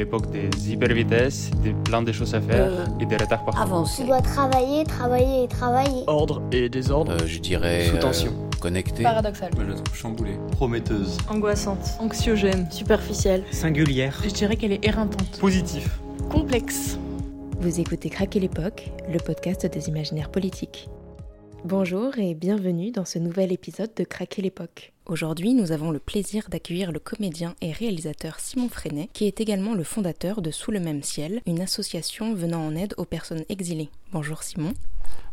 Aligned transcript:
l'époque 0.00 0.30
des 0.30 0.48
hyper 0.70 0.92
vitesses, 0.94 1.50
de 1.64 1.72
plein 1.88 2.02
de 2.02 2.12
choses 2.12 2.34
à 2.34 2.40
faire 2.40 2.70
Euh, 2.72 2.86
et 3.00 3.06
des 3.06 3.16
retards 3.16 3.44
partout. 3.44 3.60
Avancer. 3.62 4.02
Tu 4.02 4.08
dois 4.08 4.22
travailler, 4.22 4.84
travailler 4.84 5.44
et 5.44 5.48
travailler. 5.48 6.02
Ordre 6.06 6.42
et 6.52 6.68
désordre. 6.68 7.12
Euh, 7.12 7.26
je 7.26 7.38
dirais. 7.38 7.86
Sous 7.88 7.96
euh, 7.96 8.00
tension. 8.00 8.32
connecté. 8.60 9.02
Paradoxal. 9.02 9.50
Moi, 9.54 9.64
je 9.66 9.70
la 9.72 9.76
trouve 9.76 9.96
chamboulée. 9.96 10.36
Prometteuse. 10.52 11.16
Angoissante. 11.28 11.84
Anxiogène. 11.98 12.66
Superficielle. 12.70 13.42
Singulière. 13.50 14.18
Je 14.24 14.30
dirais 14.30 14.56
qu'elle 14.56 14.72
est 14.72 14.84
éreintante. 14.84 15.38
Positif. 15.38 16.00
Complexe. 16.30 16.98
Vous 17.60 17.78
écoutez 17.80 18.08
Craquer 18.10 18.40
l'époque, 18.40 18.90
le 19.12 19.18
podcast 19.18 19.66
des 19.66 19.88
imaginaires 19.88 20.30
politiques. 20.30 20.88
Bonjour 21.64 22.18
et 22.18 22.34
bienvenue 22.34 22.90
dans 22.90 23.04
ce 23.04 23.18
nouvel 23.18 23.52
épisode 23.52 23.90
de 23.94 24.04
Craquer 24.04 24.40
l'époque. 24.40 24.92
Aujourd'hui, 25.04 25.52
nous 25.52 25.72
avons 25.72 25.90
le 25.90 25.98
plaisir 25.98 26.48
d'accueillir 26.48 26.90
le 26.90 26.98
comédien 26.98 27.54
et 27.60 27.70
réalisateur 27.70 28.40
Simon 28.40 28.70
Freinet, 28.70 29.10
qui 29.12 29.26
est 29.26 29.42
également 29.42 29.74
le 29.74 29.84
fondateur 29.84 30.40
de 30.40 30.50
Sous 30.50 30.70
le 30.70 30.80
même 30.80 31.02
ciel, 31.02 31.42
une 31.46 31.60
association 31.60 32.34
venant 32.34 32.66
en 32.66 32.74
aide 32.74 32.94
aux 32.96 33.04
personnes 33.04 33.44
exilées. 33.50 33.90
Bonjour 34.10 34.42
Simon. 34.42 34.72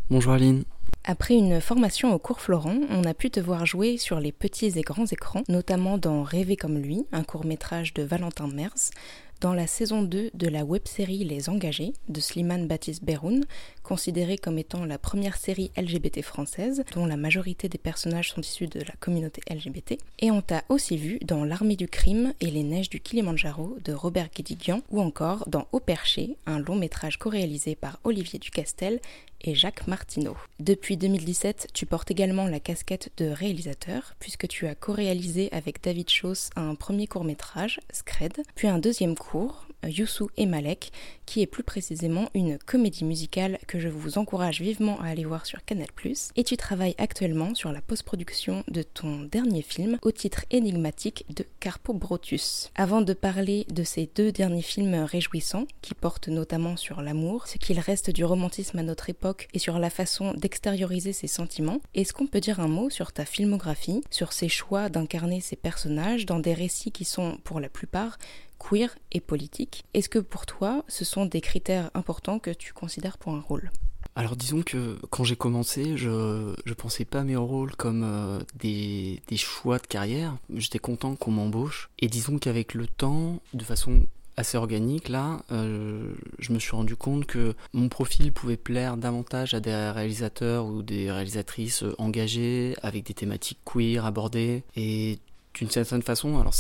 Bonjour 0.10 0.34
Aline. 0.34 0.66
Après 1.06 1.36
une 1.36 1.62
formation 1.62 2.14
au 2.14 2.20
cours 2.20 2.42
Florent, 2.42 2.80
on 2.90 3.06
a 3.06 3.14
pu 3.14 3.32
te 3.32 3.40
voir 3.40 3.66
jouer 3.66 3.98
sur 3.98 4.20
les 4.20 4.34
petits 4.34 4.78
et 4.78 4.82
grands 4.82 5.06
écrans, 5.06 5.44
notamment 5.48 5.98
dans 5.98 6.24
Rêver 6.24 6.58
comme 6.58 6.78
lui, 6.78 7.06
un 7.14 7.24
court-métrage 7.24 7.94
de 7.94 8.04
Valentin 8.04 8.48
Mers, 8.48 8.92
dans 9.40 9.54
la 9.54 9.68
saison 9.68 10.02
2 10.02 10.32
de 10.34 10.48
la 10.48 10.66
web-série 10.66 11.24
Les 11.24 11.48
Engagés 11.48 11.94
de 12.10 12.20
Slimane 12.20 12.68
Baptiste 12.68 13.04
Beroun, 13.04 13.46
considérée 13.88 14.38
comme 14.38 14.58
étant 14.58 14.84
la 14.84 14.98
première 14.98 15.38
série 15.38 15.72
LGBT 15.78 16.22
française, 16.22 16.84
dont 16.94 17.06
la 17.06 17.16
majorité 17.16 17.70
des 17.70 17.78
personnages 17.78 18.34
sont 18.34 18.42
issus 18.42 18.68
de 18.68 18.82
la 18.82 18.94
communauté 19.00 19.42
LGBT. 19.50 19.98
Et 20.20 20.30
on 20.30 20.42
t'a 20.42 20.66
aussi 20.68 20.98
vu 20.98 21.20
dans 21.24 21.46
L'armée 21.46 21.78
du 21.78 21.88
crime 21.88 22.34
et 22.42 22.52
les 22.52 22.64
neiges 22.64 22.90
du 22.90 23.00
Kilimandjaro 23.00 23.78
de 23.86 23.94
Robert 23.94 24.28
Guédiguian, 24.36 24.82
ou 24.90 25.00
encore 25.00 25.48
dans 25.48 25.70
Au 25.72 25.80
perché, 25.80 26.36
un 26.46 26.60
long 26.60 26.76
métrage 26.76 27.18
co-réalisé 27.18 27.76
par 27.76 28.02
Olivier 28.04 28.40
Ducastel 28.40 29.00
et 29.42 29.56
Jacques 29.56 29.88
Martineau. 29.88 30.36
Depuis 30.60 30.98
2017, 30.98 31.70
tu 31.74 31.86
portes 31.86 32.12
également 32.12 32.48
la 32.48 32.60
casquette 32.60 33.12
de 33.18 33.28
réalisateur, 33.28 34.16
puisque 34.20 34.50
tu 34.50 34.68
as 34.68 34.76
co-réalisé 34.76 35.48
avec 35.54 35.82
David 35.82 36.10
Chauss 36.10 36.50
un 36.56 36.76
premier 36.76 37.08
court-métrage, 37.08 37.80
Scred, 37.94 38.42
puis 38.56 38.68
un 38.68 38.80
deuxième 38.80 39.16
court, 39.16 39.67
Youssou 39.86 40.30
et 40.38 40.46
Malek, 40.46 40.92
qui 41.26 41.42
est 41.42 41.48
plus 41.48 41.64
précisément 41.64 42.30
une 42.34 42.58
comédie 42.58 43.06
musicale 43.06 43.60
que 43.68 43.80
je 43.80 43.90
vous 43.90 44.18
encourage 44.18 44.62
vivement 44.62 45.00
à 45.02 45.08
aller 45.08 45.26
voir 45.26 45.46
sur 45.46 45.64
Canal+. 45.66 45.88
Et 46.36 46.44
tu 46.44 46.58
travailles 46.58 46.96
actuellement 46.98 47.54
sur 47.54 47.72
la 47.72 47.82
post-production 47.82 48.64
de 48.68 48.82
ton 48.82 49.24
dernier 49.24 49.62
film, 49.62 49.98
au 50.02 50.12
titre 50.12 50.46
énigmatique 50.52 51.26
de 51.36 51.46
Carpo 51.60 51.94
Brotus. 51.94 52.72
Avant 52.76 53.02
de 53.02 53.14
parler 53.14 53.66
de 53.70 53.84
ces 53.84 54.10
deux 54.16 54.32
derniers 54.32 54.62
films 54.62 55.04
réjouissants, 55.04 55.68
qui 55.82 55.94
portent 55.94 56.28
notamment 56.28 56.78
sur 56.78 57.02
l'amour, 57.02 57.48
ce 57.48 57.58
qu'il 57.58 57.80
reste 57.80 58.10
du 58.10 58.26
romantisme 58.26 58.80
à 58.80 58.84
notre 58.84 59.10
époque 59.10 59.48
et 59.54 59.60
sur 59.60 59.80
la 59.80 59.90
façon 59.90 60.34
d'extérioriser 60.34 61.14
ses 61.14 61.28
sentiments, 61.28 61.82
est-ce 61.94 62.14
qu'on 62.14 62.28
peut 62.28 62.40
dire 62.40 62.60
un 62.60 62.68
mot 62.68 62.90
sur 62.90 63.12
ta 63.12 63.26
filmographie, 63.26 64.02
sur 64.10 64.34
ses 64.34 64.50
choix 64.50 64.90
d'incarner 64.90 65.42
ces 65.42 65.56
personnages 65.56 66.26
dans 66.26 66.40
des 66.40 66.54
récits 66.54 66.92
qui 66.92 67.06
sont, 67.06 67.38
pour 67.44 67.60
la 67.60 67.70
plupart, 67.70 68.18
queer 68.58 68.96
et 69.12 69.20
politiques 69.20 69.84
Est-ce 69.94 70.10
que 70.10 70.20
pour 70.20 70.46
toi, 70.46 70.84
ce 70.88 71.06
sont 71.06 71.26
des 71.26 71.42
critères 71.42 71.90
importants 71.94 72.40
que 72.40 72.52
tu 72.52 72.74
considères 72.74 73.18
pour 73.18 73.34
un 73.34 73.42
rôle? 73.42 73.72
Alors 74.16 74.36
disons 74.36 74.64
que 74.64 74.98
quand 75.12 75.24
j'ai 75.24 75.36
commencé, 75.36 75.96
je, 75.96 76.56
je 76.66 76.74
pensais 76.74 77.06
pas 77.06 77.24
mes 77.24 77.36
rôles 77.36 77.76
comme 77.76 78.02
euh, 78.04 78.40
des, 78.56 79.22
des 79.28 79.38
choix 79.38 79.78
de 79.78 79.86
carrière. 79.86 80.38
J'étais 80.56 80.80
content 80.80 81.16
qu'on 81.16 81.30
m'embauche. 81.30 81.92
Et 82.00 82.08
disons 82.08 82.40
qu'avec 82.40 82.74
le 82.74 82.88
temps, 82.88 83.40
de 83.54 83.64
façon 83.64 84.08
assez 84.36 84.58
organique 84.58 85.10
là, 85.10 85.42
euh, 85.52 86.14
je 86.40 86.54
me 86.54 86.60
suis 86.60 86.72
rendu 86.72 86.96
compte 86.96 87.26
que 87.26 87.56
mon 87.74 87.90
profil 87.90 88.32
pouvait 88.32 88.58
plaire 88.58 88.98
davantage 88.98 89.54
à 89.54 89.60
des 89.60 89.72
réalisateurs 89.72 90.68
ou 90.68 90.84
des 90.84 91.12
réalisatrices 91.12 91.84
engagées 91.98 92.76
avec 92.84 93.06
des 93.06 93.16
thématiques 93.16 93.60
queer 93.66 94.06
abordées 94.06 94.64
et 94.76 95.20
d'une 95.56 95.72
certaine 95.72 96.04
façon, 96.04 96.40
alors 96.40 96.54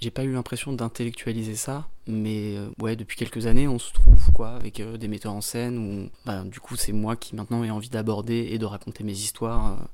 j'ai 0.00 0.10
pas 0.10 0.24
eu 0.24 0.32
l'impression 0.32 0.72
d'intellectualiser 0.72 1.54
ça, 1.54 1.88
mais 2.06 2.56
euh, 2.56 2.68
ouais, 2.80 2.96
depuis 2.96 3.16
quelques 3.16 3.46
années, 3.46 3.66
on 3.66 3.78
se 3.78 3.92
trouve 3.92 4.32
quoi 4.32 4.50
avec 4.50 4.80
euh, 4.80 4.96
des 4.96 5.08
metteurs 5.08 5.32
en 5.32 5.40
scène 5.40 5.78
où 5.78 6.08
bah, 6.24 6.44
du 6.44 6.60
coup 6.60 6.76
c'est 6.76 6.92
moi 6.92 7.16
qui 7.16 7.34
maintenant 7.34 7.64
ai 7.64 7.70
envie 7.70 7.88
d'aborder 7.88 8.48
et 8.50 8.58
de 8.58 8.64
raconter 8.66 9.04
mes 9.04 9.12
histoires 9.12 9.72
euh, 9.72 9.84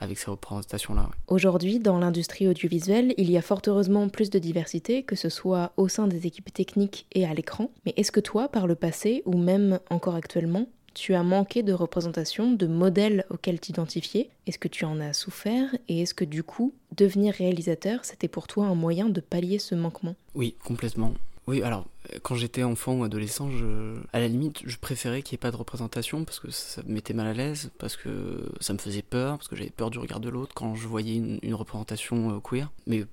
avec 0.00 0.18
ces 0.18 0.30
représentations-là. 0.30 1.08
Aujourd'hui, 1.28 1.78
dans 1.78 1.98
l'industrie 1.98 2.48
audiovisuelle, 2.48 3.14
il 3.16 3.30
y 3.30 3.38
a 3.38 3.42
fort 3.42 3.62
heureusement 3.66 4.08
plus 4.08 4.28
de 4.28 4.38
diversité, 4.38 5.04
que 5.04 5.16
ce 5.16 5.28
soit 5.28 5.72
au 5.76 5.88
sein 5.88 6.08
des 6.08 6.26
équipes 6.26 6.52
techniques 6.52 7.06
et 7.12 7.24
à 7.24 7.32
l'écran. 7.32 7.70
Mais 7.86 7.94
est-ce 7.96 8.12
que 8.12 8.20
toi, 8.20 8.48
par 8.48 8.66
le 8.66 8.74
passé, 8.74 9.22
ou 9.24 9.38
même 9.38 9.78
encore 9.90 10.16
actuellement, 10.16 10.66
tu 10.94 11.14
as 11.14 11.22
manqué 11.22 11.62
de 11.62 11.72
représentation, 11.72 12.52
de 12.52 12.66
modèles 12.66 13.24
auxquels 13.30 13.60
t'identifier? 13.60 14.30
Est-ce 14.46 14.58
que 14.58 14.68
tu 14.68 14.84
en 14.84 15.00
as 15.00 15.12
souffert? 15.12 15.74
Et 15.88 16.02
est-ce 16.02 16.14
que 16.14 16.24
du 16.24 16.42
coup, 16.42 16.72
devenir 16.96 17.34
réalisateur, 17.34 18.04
c'était 18.04 18.28
pour 18.28 18.46
toi 18.46 18.66
un 18.66 18.74
moyen 18.74 19.08
de 19.08 19.20
pallier 19.20 19.58
ce 19.58 19.74
manquement? 19.74 20.14
Oui, 20.34 20.54
complètement. 20.64 21.14
Oui, 21.46 21.62
alors 21.62 21.86
quand 22.22 22.34
j'étais 22.34 22.62
enfant 22.62 22.94
ou 22.94 23.04
adolescent, 23.04 23.50
je, 23.50 23.96
à 24.12 24.20
la 24.20 24.28
limite, 24.28 24.62
je 24.64 24.76
préférais 24.76 25.22
qu'il 25.22 25.34
n'y 25.34 25.40
ait 25.40 25.44
pas 25.46 25.50
de 25.50 25.56
représentation 25.56 26.24
parce 26.24 26.40
que 26.40 26.50
ça 26.50 26.82
me 26.82 26.92
mettait 26.92 27.14
mal 27.14 27.26
à 27.26 27.32
l'aise, 27.32 27.70
parce 27.78 27.96
que 27.96 28.50
ça 28.60 28.72
me 28.72 28.78
faisait 28.78 29.02
peur, 29.02 29.36
parce 29.36 29.48
que 29.48 29.56
j'avais 29.56 29.70
peur 29.70 29.90
du 29.90 29.98
regard 29.98 30.20
de 30.20 30.28
l'autre 30.28 30.54
quand 30.54 30.74
je 30.74 30.86
voyais 30.86 31.16
une, 31.16 31.38
une 31.42 31.54
représentation 31.54 32.36
euh, 32.36 32.40
queer. 32.40 32.70
Mais 32.86 33.04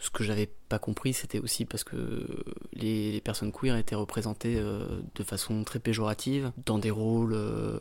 ce 0.00 0.08
que 0.08 0.24
j'avais 0.24 0.48
pas 0.68 0.78
compris, 0.78 1.12
c'était 1.12 1.38
aussi 1.38 1.66
parce 1.66 1.84
que 1.84 2.26
les, 2.72 3.20
personnes 3.20 3.52
queer 3.52 3.76
étaient 3.76 3.94
représentées 3.94 4.56
euh, 4.56 5.02
de 5.14 5.22
façon 5.22 5.62
très 5.62 5.78
péjorative, 5.78 6.52
dans 6.64 6.78
des 6.78 6.90
rôles 6.90 7.34
euh, 7.34 7.78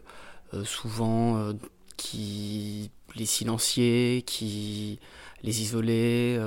euh, 0.54 0.66
souvent 0.66 1.54
qui 1.96 2.92
les 3.16 3.26
silenciaient, 3.26 4.24
qui 4.26 5.00
les 5.44 5.62
isolaient. 5.62 6.38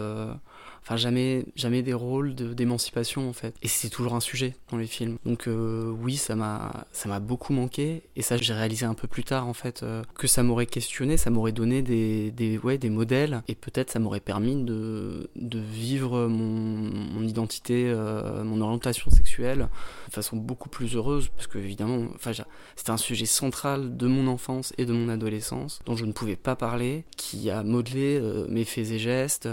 Enfin, 0.84 0.97
jamais, 0.97 1.44
jamais 1.54 1.82
des 1.82 1.94
rôles 1.94 2.34
d'émancipation 2.34 3.28
en 3.28 3.32
fait. 3.32 3.54
Et 3.62 3.69
c'est 3.69 3.88
toujours 3.88 4.15
un 4.15 4.20
sujet 4.20 4.56
dans 4.70 4.78
les 4.78 4.88
films. 4.88 5.16
Donc 5.25 5.47
euh, 5.47 5.88
oui, 5.88 6.16
ça 6.16 6.34
m'a, 6.34 6.87
ça 6.91 7.09
m'a 7.09 7.20
beaucoup 7.20 7.53
manqué. 7.53 8.03
Et 8.16 8.22
ça, 8.22 8.37
j'ai 8.37 8.53
réalisé 8.53 8.84
un 8.84 8.94
peu 8.94 9.06
plus 9.06 9.22
tard 9.22 9.47
en 9.47 9.53
fait 9.53 9.84
euh, 9.84 10.03
que 10.15 10.26
ça 10.26 10.43
m'aurait 10.43 10.66
questionné, 10.66 11.16
ça 11.16 11.31
m'aurait 11.31 11.53
donné 11.53 11.82
des, 11.82 12.32
des, 12.32 12.59
ouais, 12.59 12.78
des 12.78 12.91
modèles. 12.91 13.43
Et 13.47 13.54
peut-être 13.54 13.91
ça 13.91 14.00
m'aurait 14.00 14.20
permis 14.20 14.56
de, 14.65 15.31
vivre 15.37 16.26
mon, 16.26 17.22
identité, 17.22 17.84
euh, 17.87 18.43
mon 18.43 18.60
orientation 18.60 19.10
sexuelle 19.10 19.69
de 20.09 20.12
façon 20.12 20.37
beaucoup 20.37 20.69
plus 20.69 20.97
heureuse. 20.97 21.28
Parce 21.37 21.47
que 21.47 21.59
évidemment, 21.59 22.09
enfin, 22.16 22.32
c'était 22.75 22.91
un 22.91 22.97
sujet 22.97 23.26
central 23.26 23.97
de 23.97 24.06
mon 24.09 24.26
enfance 24.26 24.72
et 24.78 24.84
de 24.84 24.93
mon 24.93 25.09
adolescence 25.09 25.78
dont 25.87 25.94
je 25.94 26.06
ne 26.06 26.12
pouvais 26.12 26.37
pas 26.37 26.56
parler, 26.56 27.04
qui 27.16 27.50
a 27.50 27.62
modelé 27.62 28.20
mes 28.49 28.64
faits 28.64 28.91
et 28.91 28.99
gestes, 28.99 29.49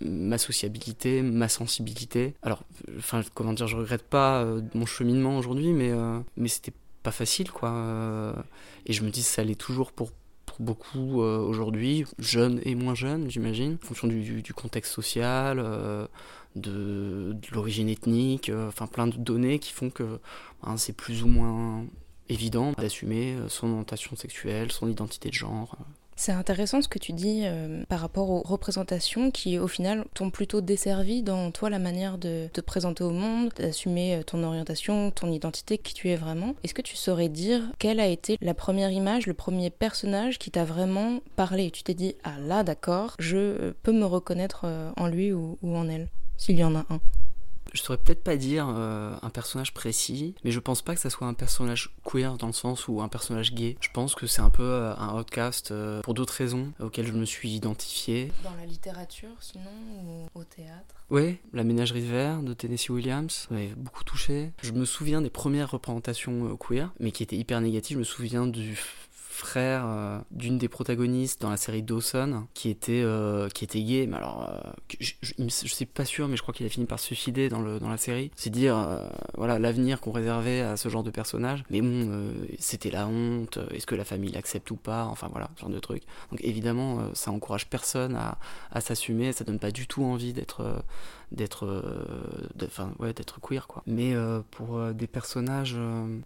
ma 0.00 0.38
ma 1.22 1.48
sensibilité. 1.48 2.34
Alors, 2.42 2.62
comment 3.34 3.52
dire, 3.52 3.66
je 3.66 3.76
regrette 3.76 4.04
pas 4.04 4.42
euh, 4.42 4.62
mon 4.74 4.86
cheminement 4.86 5.38
aujourd'hui, 5.38 5.72
mais, 5.72 5.90
euh, 5.90 6.18
mais 6.36 6.48
c'était 6.48 6.72
pas 7.02 7.10
facile, 7.10 7.50
quoi. 7.50 7.70
euh, 7.70 8.32
et 8.86 8.92
je 8.92 9.02
me 9.02 9.10
dis, 9.10 9.22
ça 9.22 9.44
l'est 9.44 9.54
toujours 9.54 9.92
pour 9.92 10.10
beaucoup 10.60 11.20
aujourd'hui, 11.20 12.04
jeunes 12.20 12.60
et 12.64 12.76
moins 12.76 12.94
jeunes, 12.94 13.28
j'imagine, 13.28 13.76
en 13.82 13.86
fonction 13.86 14.06
du, 14.06 14.54
contexte 14.54 14.92
social, 14.92 15.56
de, 16.54 17.36
l'origine 17.52 17.88
ethnique, 17.88 18.52
enfin 18.68 18.86
plein 18.86 19.08
de 19.08 19.16
données 19.16 19.58
qui 19.58 19.72
font 19.72 19.90
que 19.90 20.20
hein, 20.62 20.76
c'est 20.76 20.92
plus 20.92 21.24
ou 21.24 21.26
moins 21.26 21.84
évident 22.28 22.70
d'assumer 22.78 23.36
son 23.48 23.70
orientation 23.70 24.14
sexuelle, 24.14 24.70
son 24.70 24.88
identité 24.88 25.28
de 25.28 25.34
genre. 25.34 25.76
C'est 26.16 26.32
intéressant 26.32 26.80
ce 26.80 26.88
que 26.88 27.00
tu 27.00 27.12
dis 27.12 27.42
euh, 27.44 27.82
par 27.88 27.98
rapport 27.98 28.30
aux 28.30 28.42
représentations 28.42 29.30
qui, 29.32 29.58
au 29.58 29.66
final, 29.66 30.04
t'ont 30.14 30.30
plutôt 30.30 30.60
desservi 30.60 31.22
dans 31.22 31.50
toi 31.50 31.70
la 31.70 31.80
manière 31.80 32.18
de 32.18 32.48
te 32.52 32.60
présenter 32.60 33.02
au 33.02 33.10
monde, 33.10 33.50
d'assumer 33.56 34.16
euh, 34.16 34.22
ton 34.22 34.44
orientation, 34.44 35.10
ton 35.10 35.32
identité, 35.32 35.76
qui 35.76 35.92
tu 35.92 36.10
es 36.10 36.16
vraiment. 36.16 36.54
Est-ce 36.62 36.74
que 36.74 36.82
tu 36.82 36.96
saurais 36.96 37.28
dire 37.28 37.62
quelle 37.78 37.98
a 37.98 38.06
été 38.06 38.38
la 38.40 38.54
première 38.54 38.92
image, 38.92 39.26
le 39.26 39.34
premier 39.34 39.70
personnage 39.70 40.38
qui 40.38 40.52
t'a 40.52 40.64
vraiment 40.64 41.20
parlé? 41.34 41.72
Tu 41.72 41.82
t'es 41.82 41.94
dit, 41.94 42.14
ah 42.22 42.38
là, 42.38 42.62
d'accord, 42.62 43.16
je 43.18 43.36
euh, 43.36 43.72
peux 43.82 43.92
me 43.92 44.04
reconnaître 44.04 44.66
en 44.96 45.06
lui 45.08 45.32
ou 45.32 45.58
en 45.62 45.88
elle, 45.88 46.08
s'il 46.36 46.58
y 46.58 46.64
en 46.64 46.76
a 46.76 46.86
un. 46.90 47.00
Je 47.72 47.80
saurais 47.82 47.98
peut-être 47.98 48.22
pas 48.22 48.36
dire 48.36 48.68
euh, 48.68 49.16
un 49.22 49.30
personnage 49.30 49.74
précis, 49.74 50.34
mais 50.44 50.50
je 50.50 50.60
pense 50.60 50.82
pas 50.82 50.94
que 50.94 51.00
ça 51.00 51.10
soit 51.10 51.26
un 51.26 51.34
personnage 51.34 51.94
queer 52.04 52.36
dans 52.36 52.46
le 52.46 52.52
sens 52.52 52.86
ou 52.88 53.00
un 53.00 53.08
personnage 53.08 53.52
gay. 53.54 53.76
Je 53.80 53.88
pense 53.92 54.14
que 54.14 54.26
c'est 54.26 54.42
un 54.42 54.50
peu 54.50 54.62
euh, 54.62 54.94
un 54.96 55.18
outcast 55.18 55.70
euh, 55.70 56.00
pour 56.02 56.14
d'autres 56.14 56.34
raisons 56.34 56.72
auxquelles 56.80 57.06
je 57.06 57.12
me 57.12 57.24
suis 57.24 57.50
identifié. 57.50 58.30
Dans 58.44 58.54
la 58.54 58.66
littérature, 58.66 59.30
sinon, 59.40 59.70
ou 60.04 60.38
au 60.38 60.44
théâtre? 60.44 60.94
Ouais, 61.10 61.40
La 61.52 61.64
ménagerie 61.64 62.02
de 62.02 62.06
verre 62.06 62.42
de 62.42 62.54
Tennessee 62.54 62.90
Williams 62.90 63.46
m'avait 63.50 63.74
beaucoup 63.76 64.04
touché. 64.04 64.52
Je 64.62 64.72
me 64.72 64.84
souviens 64.84 65.20
des 65.20 65.30
premières 65.30 65.70
représentations 65.70 66.56
queer, 66.56 66.92
mais 67.00 67.12
qui 67.12 67.22
étaient 67.22 67.36
hyper 67.36 67.60
négatives. 67.60 67.96
Je 67.96 67.98
me 67.98 68.04
souviens 68.04 68.46
du 68.46 68.78
frère 69.34 69.84
euh, 69.84 70.18
d'une 70.30 70.58
des 70.58 70.68
protagonistes 70.68 71.42
dans 71.42 71.50
la 71.50 71.56
série 71.56 71.82
Dawson 71.82 72.46
qui 72.54 72.70
était, 72.70 73.02
euh, 73.02 73.48
qui 73.48 73.64
était 73.64 73.82
gay. 73.82 74.06
Mais 74.06 74.16
alors, 74.16 74.48
euh, 74.48 74.70
je, 75.00 75.12
je, 75.22 75.32
je, 75.38 75.66
suis 75.66 75.86
pas 75.86 76.04
sûr, 76.04 76.28
mais 76.28 76.36
je 76.36 76.42
crois 76.42 76.54
qu'il 76.54 76.64
a 76.64 76.68
fini 76.68 76.86
par 76.86 77.00
se 77.00 77.06
suicider 77.06 77.48
dans, 77.48 77.60
le, 77.60 77.80
dans 77.80 77.88
la 77.88 77.96
série. 77.96 78.30
C'est 78.36 78.50
dire, 78.50 79.00
voilà, 79.36 79.58
l'avenir 79.58 80.00
qu'on 80.00 80.12
réservait 80.12 80.60
à 80.60 80.76
ce 80.76 80.88
genre 80.88 81.02
de 81.02 81.10
personnage. 81.10 81.64
Mais 81.70 81.80
bon, 81.80 82.32
c'était 82.60 82.90
la 82.90 83.08
honte. 83.08 83.58
Est-ce 83.72 83.86
que 83.86 83.96
la 83.96 84.04
famille 84.04 84.30
l'accepte 84.30 84.70
ou 84.70 84.76
pas? 84.76 85.04
Enfin 85.06 85.28
voilà, 85.30 85.50
ce 85.56 85.62
genre 85.62 85.70
de 85.70 85.80
truc. 85.80 86.04
Donc 86.30 86.40
évidemment, 86.44 87.10
ça 87.14 87.32
encourage 87.32 87.66
personne 87.66 88.14
à, 88.14 88.38
à 88.70 88.80
s'assumer. 88.80 89.32
Ça 89.32 89.44
donne 89.44 89.58
pas 89.58 89.72
du 89.72 89.88
tout 89.88 90.04
envie 90.04 90.32
d'être 90.32 90.84
d'être 91.32 91.66
enfin 92.62 92.92
ouais 92.98 93.12
d'être 93.12 93.40
queer 93.40 93.66
quoi. 93.66 93.82
Mais 93.86 94.14
pour 94.50 94.92
des 94.92 95.06
personnages 95.06 95.76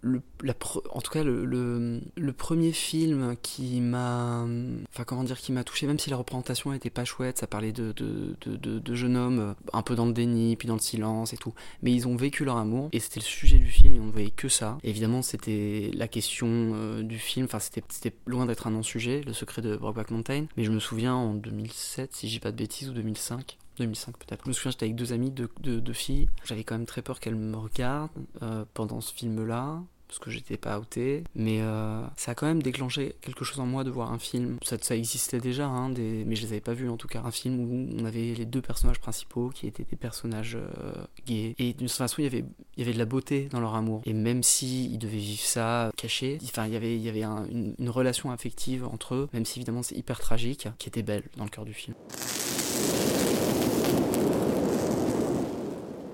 le, 0.01 0.23
la 0.43 0.55
en 0.91 1.01
tout 1.01 1.11
cas 1.11 1.25
le, 1.25 1.45
le, 1.45 2.33
premier 2.33 2.73
film 2.73 3.37
qui 3.43 3.81
m'a 3.81 4.47
enfin 4.91 5.05
comment 5.05 5.25
dire 5.25 5.39
qui 5.39 5.53
m'a 5.53 5.65
touché 5.65 5.87
même 5.87 5.99
si 5.99 6.11
la 6.11 6.17
représentation 6.17 6.73
était 6.73 6.91
pas 6.91 7.05
chouette 7.05 7.39
ça 7.39 7.47
parlait 7.47 7.73
de 7.73 7.93
de, 7.93 8.37
de, 8.47 8.79
de, 8.79 8.95
jeunes 8.95 9.17
hommes 9.17 9.39
euh, 9.41 9.55
un 9.73 9.83
peu 9.83 9.95
dans 9.95 10.07
le 10.07 10.13
déni 10.13 10.57
puis 10.57 10.69
dans 10.69 10.75
le 10.75 10.81
silence 10.81 11.33
et 11.33 11.37
tout. 11.37 11.55
Mais 11.83 11.93
ils 11.93 12.07
ont 12.09 12.17
vécu 12.17 12.45
leur 12.45 12.57
amour 12.57 12.89
et 12.93 13.01
c'était 13.01 13.21
le 13.21 13.25
sujet 13.25 13.59
du 13.59 13.69
film 13.69 13.95
et 13.95 14.01
on 14.01 14.07
ne 14.07 14.13
voyait 14.13 14.31
que 14.31 14.49
ça. 14.49 14.79
Évidemment 14.83 15.23
c'était 15.23 15.91
la 15.95 16.09
question 16.09 16.49
euh, 16.51 17.03
du 17.03 17.19
film. 17.19 17.47
Enfin 17.47 17.59
c'était 17.59 18.15
loin 18.27 18.47
d'être 18.47 18.67
un 18.67 18.71
non 18.71 18.83
sujet 18.83 19.23
le 19.27 19.33
secret 19.33 19.63
de 19.63 19.77
Brokeback 19.77 20.11
Mountain. 20.11 20.47
Mais 20.57 20.65
je 20.65 20.71
me 20.71 20.81
souviens 20.81 21.15
en 21.15 21.35
2007 21.35 22.15
si 22.15 22.29
j'ai 22.29 22.41
pas 22.41 22.53
de 22.53 22.57
bêtises 22.57 22.91
ou 22.91 22.93
2005 22.93 23.59
2005 23.79 24.17
peut-être. 24.19 24.43
Je 24.45 24.49
me 24.49 24.53
souviens, 24.53 24.71
j'étais 24.71 24.85
avec 24.85 24.97
deux 24.97 25.13
amis, 25.13 25.31
deux, 25.31 25.93
filles. 25.93 26.29
J'avais 26.45 26.65
quand 26.65 26.77
même 26.77 26.87
très 26.87 27.03
peur 27.03 27.21
qu'elles 27.21 27.37
me 27.37 27.57
regardent 27.57 28.11
euh, 28.43 28.65
pendant 28.75 29.01
ce 29.01 29.13
film-là 29.13 29.83
parce 30.09 30.19
que 30.19 30.31
j'étais 30.31 30.57
pas 30.57 30.79
outé, 30.81 31.23
mais 31.35 31.61
euh, 31.61 32.03
ça 32.17 32.33
a 32.33 32.35
quand 32.35 32.47
même 32.47 32.63
déclenché 32.63 33.15
quelque 33.21 33.45
chose 33.45 33.61
en 33.61 33.67
moi 33.67 33.85
de 33.85 33.91
voir 33.91 34.11
un 34.11 34.19
film. 34.19 34.59
Ça, 34.63 34.77
ça 34.81 34.97
existait 34.97 35.39
déjà, 35.39 35.67
hein, 35.67 35.91
mais 35.91 36.35
je 36.35 36.43
les 36.43 36.53
avais 36.53 36.61
pas 36.61 36.73
vus 36.73 36.89
en 36.89 36.97
tout 36.97 37.09
cas. 37.09 37.23
Un 37.25 37.31
film 37.31 37.61
où 37.61 37.89
on 38.01 38.05
avait 38.07 38.35
les 38.35 38.47
deux 38.47 38.63
personnages 38.63 38.99
principaux 38.99 39.51
qui 39.51 39.67
étaient 39.67 39.85
des 39.85 39.97
personnages 39.97 40.57
euh, 40.57 40.93
gays. 41.27 41.55
Et 41.59 41.75
d'une 41.75 41.89
certaine 41.89 42.09
façon, 42.09 42.23
il 42.23 42.25
y, 42.25 42.83
avait, 42.83 42.93
de 42.93 42.99
la 42.99 43.05
beauté 43.05 43.49
dans 43.53 43.61
leur 43.61 43.75
amour. 43.75 44.01
Et 44.07 44.15
même 44.15 44.43
si 44.43 44.97
devaient 44.97 45.19
vivre 45.19 45.43
ça 45.43 45.93
caché, 45.97 46.39
enfin, 46.43 46.67
il 46.67 46.73
y 46.73 46.77
avait, 46.77 47.21
une 47.21 47.91
relation 47.91 48.31
affective 48.31 48.87
entre 48.87 49.15
eux, 49.15 49.29
même 49.33 49.45
si 49.45 49.59
évidemment 49.59 49.83
c'est 49.83 49.97
hyper 49.97 50.19
tragique, 50.19 50.69
qui 50.79 50.89
était 50.89 51.03
belle 51.03 51.25
dans 51.37 51.45
le 51.45 51.51
cœur 51.51 51.67
du 51.67 51.75
film. 51.75 51.95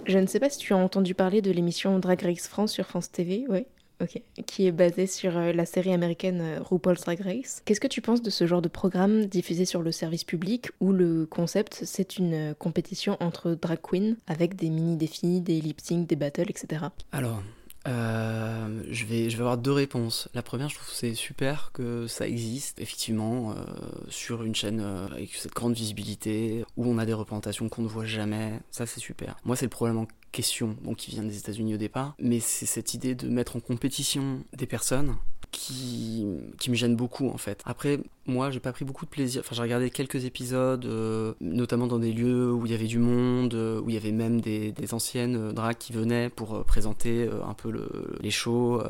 Je 0.07 0.19
ne 0.19 0.27
sais 0.27 0.41
pas 0.41 0.51
si 0.51 0.59
tu 0.59 0.73
as 0.73 0.77
entendu 0.77 1.15
parler 1.15 1.41
de 1.43 1.51
l'émission 1.51 1.99
Drag 1.99 2.21
Race 2.23 2.49
France 2.49 2.73
sur 2.73 2.87
France 2.87 3.11
TV, 3.11 3.47
oui. 3.49 3.67
Ok, 4.03 4.21
qui 4.47 4.67
est 4.67 4.73
basé 4.73 5.07
sur 5.07 5.37
euh, 5.37 5.53
la 5.53 5.65
série 5.67 5.93
américaine 5.93 6.41
euh, 6.41 6.59
RuPaul's 6.61 7.01
Drag 7.03 7.21
Race. 7.21 7.63
Qu'est-ce 7.65 7.81
que 7.81 7.87
tu 7.87 8.01
penses 8.01 8.23
de 8.23 8.31
ce 8.31 8.45
genre 8.45 8.61
de 8.61 8.69
programme 8.69 9.27
diffusé 9.27 9.65
sur 9.65 9.83
le 9.83 9.93
service 9.93 10.25
public 10.25 10.71
où 10.81 10.91
le 10.91 11.27
concept 11.27 11.83
c'est 11.85 12.19
une 12.19 12.35
euh, 12.35 12.55
compétition 12.55 13.17
entre 13.21 13.53
drag 13.55 13.79
queens 13.81 14.17
avec 14.27 14.57
des 14.57 14.69
mini-défis, 14.69 15.41
des 15.41 15.61
lip-sync, 15.61 16.09
des 16.09 16.17
battles, 16.17 16.51
etc. 16.51 16.87
Alors, 17.13 17.41
euh, 17.87 18.83
je, 18.91 19.05
vais, 19.05 19.33
avoir 19.35 19.59
deux 19.59 19.73
réponses. 19.73 20.29
La 20.35 20.43
première, 20.43 20.69
je 20.69 20.77
trouve 20.77 20.89
c'est 20.91 21.15
super 21.15 21.71
que 21.73 22.07
ça 22.07 22.27
existe, 22.27 22.81
effectivement, 22.81 23.53
euh, 23.53 23.55
sur 24.09 24.43
une 24.43 24.55
chaîne 24.55 24.81
euh, 24.81 25.07
avec 25.07 25.35
cette 25.35 25.53
grande 25.53 25.75
visibilité, 25.75 26.65
où 26.77 26.87
on 26.87 26.99
a 26.99 27.05
des 27.05 27.13
représentations 27.13 27.69
qu'on 27.69 27.83
ne 27.83 27.89
voit 27.89 28.07
jamais. 28.07 28.61
Ça, 28.71 28.87
c'est 28.87 29.01
super. 29.01 29.37
Moi, 29.45 29.57
c'est 29.57 29.67
le 29.67 29.71
problème 29.71 29.99
en 29.99 30.07
question, 30.33 30.77
bon, 30.83 30.95
qui 30.95 31.11
vient 31.11 31.23
des 31.23 31.39
États-Unis 31.39 31.75
au 31.75 31.79
départ, 31.79 32.15
mais 32.19 32.41
c'est 32.41 32.67
cette 32.67 32.95
idée 32.95 33.15
de 33.15 33.29
mettre 33.29 33.57
en 33.57 33.61
compétition 33.61 34.43
des 34.53 34.67
personnes 34.67 35.17
qui, 35.53 36.27
qui 36.59 36.71
me 36.71 36.75
gêne 36.75 36.97
beaucoup 36.97 37.29
en 37.29 37.39
fait. 37.39 37.63
Après, 37.65 38.01
moi, 38.27 38.51
j'ai 38.51 38.61
pas 38.61 38.73
pris 38.73 38.85
beaucoup 38.85 39.05
de 39.05 39.11
plaisir. 39.11 39.43
Enfin, 39.45 39.55
j'ai 39.55 39.63
regardé 39.63 39.91
quelques 39.91 40.25
épisodes, 40.25 40.85
euh, 40.87 41.35
notamment 41.41 41.87
dans 41.87 41.99
des 41.99 42.13
lieux 42.13 42.53
où 42.53 42.65
il 42.65 42.73
y 42.73 42.75
avait 42.75 42.87
du 42.87 42.99
monde, 42.99 43.55
euh, 43.55 43.81
où 43.81 43.91
il 43.91 43.95
y 43.95 43.99
avait 43.99 44.13
même 44.13 44.41
des, 44.41 44.73
anciennes 44.93 45.37
euh, 45.37 45.53
drags 45.53 45.77
qui 45.77 45.93
venaient 45.93 46.31
pour 46.31 46.65
présenter 46.65 47.29
un 47.47 47.55
peu 47.55 47.71
le, 47.71 47.89
les 48.21 48.31
shows. 48.31 48.83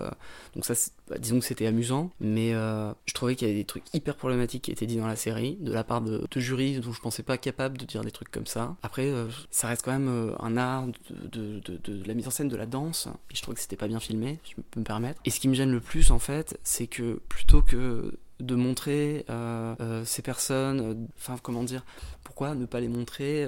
donc 0.55 0.65
ça, 0.65 0.75
bah, 1.09 1.17
disons 1.19 1.39
que 1.39 1.45
c'était 1.45 1.67
amusant, 1.67 2.11
mais 2.21 2.53
je 2.53 3.15
trouvais 3.15 3.35
qu'il 3.37 3.49
y 3.49 3.51
avait 3.51 3.61
des 3.61 3.65
trucs 3.65 3.85
hyper 3.95 4.17
problématiques 4.17 4.63
qui 4.63 4.71
étaient 4.73 4.87
dits 4.87 4.97
dans 4.97 5.07
la 5.07 5.17
série, 5.17 5.57
de 5.61 5.73
la 5.73 5.85
part 5.85 6.01
de, 6.01 6.27
de 6.31 6.41
jurys 6.41 6.81
dont 6.81 6.93
je 6.93 7.01
pensais 7.01 7.23
pas 7.23 7.39
capable 7.39 7.79
de 7.79 7.85
dire 7.85 8.03
des 8.03 8.11
trucs 8.11 8.31
comme 8.31 8.47
ça. 8.47 8.77
Après, 8.83 9.13
ça 9.51 9.69
reste 9.69 9.83
quand 9.85 9.93
même 9.93 10.35
un 10.41 10.57
art 10.57 10.87
de, 11.11 11.61
de, 11.61 11.81
de, 11.83 12.05
la 12.07 12.15
mise 12.15 12.27
en 12.27 12.31
scène 12.31 12.49
de 12.49 12.57
la 12.57 12.67
danse, 12.67 13.09
et 13.31 13.37
je 13.37 13.43
trouvais 13.43 13.55
que 13.55 13.61
c'était 13.61 13.77
pas 13.77 13.89
bien 13.89 14.01
filmé, 14.01 14.39
si 14.45 14.55
je 14.57 14.63
peux 14.71 14.81
me 14.81 14.85
permettre. 14.85 15.21
Et 15.25 15.31
ce 15.31 15.41
qui 15.41 15.49
me 15.49 15.55
gêne 15.55 15.71
le 15.71 15.81
plus, 15.81 16.11
en 16.11 16.19
fait, 16.19 16.59
c'est 16.63 16.87
que 16.87 17.21
plutôt 17.29 17.63
que 17.63 18.13
de 18.41 18.55
montrer 18.55 19.25
euh, 19.31 19.75
euh, 19.81 20.05
ces 20.05 20.23
personnes, 20.23 20.81
euh, 20.81 20.95
enfin 21.17 21.37
comment 21.43 21.63
dire, 21.63 21.85
pourquoi 22.25 22.55
ne 22.55 22.67
pas 22.67 22.81
les 22.81 22.89
montrer 22.89 23.47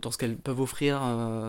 dans 0.00 0.10
ce 0.10 0.18
qu'elles 0.18 0.36
peuvent 0.36 0.60
offrir 0.60 1.00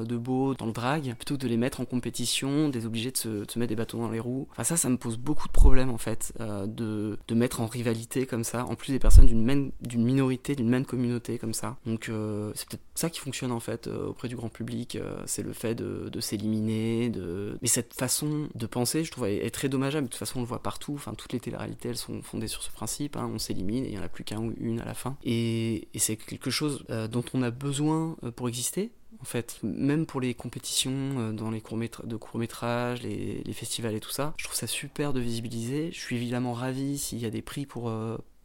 de 0.05 0.17
beau 0.17 0.55
dans 0.55 0.65
le 0.65 0.71
drag, 0.71 1.13
plutôt 1.15 1.35
que 1.35 1.41
de 1.41 1.47
les 1.47 1.57
mettre 1.57 1.81
en 1.81 1.85
compétition, 1.85 2.69
des 2.69 2.85
obligés 2.85 3.11
de 3.11 3.17
se, 3.17 3.27
de 3.45 3.51
se, 3.51 3.59
mettre 3.59 3.69
des 3.69 3.75
bâtons 3.75 3.99
dans 3.99 4.09
les 4.09 4.19
roues. 4.19 4.47
Enfin 4.51 4.63
ça, 4.63 4.77
ça 4.77 4.89
me 4.89 4.97
pose 4.97 5.17
beaucoup 5.17 5.47
de 5.47 5.51
problèmes 5.51 5.89
en 5.89 5.97
fait, 5.97 6.33
de, 6.39 7.19
de 7.27 7.35
mettre 7.35 7.59
en 7.59 7.67
rivalité 7.67 8.25
comme 8.25 8.45
ça, 8.45 8.65
en 8.65 8.75
plus 8.75 8.93
des 8.93 8.99
personnes 8.99 9.25
d'une 9.25 9.43
même 9.43 9.71
d'une 9.81 10.05
minorité, 10.05 10.55
d'une 10.55 10.69
même 10.69 10.85
communauté 10.85 11.37
comme 11.37 11.53
ça. 11.53 11.75
Donc 11.85 12.09
c'est 12.55 12.69
peut-être 12.69 12.83
ça 12.95 13.09
qui 13.09 13.19
fonctionne 13.19 13.51
en 13.51 13.59
fait 13.59 13.87
auprès 13.87 14.29
du 14.29 14.37
grand 14.37 14.49
public, 14.49 14.97
c'est 15.25 15.43
le 15.43 15.51
fait 15.51 15.75
de, 15.75 16.07
de 16.09 16.19
s'éliminer, 16.21 17.09
de... 17.09 17.57
Mais 17.61 17.67
cette 17.67 17.93
façon 17.93 18.47
de 18.55 18.65
penser, 18.65 19.03
je 19.03 19.11
trouve, 19.11 19.27
est, 19.27 19.49
très 19.49 19.67
dommageable. 19.67 20.07
De 20.07 20.11
toute 20.11 20.19
façon, 20.19 20.39
on 20.39 20.41
le 20.43 20.47
voit 20.47 20.63
partout, 20.63 20.93
enfin 20.95 21.13
toutes 21.13 21.33
les 21.33 21.41
télé-réalités, 21.41 21.89
elles 21.89 21.97
sont 21.97 22.21
fondées 22.21 22.47
sur 22.47 22.63
ce 22.63 22.71
principe, 22.79 23.17
hein, 23.17 23.29
on 23.33 23.39
s'élimine 23.39 23.83
et 23.83 23.89
il 23.89 23.91
n'y 23.91 23.99
en 23.99 24.03
a 24.03 24.07
plus 24.07 24.23
qu'un 24.23 24.39
ou 24.39 24.53
une 24.57 24.79
à 24.79 24.85
la 24.85 24.93
fin. 24.93 25.17
Et, 25.25 25.89
c'est 25.97 26.15
quelque 26.15 26.49
chose 26.49 26.85
euh, 26.89 27.09
dont 27.09 27.25
on 27.33 27.41
a 27.41 27.51
besoin 27.51 28.15
euh, 28.23 28.31
pour 28.31 28.47
exister, 28.47 28.91
en 29.19 29.25
fait, 29.25 29.59
même 29.63 30.05
pour 30.05 30.21
les 30.21 30.33
compétitions 30.33 30.91
euh, 30.93 31.31
dans 31.33 31.51
les 31.51 31.59
courts 31.59 31.77
de 31.77 32.15
courts-métrages, 32.15 33.01
les, 33.01 33.43
les, 33.43 33.53
festivals 33.53 33.95
et 33.95 33.99
tout 33.99 34.11
ça, 34.11 34.33
je 34.37 34.45
trouve 34.45 34.55
ça 34.55 34.65
super 34.65 35.11
de 35.11 35.19
visibiliser. 35.19 35.91
Je 35.91 35.99
suis 35.99 36.15
évidemment 36.15 36.53
ravi 36.53 36.97
s'il 36.97 37.19
y 37.19 37.25
a 37.25 37.29
des 37.29 37.41
prix 37.41 37.65
pour, 37.65 37.91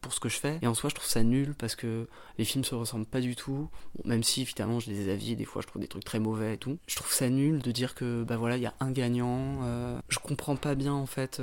pour 0.01 0.13
ce 0.13 0.19
que 0.19 0.29
je 0.29 0.39
fais. 0.39 0.59
Et 0.63 0.67
en 0.67 0.75
soi, 0.75 0.91
je 0.91 0.97
trouve 0.97 1.09
ça 1.09 1.23
nul 1.23 1.55
parce 1.57 1.77
que 1.77 2.09
les 2.37 2.45
films 2.45 2.65
se 2.65 2.75
ressemblent 2.75 3.07
pas 3.07 3.21
du 3.21 3.37
tout. 3.37 3.69
même 4.05 4.25
si, 4.25 4.43
évidemment, 4.43 4.81
j'ai 4.81 4.93
des 4.93 5.13
avis 5.13 5.37
des 5.37 5.45
fois, 5.45 5.63
je 5.63 5.69
trouve 5.69 5.81
des 5.81 5.87
trucs 5.87 6.05
très 6.05 6.19
mauvais 6.19 6.55
et 6.55 6.59
tout. 6.59 6.77
Je 6.89 6.97
trouve 6.97 7.13
ça 7.13 7.31
nul 7.31 7.63
de 7.63 7.71
dire 7.71 7.95
que, 7.95 8.25
bah 8.25 8.37
voilà, 8.37 8.57
il 8.57 8.65
y 8.65 8.67
a 8.67 8.75
un 8.81 8.91
gagnant. 8.91 10.01
Je 10.09 10.19
comprends 10.19 10.57
pas 10.57 10.75
bien, 10.75 10.93
en 10.93 11.07
fait, 11.07 11.41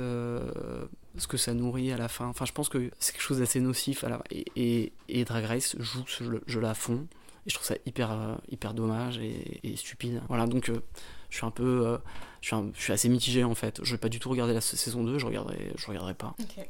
ce 1.16 1.26
que 1.26 1.36
ça 1.36 1.54
nourrit 1.54 1.92
à 1.92 1.96
la 1.96 2.08
fin. 2.08 2.26
Enfin, 2.26 2.44
je 2.44 2.52
pense 2.52 2.68
que 2.68 2.90
c'est 2.98 3.12
quelque 3.12 3.22
chose 3.22 3.38
d'assez 3.38 3.60
nocif. 3.60 4.04
À 4.04 4.22
et, 4.30 4.44
et, 4.56 4.92
et, 5.08 5.24
Drag 5.24 5.44
Race 5.44 5.76
joue 5.78 6.04
ce 6.06 6.24
jeu-là 6.46 6.70
à 6.70 6.74
fond. 6.74 7.06
Et 7.46 7.50
je 7.50 7.54
trouve 7.54 7.66
ça 7.66 7.74
hyper, 7.86 8.12
euh, 8.12 8.34
hyper 8.50 8.72
dommage 8.74 9.18
et, 9.18 9.60
et, 9.64 9.76
stupide. 9.76 10.22
Voilà, 10.28 10.46
donc 10.46 10.70
je 11.30 11.36
suis 11.36 11.46
un 11.46 11.50
peu. 11.50 11.98
je, 12.40 12.46
suis 12.46 12.56
je 12.74 12.82
suis 12.82 12.92
assez 12.92 13.08
mitigé 13.08 13.44
en 13.44 13.54
fait. 13.54 13.80
Je 13.82 13.92
vais 13.92 13.98
pas 13.98 14.08
du 14.08 14.20
tout 14.20 14.30
regarder 14.30 14.54
la 14.54 14.60
saison 14.60 15.02
2, 15.02 15.18
je 15.18 15.26
regarderai, 15.26 15.72
je 15.76 15.86
regarderai 15.86 16.14
pas. 16.14 16.34
Okay. 16.40 16.68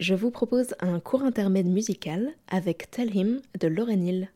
Je 0.00 0.14
vous 0.14 0.30
propose 0.30 0.74
un 0.80 0.98
court 0.98 1.22
intermède 1.22 1.66
musical 1.66 2.30
avec 2.48 2.90
Tell 2.90 3.14
Him 3.14 3.40
de 3.60 3.68
Lauren 3.68 4.02
Hill. 4.02 4.28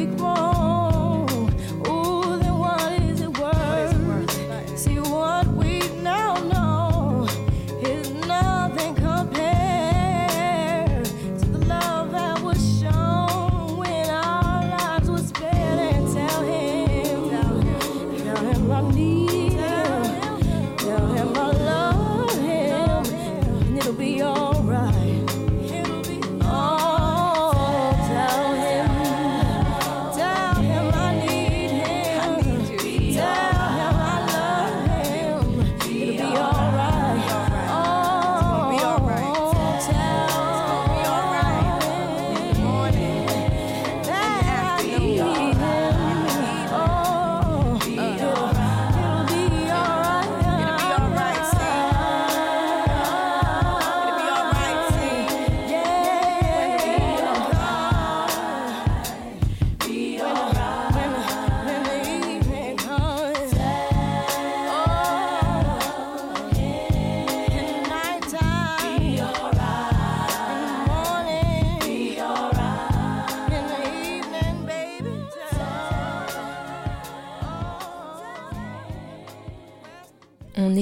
If 0.00 0.22
I 0.22 0.49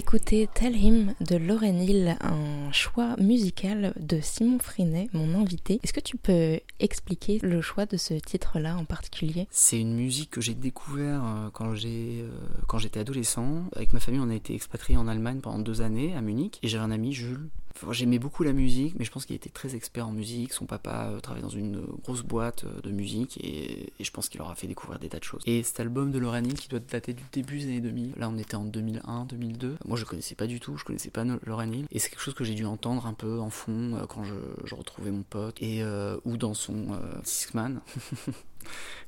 On 0.08 0.16
écoutait 0.16 0.48
Tell 0.54 0.74
Him 0.74 1.14
de 1.20 1.36
Lauren 1.36 1.82
Hill, 1.82 2.16
un 2.22 2.72
choix 2.72 3.14
musical 3.18 3.92
de 4.00 4.20
Simon 4.22 4.58
Frinet, 4.58 5.10
mon 5.12 5.38
invité. 5.38 5.80
Est-ce 5.82 5.92
que 5.92 6.00
tu 6.00 6.16
peux 6.16 6.60
expliquer 6.80 7.38
le 7.42 7.60
choix 7.60 7.84
de 7.84 7.98
ce 7.98 8.14
titre-là 8.14 8.78
en 8.78 8.86
particulier? 8.86 9.48
C'est 9.50 9.78
une 9.78 9.94
musique 9.94 10.30
que 10.30 10.40
j'ai 10.40 10.54
découvert 10.54 11.22
euh, 11.22 11.50
quand 11.52 11.74
euh, 11.84 12.30
quand 12.66 12.78
j'étais 12.78 13.00
adolescent. 13.00 13.64
Avec 13.76 13.92
ma 13.92 14.00
famille, 14.00 14.22
on 14.24 14.30
a 14.30 14.34
été 14.34 14.54
expatriés 14.54 14.96
en 14.96 15.08
Allemagne 15.08 15.40
pendant 15.42 15.58
deux 15.58 15.82
années 15.82 16.16
à 16.16 16.22
Munich 16.22 16.58
et 16.62 16.68
j'avais 16.68 16.84
un 16.84 16.90
ami 16.90 17.12
Jules. 17.12 17.50
J'aimais 17.90 18.18
beaucoup 18.18 18.42
la 18.42 18.52
musique, 18.52 18.94
mais 18.98 19.04
je 19.04 19.10
pense 19.10 19.26
qu'il 19.26 19.36
était 19.36 19.50
très 19.50 19.74
expert 19.74 20.06
en 20.06 20.12
musique. 20.12 20.52
Son 20.52 20.66
papa 20.66 21.10
euh, 21.10 21.20
travaillait 21.20 21.42
dans 21.42 21.48
une 21.48 21.76
euh, 21.76 21.86
grosse 22.02 22.22
boîte 22.22 22.64
euh, 22.64 22.80
de 22.80 22.90
musique 22.90 23.38
et, 23.42 23.92
je 24.00 24.10
pense 24.10 24.28
qu'il 24.28 24.38
leur 24.38 24.50
a 24.50 24.54
fait 24.54 24.66
découvrir 24.66 24.98
des 24.98 25.08
tas 25.08 25.18
de 25.18 25.24
choses. 25.24 25.42
Et 25.46 25.62
cet 25.62 25.80
album 25.80 26.10
de 26.10 26.18
Hill 26.18 26.54
qui 26.54 26.68
doit 26.68 26.80
dater 26.80 27.12
du 27.12 27.22
début 27.32 27.58
des 27.58 27.64
années 27.64 27.80
2000. 27.80 28.12
Là, 28.16 28.28
on 28.28 28.38
était 28.38 28.54
en 28.54 28.64
2001, 28.64 29.24
2002. 29.26 29.76
Moi, 29.84 29.98
je 29.98 30.04
connaissais 30.04 30.34
pas 30.34 30.46
du 30.46 30.60
tout, 30.60 30.76
je 30.76 30.84
connaissais 30.84 31.10
pas 31.10 31.24
Lauren 31.44 31.72
Hill. 31.72 31.86
Et 31.90 31.98
c'est 31.98 32.10
quelque 32.10 32.20
chose 32.20 32.34
que 32.34 32.44
j'ai 32.44 32.54
dû 32.54 32.64
entendre 32.64 33.06
un 33.06 33.12
peu 33.12 33.38
en 33.40 33.50
fond 33.50 33.98
quand 34.08 34.24
je, 34.24 34.34
retrouvais 34.74 35.10
mon 35.10 35.22
pote 35.22 35.60
et 35.60 35.82
ou 36.24 36.36
dans 36.36 36.54
son 36.54 36.98
Discman. 37.24 37.80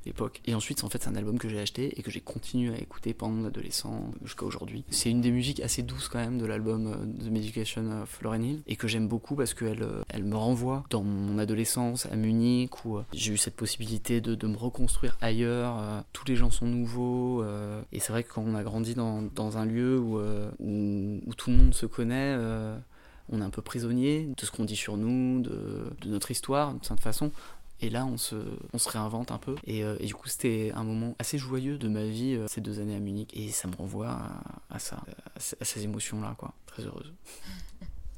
l'époque. 0.05 0.41
Et 0.45 0.55
ensuite, 0.55 0.83
en 0.83 0.89
fait, 0.89 1.03
c'est 1.03 1.09
un 1.09 1.15
album 1.15 1.37
que 1.37 1.47
j'ai 1.49 1.59
acheté 1.59 1.99
et 1.99 2.03
que 2.03 2.11
j'ai 2.11 2.21
continué 2.21 2.73
à 2.73 2.79
écouter 2.79 3.13
pendant 3.13 3.33
mon 3.33 3.45
adolescent 3.45 4.11
jusqu'à 4.23 4.45
aujourd'hui. 4.45 4.83
C'est 4.89 5.09
une 5.09 5.21
des 5.21 5.31
musiques 5.31 5.59
assez 5.59 5.83
douces 5.83 6.07
quand 6.07 6.19
même 6.19 6.37
de 6.37 6.45
l'album 6.45 6.87
euh, 6.87 7.25
The 7.25 7.31
Medication 7.31 8.01
of 8.01 8.21
Lauren 8.21 8.41
Hill 8.41 8.61
et 8.67 8.75
que 8.75 8.87
j'aime 8.87 9.07
beaucoup 9.07 9.35
parce 9.35 9.53
qu'elle 9.53 9.83
euh, 9.83 10.03
elle 10.09 10.23
me 10.23 10.35
renvoie 10.35 10.83
dans 10.89 11.03
mon 11.03 11.37
adolescence 11.37 12.05
à 12.07 12.15
Munich 12.15 12.85
où 12.85 12.97
euh, 12.97 13.03
j'ai 13.13 13.33
eu 13.33 13.37
cette 13.37 13.55
possibilité 13.55 14.21
de, 14.21 14.35
de 14.35 14.47
me 14.47 14.57
reconstruire 14.57 15.17
ailleurs. 15.21 16.03
tous 16.13 16.25
les 16.25 16.35
gens 16.35 16.49
sont 16.49 16.65
nouveaux 16.65 17.43
et 17.91 17.99
c'est 17.99 18.11
vrai 18.11 18.23
que 18.23 18.31
quand 18.33 18.43
on 18.45 18.55
a 18.55 18.63
grandi 18.63 18.95
dans, 18.95 19.21
dans 19.21 19.57
un 19.57 19.65
lieu 19.65 19.99
où, 19.99 20.17
où, 20.17 21.33
tout 21.35 21.49
le 21.49 21.57
monde 21.57 21.73
se 21.73 21.85
connaît, 21.85 22.35
on 23.29 23.41
est 23.41 23.43
un 23.43 23.49
peu 23.49 23.61
prisonnier 23.61 24.29
de 24.37 24.45
ce 24.45 24.51
qu'on 24.51 24.65
dit 24.65 24.75
sur 24.75 24.97
nous, 24.97 25.41
de, 25.41 25.91
de 26.01 26.09
notre 26.09 26.31
histoire, 26.31 26.71
d'une 26.71 26.83
certaine 26.83 27.03
façon. 27.03 27.31
Et 27.81 27.89
là, 27.89 28.05
on 28.05 28.17
se, 28.17 28.35
on 28.73 28.77
se 28.77 28.89
réinvente 28.89 29.31
un 29.31 29.37
peu. 29.39 29.55
Et, 29.65 29.83
euh, 29.83 29.97
et 29.99 30.05
du 30.05 30.13
coup, 30.13 30.27
c'était 30.27 30.71
un 30.75 30.83
moment 30.83 31.15
assez 31.19 31.37
joyeux 31.37 31.77
de 31.77 31.87
ma 31.87 32.05
vie, 32.05 32.35
euh, 32.35 32.45
ces 32.47 32.61
deux 32.61 32.79
années 32.79 32.95
à 32.95 32.99
Munich. 32.99 33.31
Et 33.35 33.49
ça 33.49 33.67
me 33.67 33.75
renvoie 33.75 34.09
à, 34.09 34.41
à 34.75 34.79
ça, 34.79 34.97
à, 35.35 35.39
ce- 35.39 35.55
à 35.59 35.65
ces 35.65 35.83
émotions-là, 35.83 36.35
quoi. 36.37 36.53
Très 36.67 36.83
heureuse. 36.83 37.11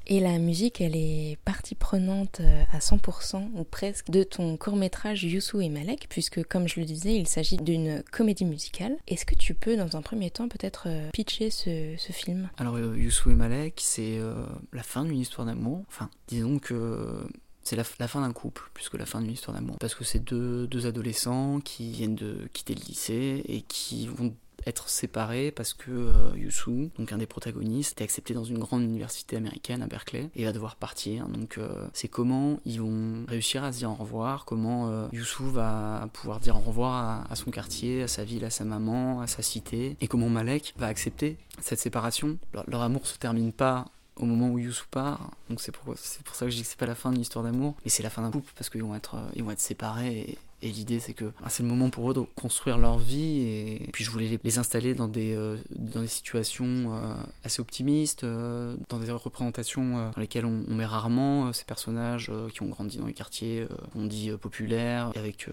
Et 0.06 0.20
la 0.20 0.38
musique, 0.38 0.82
elle 0.82 0.96
est 0.96 1.38
partie 1.46 1.74
prenante 1.74 2.40
euh, 2.40 2.62
à 2.72 2.78
100% 2.80 3.52
ou 3.54 3.64
presque 3.64 4.10
de 4.10 4.22
ton 4.22 4.58
court-métrage 4.58 5.24
Youssou 5.24 5.62
et 5.62 5.70
Malek, 5.70 6.08
puisque 6.10 6.44
comme 6.46 6.68
je 6.68 6.78
le 6.78 6.84
disais, 6.84 7.14
il 7.16 7.26
s'agit 7.26 7.56
d'une 7.56 8.02
comédie 8.12 8.44
musicale. 8.44 8.98
Est-ce 9.08 9.24
que 9.24 9.34
tu 9.34 9.54
peux, 9.54 9.78
dans 9.78 9.96
un 9.96 10.02
premier 10.02 10.30
temps, 10.30 10.46
peut-être 10.50 10.88
pitcher 11.14 11.48
ce, 11.48 11.94
ce 11.96 12.12
film? 12.12 12.50
Alors, 12.58 12.78
Youssou 12.78 13.30
et 13.30 13.34
Malek, 13.34 13.80
c'est 13.82 14.18
euh, 14.18 14.44
la 14.74 14.82
fin 14.82 15.06
d'une 15.06 15.18
histoire 15.20 15.46
d'amour. 15.46 15.82
Enfin, 15.88 16.10
disons 16.28 16.58
que 16.58 17.26
c'est 17.64 17.76
la, 17.76 18.08
fin 18.08 18.20
d'un 18.20 18.32
couple, 18.32 18.70
plus 18.74 18.88
que 18.88 18.96
la 18.96 19.06
fin 19.06 19.20
d'une 19.20 19.32
histoire 19.32 19.56
d'amour. 19.56 19.76
Parce 19.80 19.94
que 19.94 20.04
c'est 20.04 20.22
deux, 20.22 20.86
adolescents 20.86 21.60
qui 21.60 21.90
viennent 21.90 22.14
de 22.14 22.46
quitter 22.52 22.74
le 22.74 22.82
lycée 22.82 23.42
et 23.48 23.62
qui 23.62 24.06
vont 24.06 24.34
être 24.66 24.88
séparés 24.88 25.50
parce 25.50 25.74
que 25.74 25.90
euh, 25.90 26.36
Youssou, 26.36 26.90
donc 26.98 27.12
un 27.12 27.18
des 27.18 27.26
protagonistes, 27.26 28.00
est 28.00 28.04
accepté 28.04 28.34
dans 28.34 28.44
une 28.44 28.58
grande 28.58 28.82
université 28.82 29.36
américaine 29.36 29.82
à 29.82 29.86
Berkeley 29.86 30.30
et 30.36 30.44
va 30.44 30.52
devoir 30.52 30.76
partir. 30.76 31.28
Donc 31.28 31.58
euh, 31.58 31.86
c'est 31.92 32.08
comment 32.08 32.60
ils 32.64 32.80
vont 32.80 33.24
réussir 33.28 33.64
à 33.64 33.72
se 33.72 33.78
dire 33.78 33.90
au 33.90 33.94
revoir, 33.94 34.44
comment 34.44 34.88
euh, 34.88 35.08
Youssou 35.12 35.50
va 35.50 36.08
pouvoir 36.12 36.40
dire 36.40 36.56
au 36.56 36.60
revoir 36.60 36.94
à, 36.94 37.24
à 37.30 37.36
son 37.36 37.50
quartier, 37.50 38.02
à 38.02 38.08
sa 38.08 38.24
ville, 38.24 38.44
à 38.44 38.50
sa 38.50 38.64
maman, 38.64 39.20
à 39.20 39.26
sa 39.26 39.42
cité, 39.42 39.96
et 40.00 40.06
comment 40.06 40.28
Malek 40.28 40.74
va 40.76 40.86
accepter 40.86 41.36
cette 41.60 41.80
séparation. 41.80 42.38
Leur, 42.52 42.64
leur 42.68 42.82
amour 42.82 43.06
se 43.06 43.18
termine 43.18 43.52
pas 43.52 43.86
au 44.16 44.26
moment 44.26 44.48
où 44.48 44.58
Youssou 44.58 44.84
part, 44.90 45.30
donc 45.50 45.60
c'est 45.60 45.72
pour, 45.72 45.84
pour 45.84 45.96
ça 46.34 46.46
que 46.46 46.50
je 46.50 46.56
dis 46.56 46.62
que 46.62 46.68
c'est 46.68 46.78
pas 46.78 46.86
la 46.86 46.94
fin 46.94 47.10
d'une 47.10 47.20
histoire 47.20 47.44
d'amour, 47.44 47.74
mais 47.84 47.90
c'est 47.90 48.02
la 48.02 48.10
fin 48.10 48.22
d'un 48.22 48.30
couple 48.30 48.52
parce 48.56 48.70
qu'ils 48.70 48.82
vont 48.82 48.94
être, 48.94 49.16
ils 49.34 49.42
vont 49.42 49.50
être 49.50 49.60
séparés 49.60 50.18
et, 50.18 50.38
l'idée 50.62 50.98
c'est 50.98 51.12
que 51.12 51.30
ah, 51.42 51.50
c'est 51.50 51.62
le 51.62 51.68
moment 51.68 51.90
pour 51.90 52.10
eux 52.10 52.14
de 52.14 52.22
construire 52.36 52.78
leur 52.78 52.96
vie 52.96 53.42
et 53.42 53.90
puis 53.92 54.02
je 54.02 54.10
voulais 54.10 54.40
les, 54.42 54.58
installer 54.58 54.94
dans 54.94 55.08
des, 55.08 55.34
euh, 55.34 55.58
dans 55.68 56.00
des 56.00 56.06
situations 56.06 56.94
euh, 56.94 57.14
assez 57.42 57.60
optimistes, 57.60 58.24
euh, 58.24 58.74
dans 58.88 58.98
des 58.98 59.10
représentations 59.10 60.10
dans 60.10 60.20
lesquelles 60.20 60.46
on, 60.46 60.64
on 60.66 60.74
met 60.74 60.86
rarement 60.86 61.52
ces 61.52 61.64
personnages 61.64 62.32
qui 62.54 62.62
ont 62.62 62.68
grandi 62.68 62.96
dans 62.96 63.04
les 63.04 63.12
quartiers, 63.12 63.68
on 63.94 64.06
dit 64.06 64.30
populaires, 64.40 65.12
avec 65.16 65.50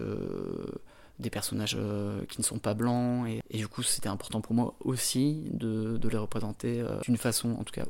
des 1.22 1.30
personnages 1.30 1.76
euh, 1.78 2.24
qui 2.28 2.40
ne 2.40 2.44
sont 2.44 2.58
pas 2.58 2.74
blancs 2.74 3.26
et, 3.50 3.56
du 3.56 3.68
coup 3.68 3.82
c'était 3.82 4.08
important 4.08 4.40
pour 4.40 4.54
moi 4.54 4.74
aussi 4.80 5.42
de, 5.52 5.98
les 6.10 6.18
représenter 6.18 6.80
euh, 6.80 7.00
d'une 7.02 7.16
façon 7.16 7.52
en 7.58 7.64
tout 7.64 7.72
cas 7.72 7.84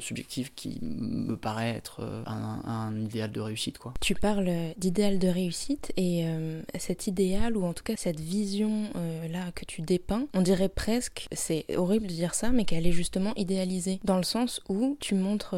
subjective 0.00 0.52
qui 0.54 0.78
me 0.82 1.36
paraît 1.36 1.70
être 1.70 2.00
euh, 2.00 2.22
un, 2.26 2.96
idéal 2.98 3.30
de 3.30 3.40
réussite 3.40 3.78
quoi. 3.78 3.94
Tu 4.00 4.14
parles 4.14 4.50
d'idéal 4.78 5.18
de 5.18 5.28
réussite 5.28 5.92
et 5.96 6.24
cet 6.78 7.06
idéal 7.06 7.56
ou 7.56 7.64
en 7.64 7.72
tout 7.72 7.84
cas 7.84 7.94
cette 7.96 8.20
vision 8.20 8.84
euh, 8.96 9.28
là 9.28 9.52
que 9.54 9.64
tu 9.64 9.82
dépeins, 9.82 10.26
on 10.34 10.42
dirait 10.42 10.68
presque, 10.68 11.26
c'est 11.32 11.64
horrible 11.76 12.06
de 12.06 12.12
dire 12.12 12.34
ça, 12.34 12.50
mais 12.50 12.64
qu'elle 12.64 12.86
est 12.86 12.92
justement 12.92 13.34
idéalisée 13.36 14.00
dans 14.04 14.16
le 14.16 14.22
sens 14.22 14.60
où 14.68 14.96
tu 15.00 15.14
montres 15.14 15.56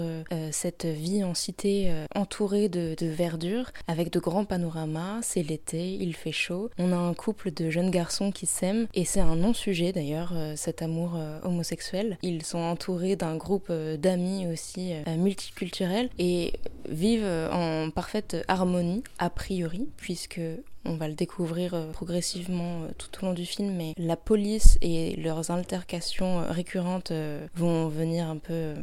cette 0.50 0.84
vie 0.84 1.22
en 1.24 1.34
cité 1.34 1.92
entourée 2.14 2.68
de, 2.68 2.96
verdure 3.00 3.70
avec 3.86 4.10
de 4.12 4.18
grands 4.18 4.44
panoramas, 4.44 5.20
c'est 5.22 5.42
l'été, 5.42 5.94
il 5.94 6.14
fait 6.14 6.32
chaud, 6.32 6.70
on 6.88 6.92
a 6.92 6.96
un 6.96 7.14
couple 7.14 7.50
de 7.50 7.70
jeunes 7.70 7.90
garçons 7.90 8.30
qui 8.30 8.46
s'aiment 8.46 8.86
et 8.94 9.04
c'est 9.04 9.20
un 9.20 9.36
non-sujet 9.36 9.92
d'ailleurs, 9.92 10.32
euh, 10.34 10.54
cet 10.56 10.82
amour 10.82 11.12
euh, 11.16 11.38
homosexuel. 11.42 12.18
Ils 12.22 12.44
sont 12.44 12.58
entourés 12.58 13.16
d'un 13.16 13.36
groupe 13.36 13.68
euh, 13.70 13.96
d'amis 13.96 14.46
aussi 14.46 14.92
multiculturels 15.18 16.08
et 16.18 16.52
vivent 16.88 17.26
en 17.52 17.90
parfaite 17.90 18.36
harmonie 18.48 19.02
a 19.18 19.30
priori 19.30 19.88
puisque 19.96 20.40
on 20.84 20.94
va 20.94 21.08
le 21.08 21.14
découvrir 21.14 21.76
progressivement 21.92 22.82
tout 22.96 23.08
au 23.20 23.26
long 23.26 23.34
du 23.34 23.44
film, 23.44 23.74
mais 23.74 23.92
la 23.98 24.16
police 24.16 24.78
et 24.80 25.16
leurs 25.16 25.50
altercations 25.50 26.44
récurrentes 26.48 27.12
vont 27.54 27.88
venir 27.88 28.28
un 28.28 28.38
peu 28.38 28.74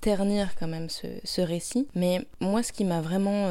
ternir 0.00 0.54
quand 0.58 0.66
même 0.66 0.88
ce, 0.88 1.40
récit. 1.40 1.86
Mais 1.94 2.26
moi, 2.40 2.62
ce 2.62 2.72
qui 2.72 2.84
m'a 2.84 3.00
vraiment 3.00 3.48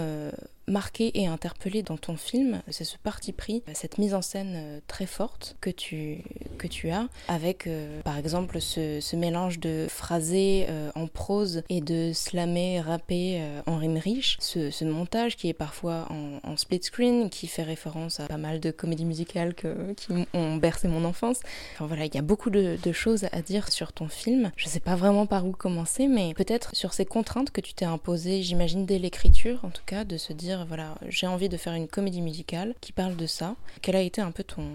marqué 0.72 1.12
et 1.20 1.28
interpellé 1.28 1.84
dans 1.84 1.98
ton 1.98 2.16
film, 2.16 2.62
c'est 2.70 2.84
ce 2.84 2.98
parti 2.98 3.34
pris, 3.34 3.62
cette 3.74 3.98
mise 3.98 4.14
en 4.14 4.22
scène 4.22 4.54
euh, 4.56 4.80
très 4.88 5.06
forte 5.06 5.56
que 5.62 5.70
tu, 5.70 6.24
que 6.58 6.68
tu 6.68 6.90
as, 6.90 7.08
avec 7.28 7.68
euh, 7.68 8.02
par 8.02 8.18
exemple 8.18 8.60
ce, 8.60 9.16
mélange 9.16 9.60
de 9.60 9.88
phrasé 9.90 10.66
euh, 10.70 10.90
en 10.96 11.06
prose 11.06 11.64
et 11.70 11.82
de 11.82 12.12
slamé, 12.14 12.80
rappé 12.82 13.42
en 13.68 13.78
rime 13.78 13.98
riche, 13.98 14.38
ce, 14.40 14.84
montage 14.86 15.36
qui 15.36 15.48
est 15.50 15.54
parfois 15.54 16.08
en, 16.10 16.58
split 16.58 16.82
screen, 16.82 17.30
qui 17.30 17.48
fait 17.48 17.64
référence 17.64 18.20
à 18.20 18.28
pas 18.28 18.38
mal 18.38 18.60
de 18.60 18.72
comédies 18.72 19.06
musicales 19.06 19.54
qui 19.54 19.68
ont 20.34 20.56
bercé 20.56 20.88
mon 20.88 21.06
enfance. 21.06 21.40
Enfin 21.74 21.86
voilà, 21.86 22.06
il 22.06 22.16
y 22.16 22.18
a 22.18 22.22
beaucoup 22.22 22.50
de, 22.50 22.78
de 22.82 22.92
choses 22.92 23.26
à 23.32 23.42
dire 23.42 23.72
sur 23.72 23.94
ton 23.94 24.08
film. 24.08 24.52
Je 24.56 24.68
sais 24.68 24.80
pas 24.80 24.96
vraiment 24.96 25.26
par 25.26 25.46
où 25.46 25.52
commencer, 25.52 26.08
mais 26.08 26.34
peut-être 26.34 26.76
sur 26.76 26.94
ces 26.94 27.06
contraintes 27.06 27.52
que 27.52 27.62
tu 27.62 27.74
t'es 27.74 27.86
imposées, 27.86 28.42
j'imagine 28.42 28.86
dès 28.86 28.98
l'écriture 28.98 29.52
en 29.64 29.70
tout 29.70 29.84
cas, 29.86 30.04
de 30.04 30.18
se 30.18 30.34
dire 30.34 30.61
voilà, 30.66 30.96
j'ai 31.08 31.28
envie 31.28 31.50
de 31.50 31.58
faire 31.58 31.74
une 31.74 31.88
comédie 31.88 32.22
musicale 32.22 32.76
qui 32.82 32.92
parle 32.92 33.16
de 33.16 33.26
ça. 33.26 33.56
Quel 33.82 33.96
a 33.96 34.02
été 34.02 34.22
un 34.22 34.32
peu 34.32 34.44
ton, 34.44 34.68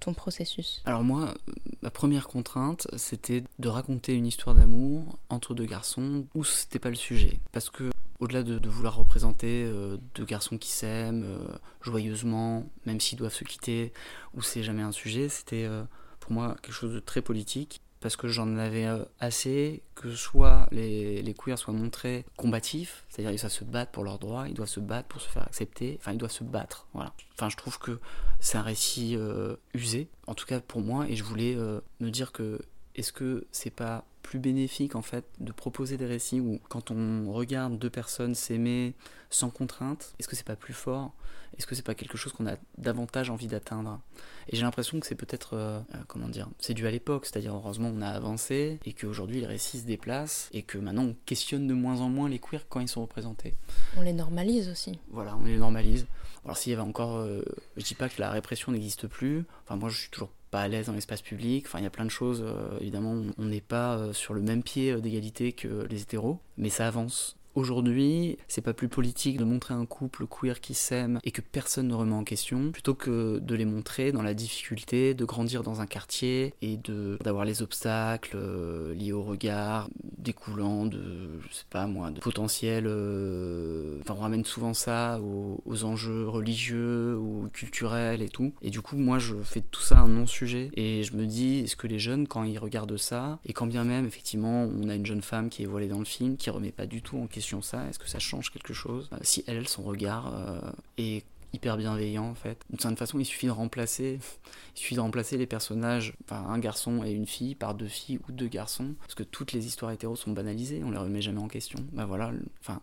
ton 0.00 0.14
processus? 0.14 0.82
Alors 0.84 1.04
moi, 1.04 1.34
ma 1.82 1.90
première 1.90 2.28
contrainte, 2.28 2.86
c'était 2.96 3.44
de 3.58 3.68
raconter 3.68 4.14
une 4.14 4.26
histoire 4.26 4.54
d'amour 4.54 5.18
entre 5.28 5.54
deux 5.54 5.66
garçons 5.66 6.26
où 6.34 6.44
c'était 6.44 6.78
pas 6.78 6.90
le 6.90 6.96
sujet. 6.96 7.38
Parce 7.52 7.70
que 7.70 7.90
au-delà 8.22 8.44
de, 8.44 8.68
vouloir 8.68 8.96
représenter 8.96 9.64
euh, 9.64 9.96
deux 10.14 10.24
garçons 10.24 10.56
qui 10.56 10.70
s'aiment 10.70 11.24
euh, 11.24 11.56
joyeusement, 11.80 12.70
même 12.86 13.00
s'ils 13.00 13.18
doivent 13.18 13.34
se 13.34 13.42
quitter, 13.42 13.92
où 14.34 14.42
c'est 14.42 14.62
jamais 14.62 14.82
un 14.82 14.92
sujet, 14.92 15.28
c'était 15.28 15.64
euh, 15.64 15.82
pour 16.20 16.30
moi 16.30 16.56
quelque 16.62 16.74
chose 16.74 16.94
de 16.94 17.00
très 17.00 17.20
politique 17.20 17.80
parce 18.02 18.16
que 18.16 18.28
j'en 18.28 18.58
avais 18.58 18.86
euh, 18.86 19.04
assez 19.20 19.82
que 19.94 20.10
soit 20.14 20.68
les, 20.72 21.22
les 21.22 21.34
queers 21.34 21.58
soient 21.58 21.72
montrés 21.72 22.24
combatifs, 22.36 23.04
c'est-à-dire 23.08 23.30
ils 23.32 23.40
doivent 23.40 23.52
se 23.52 23.64
battre 23.64 23.92
pour 23.92 24.04
leurs 24.04 24.18
droits, 24.18 24.48
ils 24.48 24.54
doivent 24.54 24.68
se 24.68 24.80
battre 24.80 25.08
pour 25.08 25.20
se 25.20 25.28
faire 25.28 25.44
accepter, 25.44 25.96
enfin 26.00 26.12
ils 26.12 26.18
doivent 26.18 26.32
se 26.32 26.44
battre, 26.44 26.88
voilà. 26.92 27.14
Enfin 27.34 27.48
je 27.48 27.56
trouve 27.56 27.78
que 27.78 28.00
c'est 28.40 28.58
un 28.58 28.62
récit 28.62 29.16
euh, 29.16 29.56
usé, 29.72 30.08
en 30.26 30.34
tout 30.34 30.46
cas 30.46 30.60
pour 30.60 30.80
moi, 30.80 31.08
et 31.08 31.14
je 31.14 31.22
voulais 31.22 31.54
euh, 31.56 31.80
me 32.00 32.10
dire 32.10 32.32
que 32.32 32.60
est-ce 32.94 33.12
que 33.12 33.46
c'est 33.52 33.70
pas 33.70 34.04
plus 34.22 34.38
bénéfique 34.38 34.94
en 34.94 35.02
fait 35.02 35.24
de 35.40 35.52
proposer 35.52 35.96
des 35.96 36.06
récits 36.06 36.40
où 36.40 36.60
quand 36.68 36.90
on 36.90 37.32
regarde 37.32 37.78
deux 37.78 37.90
personnes 37.90 38.34
s'aimer 38.34 38.94
sans 39.30 39.50
contrainte, 39.50 40.14
est-ce 40.18 40.28
que 40.28 40.36
c'est 40.36 40.46
pas 40.46 40.56
plus 40.56 40.74
fort? 40.74 41.12
Est-ce 41.58 41.66
que 41.66 41.74
c'est 41.74 41.84
pas 41.84 41.94
quelque 41.94 42.16
chose 42.16 42.32
qu'on 42.32 42.46
a 42.46 42.56
davantage 42.78 43.28
envie 43.28 43.46
d'atteindre? 43.46 44.00
Et 44.48 44.56
j'ai 44.56 44.62
l'impression 44.62 45.00
que 45.00 45.06
c'est 45.06 45.14
peut-être 45.14 45.54
euh, 45.54 45.80
euh, 45.94 45.98
comment 46.06 46.28
dire, 46.28 46.48
c'est 46.58 46.72
dû 46.72 46.86
à 46.86 46.90
l'époque, 46.90 47.26
c'est-à-dire 47.26 47.54
heureusement 47.54 47.92
on 47.94 48.00
a 48.00 48.08
avancé 48.08 48.78
et 48.86 48.92
qu'aujourd'hui 48.92 49.40
les 49.40 49.46
récits 49.46 49.80
se 49.80 49.86
déplacent 49.86 50.48
et 50.52 50.62
que 50.62 50.78
maintenant 50.78 51.04
on 51.04 51.16
questionne 51.26 51.66
de 51.66 51.74
moins 51.74 52.00
en 52.00 52.08
moins 52.08 52.28
les 52.28 52.38
queers 52.38 52.66
quand 52.68 52.80
ils 52.80 52.88
sont 52.88 53.02
représentés. 53.02 53.54
On 53.96 54.02
les 54.02 54.14
normalise 54.14 54.68
aussi. 54.68 54.98
Voilà, 55.10 55.36
on 55.36 55.44
les 55.44 55.58
normalise. 55.58 56.06
Alors 56.44 56.56
s'il 56.56 56.70
y 56.70 56.74
avait 56.74 56.82
encore, 56.82 57.16
euh, 57.16 57.42
je 57.76 57.84
dis 57.84 57.94
pas 57.94 58.08
que 58.08 58.20
la 58.20 58.30
répression 58.30 58.72
n'existe 58.72 59.06
plus. 59.06 59.44
Enfin 59.64 59.76
moi 59.76 59.90
je 59.90 59.98
suis 59.98 60.10
toujours 60.10 60.30
pas 60.52 60.60
à 60.60 60.68
l'aise 60.68 60.86
dans 60.86 60.92
l'espace 60.92 61.22
public. 61.22 61.64
Enfin, 61.66 61.80
il 61.80 61.82
y 61.82 61.86
a 61.86 61.90
plein 61.90 62.04
de 62.04 62.10
choses. 62.10 62.44
Euh, 62.46 62.78
évidemment, 62.78 63.20
on 63.38 63.44
n'est 63.44 63.60
pas 63.62 63.96
euh, 63.96 64.12
sur 64.12 64.34
le 64.34 64.42
même 64.42 64.62
pied 64.62 64.94
d'égalité 65.00 65.52
que 65.52 65.86
les 65.90 66.02
hétéros, 66.02 66.38
mais 66.56 66.68
ça 66.68 66.86
avance. 66.86 67.36
Aujourd'hui, 67.54 68.38
c'est 68.48 68.62
pas 68.62 68.72
plus 68.72 68.88
politique 68.88 69.36
de 69.36 69.44
montrer 69.44 69.74
un 69.74 69.84
couple 69.84 70.26
queer 70.26 70.60
qui 70.60 70.72
s'aime 70.72 71.20
et 71.22 71.32
que 71.32 71.42
personne 71.42 71.88
ne 71.88 71.94
remet 71.94 72.14
en 72.14 72.24
question, 72.24 72.72
plutôt 72.72 72.94
que 72.94 73.38
de 73.40 73.54
les 73.54 73.66
montrer 73.66 74.10
dans 74.10 74.22
la 74.22 74.32
difficulté 74.32 75.12
de 75.12 75.24
grandir 75.26 75.62
dans 75.62 75.82
un 75.82 75.86
quartier 75.86 76.54
et 76.62 76.78
d'avoir 77.22 77.44
les 77.44 77.62
obstacles 77.62 78.36
euh, 78.36 78.94
liés 78.94 79.12
au 79.12 79.22
regard 79.22 79.90
découlant 80.16 80.86
de, 80.86 81.40
je 81.46 81.54
sais 81.54 81.64
pas 81.68 81.86
moi, 81.86 82.10
de 82.10 82.20
potentiel. 82.20 82.84
Euh, 82.86 83.98
enfin, 84.00 84.14
on 84.16 84.22
ramène 84.22 84.44
souvent 84.44 84.72
ça 84.72 85.20
aux, 85.20 85.84
enjeux 85.84 86.28
religieux 86.28 87.16
ou 87.18 87.48
culturels 87.52 88.22
et 88.22 88.28
tout. 88.28 88.54
Et 88.62 88.70
du 88.70 88.80
coup, 88.80 88.96
moi, 88.96 89.18
je 89.18 89.34
fais 89.42 89.60
tout 89.60 89.80
ça 89.80 89.98
un 89.98 90.08
non-sujet 90.08 90.70
et 90.74 91.02
je 91.02 91.14
me 91.16 91.26
dis, 91.26 91.58
est-ce 91.60 91.76
que 91.76 91.86
les 91.86 91.98
jeunes, 91.98 92.26
quand 92.26 92.44
ils 92.44 92.58
regardent 92.58 92.96
ça, 92.96 93.40
et 93.44 93.52
quand 93.52 93.66
bien 93.66 93.84
même, 93.84 94.06
effectivement, 94.06 94.64
on 94.64 94.88
a 94.88 94.94
une 94.94 95.06
jeune 95.06 95.22
femme 95.22 95.50
qui 95.50 95.64
est 95.64 95.66
voilée 95.66 95.88
dans 95.88 95.98
le 95.98 96.04
film, 96.04 96.36
qui 96.36 96.50
remet 96.50 96.72
pas 96.72 96.86
du 96.86 97.02
tout 97.02 97.18
en 97.18 97.26
question 97.26 97.41
ça 97.62 97.86
Est-ce 97.88 97.98
que 97.98 98.08
ça 98.08 98.18
change 98.18 98.50
quelque 98.50 98.72
chose 98.72 99.08
euh, 99.12 99.18
Si 99.22 99.44
elle, 99.46 99.68
son 99.68 99.82
regard 99.82 100.34
euh, 100.34 100.60
est 100.96 101.24
hyper 101.52 101.76
bienveillant 101.76 102.24
en 102.24 102.34
fait? 102.34 102.64
D'une 102.70 102.78
certaine 102.78 102.96
façon, 102.96 103.18
il 103.18 103.24
suffit 103.24 103.46
de 103.46 103.52
remplacer, 103.52 104.18
il 104.76 104.78
suffit 104.78 104.94
de 104.94 105.00
remplacer 105.00 105.36
les 105.36 105.46
personnages, 105.46 106.14
enfin 106.24 106.44
un 106.48 106.58
garçon 106.58 107.04
et 107.04 107.10
une 107.10 107.26
fille 107.26 107.54
par 107.54 107.74
deux 107.74 107.88
filles 107.88 108.20
ou 108.28 108.32
deux 108.32 108.48
garçons, 108.48 108.94
parce 109.00 109.14
que 109.14 109.22
toutes 109.22 109.52
les 109.52 109.66
histoires 109.66 109.90
hétéros 109.90 110.16
sont 110.16 110.32
banalisées, 110.32 110.82
on 110.84 110.90
les 110.90 110.98
remet 110.98 111.22
jamais 111.22 111.40
en 111.40 111.48
question. 111.48 111.78
Bah 111.92 112.06
voilà, 112.06 112.32
enfin 112.60 112.80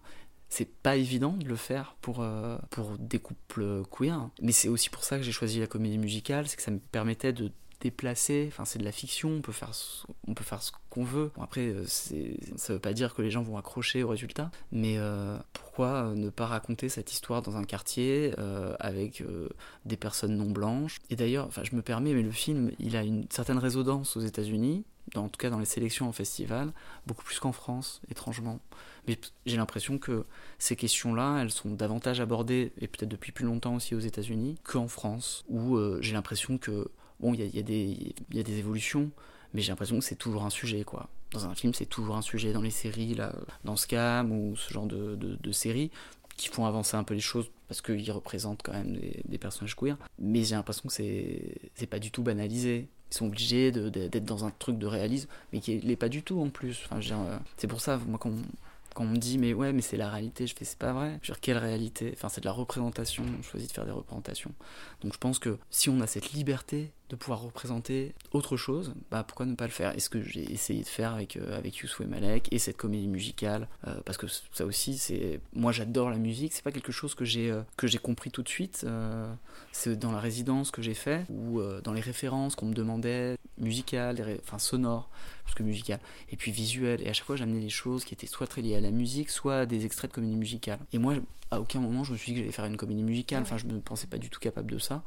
c'est 0.49 0.67
pas 0.67 0.95
évident 0.95 1.33
de 1.33 1.47
le 1.47 1.55
faire 1.55 1.95
pour, 2.01 2.21
euh, 2.21 2.57
pour 2.71 2.97
des 2.97 3.19
couples 3.19 3.83
queer, 3.91 4.29
mais 4.41 4.51
c'est 4.51 4.67
aussi 4.67 4.89
pour 4.89 5.03
ça 5.03 5.17
que 5.17 5.23
j'ai 5.23 5.31
choisi 5.31 5.59
la 5.59 5.67
comédie 5.67 5.99
musicale, 5.99 6.47
c'est 6.47 6.57
que 6.57 6.63
ça 6.63 6.71
me 6.71 6.79
permettait 6.79 7.33
de 7.33 7.51
déplacer, 7.81 8.45
enfin 8.49 8.65
c'est 8.65 8.79
de 8.79 8.83
la 8.83 8.91
fiction, 8.91 9.29
on 9.29 9.41
peut 9.41 9.51
faire, 9.51 9.71
on 10.27 10.33
peut 10.33 10.43
faire 10.43 10.61
ce 10.61 10.71
qu'on 10.89 11.03
veut. 11.03 11.31
Bon, 11.35 11.43
après, 11.43 11.67
euh, 11.67 11.85
ça 11.87 12.73
veut 12.73 12.79
pas 12.79 12.93
dire 12.93 13.13
que 13.13 13.21
les 13.21 13.31
gens 13.31 13.41
vont 13.41 13.57
accrocher 13.57 14.03
au 14.03 14.09
résultat, 14.09 14.51
mais 14.71 14.95
euh, 14.97 15.37
pourquoi 15.53 15.87
euh, 15.87 16.15
ne 16.15 16.29
pas 16.29 16.45
raconter 16.45 16.89
cette 16.89 17.11
histoire 17.11 17.41
dans 17.41 17.55
un 17.55 17.63
quartier 17.63 18.33
avec 18.79 19.23
des 19.85 19.97
personnes 19.97 20.35
non 20.35 20.49
blanches? 20.49 20.99
Et 21.09 21.15
d'ailleurs, 21.15 21.47
enfin 21.47 21.63
je 21.63 21.75
me 21.75 21.81
permets, 21.81 22.13
mais 22.13 22.21
le 22.21 22.31
film, 22.31 22.71
il 22.79 22.95
a 22.95 23.03
une 23.03 23.25
certaine 23.29 23.57
résonance 23.57 24.17
aux 24.17 24.21
États-Unis, 24.21 24.83
en 25.15 25.29
tout 25.29 25.37
cas 25.37 25.49
dans 25.49 25.59
les 25.59 25.65
sélections 25.65 26.07
en 26.07 26.11
festival, 26.11 26.71
beaucoup 27.07 27.23
plus 27.23 27.39
qu'en 27.39 27.51
France, 27.51 28.01
étrangement. 28.11 28.59
Mais 29.07 29.17
j'ai 29.45 29.57
l'impression 29.57 29.97
que 29.97 30.25
ces 30.59 30.75
questions-là, 30.75 31.39
elles 31.41 31.51
sont 31.51 31.71
davantage 31.71 32.19
abordées, 32.19 32.73
et 32.79 32.87
peut-être 32.87 33.09
depuis 33.09 33.31
plus 33.31 33.45
longtemps 33.45 33.75
aussi 33.75 33.95
aux 33.95 33.99
États-Unis, 33.99 34.57
qu'en 34.63 34.87
France, 34.87 35.45
où 35.47 35.79
j'ai 36.01 36.13
l'impression 36.13 36.57
que 36.57 36.89
Bon, 37.19 37.33
il 37.33 37.39
y 37.39 37.43
a, 37.43 37.45
y, 37.45 38.13
y 38.31 38.39
a, 38.39 38.43
des 38.43 38.57
évolutions, 38.57 39.11
mais 39.53 39.61
j'ai 39.61 39.71
l'impression 39.71 39.99
que 39.99 40.05
c'est 40.05 40.15
toujours 40.15 40.45
un 40.45 40.49
sujet, 40.49 40.83
quoi. 40.83 41.09
Dans 41.31 41.45
un 41.45 41.55
film, 41.55 41.73
c'est 41.73 41.85
toujours 41.85 42.15
un 42.15 42.21
sujet. 42.21 42.53
Dans 42.53 42.61
les 42.61 42.71
séries, 42.71 43.13
là, 43.13 43.33
dans 43.63 43.75
Scam 43.75 44.31
ou 44.31 44.55
ce 44.55 44.73
genre 44.73 44.87
de, 44.87 45.15
de, 45.15 45.51
séries, 45.51 45.91
qui 46.37 46.47
font 46.47 46.65
avancer 46.65 46.97
un 46.97 47.03
peu 47.03 47.13
les 47.13 47.19
choses 47.19 47.49
parce 47.67 47.81
qu'ils 47.81 48.11
représentent 48.11 48.61
quand 48.63 48.73
même 48.73 48.97
des, 49.25 49.37
personnages 49.37 49.75
queer. 49.75 49.97
Mais 50.17 50.43
j'ai 50.43 50.55
l'impression 50.55 50.87
que 50.87 50.93
c'est 50.93 51.87
pas 51.89 51.99
du 51.99 52.11
tout 52.11 52.23
banalisé. 52.23 52.87
Ils 53.11 53.15
sont 53.15 53.27
obligés 53.27 53.71
d'être 53.71 54.25
dans 54.25 54.45
un 54.45 54.51
truc 54.51 54.77
de 54.77 54.87
réalisme, 54.87 55.27
mais 55.51 55.59
qui 55.59 55.83
n'est 55.85 55.95
pas 55.95 56.09
du 56.09 56.23
tout 56.23 56.39
en 56.39 56.49
plus. 56.49 56.87
Enfin, 56.89 56.99
c'est 57.57 57.67
pour 57.67 57.81
ça, 57.81 57.97
moi, 58.07 58.19
quand 58.19 58.31
quand 58.95 59.03
on 59.03 59.07
me 59.07 59.17
dit 59.17 59.37
mais 59.37 59.53
ouais 59.53 59.71
mais 59.71 59.81
c'est 59.81 59.97
la 59.97 60.09
réalité 60.09 60.47
je 60.47 60.55
fais 60.55 60.65
c'est 60.65 60.77
pas 60.77 60.93
vrai 60.93 61.19
je 61.21 61.27
veux 61.27 61.33
dire 61.33 61.39
quelle 61.39 61.57
réalité? 61.57 62.11
Enfin 62.15 62.29
c'est 62.29 62.41
de 62.41 62.45
la 62.45 62.51
représentation 62.51 63.23
on 63.37 63.43
choisit 63.43 63.69
de 63.69 63.73
faire 63.73 63.85
des 63.85 63.91
représentations 63.91 64.51
donc 65.01 65.13
je 65.13 65.17
pense 65.17 65.39
que 65.39 65.57
si 65.69 65.89
on 65.89 66.01
a 66.01 66.07
cette 66.07 66.33
liberté 66.33 66.91
de 67.09 67.15
pouvoir 67.15 67.41
représenter 67.41 68.13
autre 68.31 68.55
chose 68.55 68.93
bah 69.09 69.23
pourquoi 69.27 69.45
ne 69.45 69.55
pas 69.55 69.65
le 69.65 69.71
faire? 69.71 69.95
Et 69.95 69.99
ce 69.99 70.09
que 70.09 70.21
j'ai 70.21 70.51
essayé 70.51 70.83
de 70.83 70.87
faire 70.87 71.13
avec 71.13 71.37
euh, 71.37 71.57
avec 71.57 71.77
Youssou 71.77 72.03
et 72.03 72.05
Malek 72.05 72.47
et 72.51 72.59
cette 72.59 72.77
comédie 72.77 73.07
musicale 73.07 73.67
euh, 73.87 73.99
parce 74.05 74.17
que 74.17 74.27
ça 74.27 74.65
aussi 74.65 74.97
c'est 74.97 75.39
moi 75.53 75.71
j'adore 75.71 76.09
la 76.09 76.17
musique 76.17 76.53
c'est 76.53 76.63
pas 76.63 76.71
quelque 76.71 76.91
chose 76.91 77.15
que 77.15 77.25
j'ai 77.25 77.49
euh, 77.49 77.61
que 77.77 77.87
j'ai 77.87 77.97
compris 77.97 78.29
tout 78.31 78.43
de 78.43 78.49
suite 78.49 78.85
c'est 79.71 79.95
dans 79.97 80.11
la 80.11 80.19
résidence 80.19 80.71
que 80.71 80.81
j'ai 80.81 80.93
fait 80.93 81.25
ou 81.29 81.61
dans 81.83 81.93
les 81.93 82.01
références 82.01 82.55
qu'on 82.55 82.67
me 82.67 82.73
demandait 82.73 83.37
musicales 83.57 84.39
enfin 84.43 84.59
sonores 84.59 85.09
plus 85.45 85.55
que 85.55 85.63
musicales 85.63 85.99
et 86.31 86.35
puis 86.35 86.51
visuelles. 86.51 87.01
Et 87.01 87.09
à 87.09 87.13
chaque 87.13 87.25
fois 87.25 87.35
j'amenais 87.35 87.59
des 87.59 87.69
choses 87.69 88.05
qui 88.05 88.13
étaient 88.13 88.27
soit 88.27 88.47
très 88.47 88.61
liées 88.61 88.75
à 88.75 88.81
la 88.81 88.91
musique 88.91 89.29
soit 89.29 89.65
des 89.65 89.85
extraits 89.85 90.11
de 90.11 90.15
comédie 90.15 90.35
musicale. 90.35 90.79
Et 90.93 90.97
moi 90.97 91.15
à 91.51 91.59
aucun 91.59 91.79
moment 91.79 92.03
je 92.03 92.13
me 92.13 92.17
suis 92.17 92.31
dit 92.31 92.35
que 92.35 92.39
j'allais 92.41 92.51
faire 92.51 92.65
une 92.65 92.77
comédie 92.77 93.03
musicale 93.03 93.41
enfin 93.41 93.57
je 93.57 93.65
me 93.65 93.79
pensais 93.79 94.07
pas 94.07 94.17
du 94.17 94.29
tout 94.29 94.39
capable 94.39 94.71
de 94.71 94.79
ça 94.79 95.03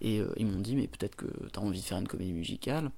et 0.00 0.20
ils 0.36 0.46
m'ont 0.46 0.60
dit 0.60 0.76
mais 0.76 0.86
peut-être 0.86 1.16
que 1.16 1.26
tu 1.26 1.58
as 1.58 1.62
envie 1.62 1.80
de 1.80 1.84
faire 1.84 1.98
une 1.98 2.08
comédie 2.08 2.32
musicale 2.32 2.90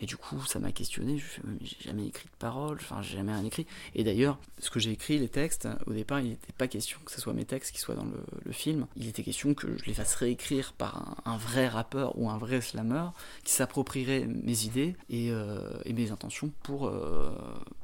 et 0.00 0.06
du 0.06 0.16
coup, 0.16 0.40
ça 0.46 0.58
m'a 0.58 0.72
questionné. 0.72 1.18
Je 1.18 1.40
j'ai 1.60 1.76
jamais 1.80 2.06
écrit 2.06 2.26
de 2.26 2.36
paroles, 2.38 2.78
enfin, 2.80 3.02
j'ai 3.02 3.16
jamais 3.16 3.32
rien 3.32 3.44
écrit. 3.44 3.66
Et 3.94 4.04
d'ailleurs, 4.04 4.38
ce 4.58 4.70
que 4.70 4.78
j'ai 4.78 4.92
écrit, 4.92 5.18
les 5.18 5.28
textes, 5.28 5.68
au 5.86 5.92
départ, 5.92 6.20
il 6.20 6.30
n'était 6.30 6.52
pas 6.52 6.68
question 6.68 6.98
que 7.04 7.10
ce 7.10 7.20
soit 7.20 7.32
mes 7.32 7.44
textes 7.44 7.72
qui 7.72 7.80
soient 7.80 7.96
dans 7.96 8.04
le, 8.04 8.52
film. 8.52 8.86
Il 8.96 9.06
était 9.06 9.22
question 9.22 9.54
que 9.54 9.76
je 9.76 9.84
les 9.84 9.92
fasse 9.92 10.14
réécrire 10.14 10.72
par 10.72 11.20
un, 11.24 11.36
vrai 11.36 11.68
rappeur 11.68 12.18
ou 12.18 12.30
un 12.30 12.38
vrai 12.38 12.60
slammer 12.60 13.10
qui 13.44 13.52
s'approprierait 13.52 14.26
mes 14.26 14.64
idées 14.64 14.96
et, 15.10 15.30
euh, 15.30 15.60
mes 15.86 16.10
intentions 16.10 16.50
pour, 16.62 16.86
euh, 16.86 17.30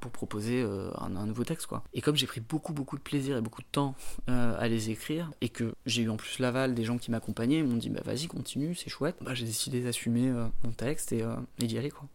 pour 0.01 0.11
proposer 0.11 0.63
euh, 0.63 0.91
un, 0.99 1.27
nouveau 1.27 1.45
texte, 1.45 1.67
quoi. 1.67 1.83
Et 1.93 2.01
comme 2.01 2.17
j'ai 2.17 2.27
pris 2.27 2.41
beaucoup, 2.41 2.73
beaucoup 2.73 2.97
de 2.97 3.03
plaisir 3.03 3.37
et 3.37 3.41
beaucoup 3.41 3.63
de 3.63 3.67
temps 3.71 3.95
à 4.27 4.69
les 4.69 4.91
écrire 4.91 5.31
et 5.41 5.49
que 5.49 5.75
j'ai 5.87 6.03
eu 6.03 6.09
en 6.09 6.17
plus 6.17 6.39
l'aval 6.39 6.75
des 6.75 6.85
gens 6.85 6.99
qui 6.99 7.11
m'accompagnaient, 7.11 7.59
ils 7.59 7.65
m'ont 7.65 7.77
dit, 7.77 7.91
bah 7.91 8.03
vas-y, 8.05 8.27
continue 8.27 8.64
c'est 8.75 8.89
chouette. 8.89 9.17
Bah, 9.21 9.35
j'ai 9.35 9.45
décidé 9.45 9.81
d'assumer 9.83 10.29
euh, 10.29 10.47
mon 10.63 10.71
texte 10.71 11.13
et, 11.13 11.23
euh, 11.23 11.35
et 11.61 11.67
d'y 11.67 11.77
aller 11.77 11.91
quoi. 11.91 12.09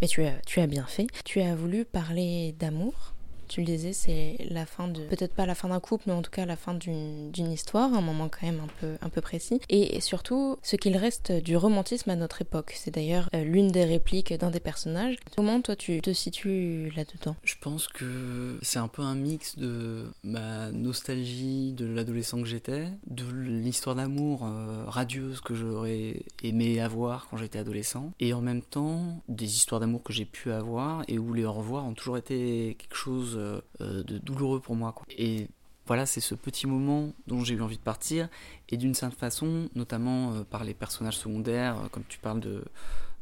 Mais 0.00 0.08
tu 0.08 0.24
as, 0.24 0.32
tu 0.44 0.60
as 0.60 0.66
bien 0.66 0.84
fait. 0.84 1.06
Tu 1.24 1.40
as 1.40 1.54
voulu 1.54 1.84
parler 1.84 2.54
d'amour. 2.58 3.11
Tu 3.52 3.60
le 3.60 3.66
disais, 3.66 3.92
c'est 3.92 4.38
la 4.48 4.64
fin 4.64 4.88
de. 4.88 5.02
Peut-être 5.02 5.34
pas 5.34 5.44
la 5.44 5.54
fin 5.54 5.68
d'un 5.68 5.78
couple, 5.78 6.04
mais 6.06 6.14
en 6.14 6.22
tout 6.22 6.30
cas 6.30 6.46
la 6.46 6.56
fin 6.56 6.72
d'une 6.72 7.52
histoire, 7.52 7.92
un 7.92 8.00
moment 8.00 8.30
quand 8.30 8.46
même 8.46 8.60
un 8.60 8.68
peu, 8.80 8.96
un 9.02 9.10
peu 9.10 9.20
précis. 9.20 9.60
Et 9.68 10.00
surtout, 10.00 10.56
ce 10.62 10.76
qu'il 10.76 10.96
reste 10.96 11.32
du 11.32 11.58
romantisme 11.58 12.08
à 12.08 12.16
notre 12.16 12.40
époque. 12.40 12.72
C'est 12.74 12.92
d'ailleurs 12.92 13.28
euh, 13.34 13.44
l'une 13.44 13.68
des 13.68 13.84
répliques 13.84 14.32
d'un 14.32 14.50
des 14.50 14.58
personnages. 14.58 15.16
Comment 15.36 15.60
toi 15.60 15.76
tu 15.76 16.00
te 16.00 16.14
situes 16.14 16.94
là-dedans? 16.96 17.36
Je 17.44 17.56
pense 17.60 17.88
que 17.88 18.58
c'est 18.62 18.78
un 18.78 18.88
peu 18.88 19.02
un 19.02 19.14
mix 19.14 19.58
de 19.58 20.06
ma 20.24 20.70
nostalgie 20.70 21.74
de 21.74 21.84
l'adolescent 21.84 22.40
que 22.40 22.48
j'étais, 22.48 22.86
de 23.06 23.24
l'histoire 23.34 23.96
d'amour 23.96 24.46
euh, 24.46 24.84
radieuse 24.86 25.42
que 25.42 25.54
j'aurais 25.54 26.22
aimé 26.42 26.80
avoir 26.80 27.28
quand 27.28 27.36
j'étais 27.36 27.58
adolescent, 27.58 28.12
et 28.18 28.32
en 28.32 28.40
même 28.40 28.62
temps 28.62 29.22
des 29.28 29.56
histoires 29.56 29.82
d'amour 29.82 30.02
que 30.02 30.14
j'ai 30.14 30.24
pu 30.24 30.50
avoir 30.52 31.02
et 31.06 31.18
où 31.18 31.34
les 31.34 31.44
au 31.44 31.52
revoir 31.52 31.84
ont 31.84 31.92
toujours 31.92 32.16
été 32.16 32.78
quelque 32.78 32.96
chose 32.96 33.38
euh, 33.42 34.02
de 34.02 34.18
douloureux 34.18 34.60
pour 34.60 34.76
moi. 34.76 34.92
Quoi. 34.92 35.06
Et 35.16 35.48
voilà, 35.86 36.06
c'est 36.06 36.20
ce 36.20 36.34
petit 36.34 36.66
moment 36.66 37.12
dont 37.26 37.42
j'ai 37.42 37.54
eu 37.54 37.60
envie 37.60 37.76
de 37.76 37.82
partir, 37.82 38.28
et 38.68 38.76
d'une 38.76 38.94
certaine 38.94 39.18
façon, 39.18 39.68
notamment 39.74 40.32
euh, 40.32 40.44
par 40.44 40.64
les 40.64 40.74
personnages 40.74 41.16
secondaires, 41.16 41.76
euh, 41.78 41.88
comme 41.88 42.04
tu 42.08 42.18
parles 42.18 42.40
de, 42.40 42.64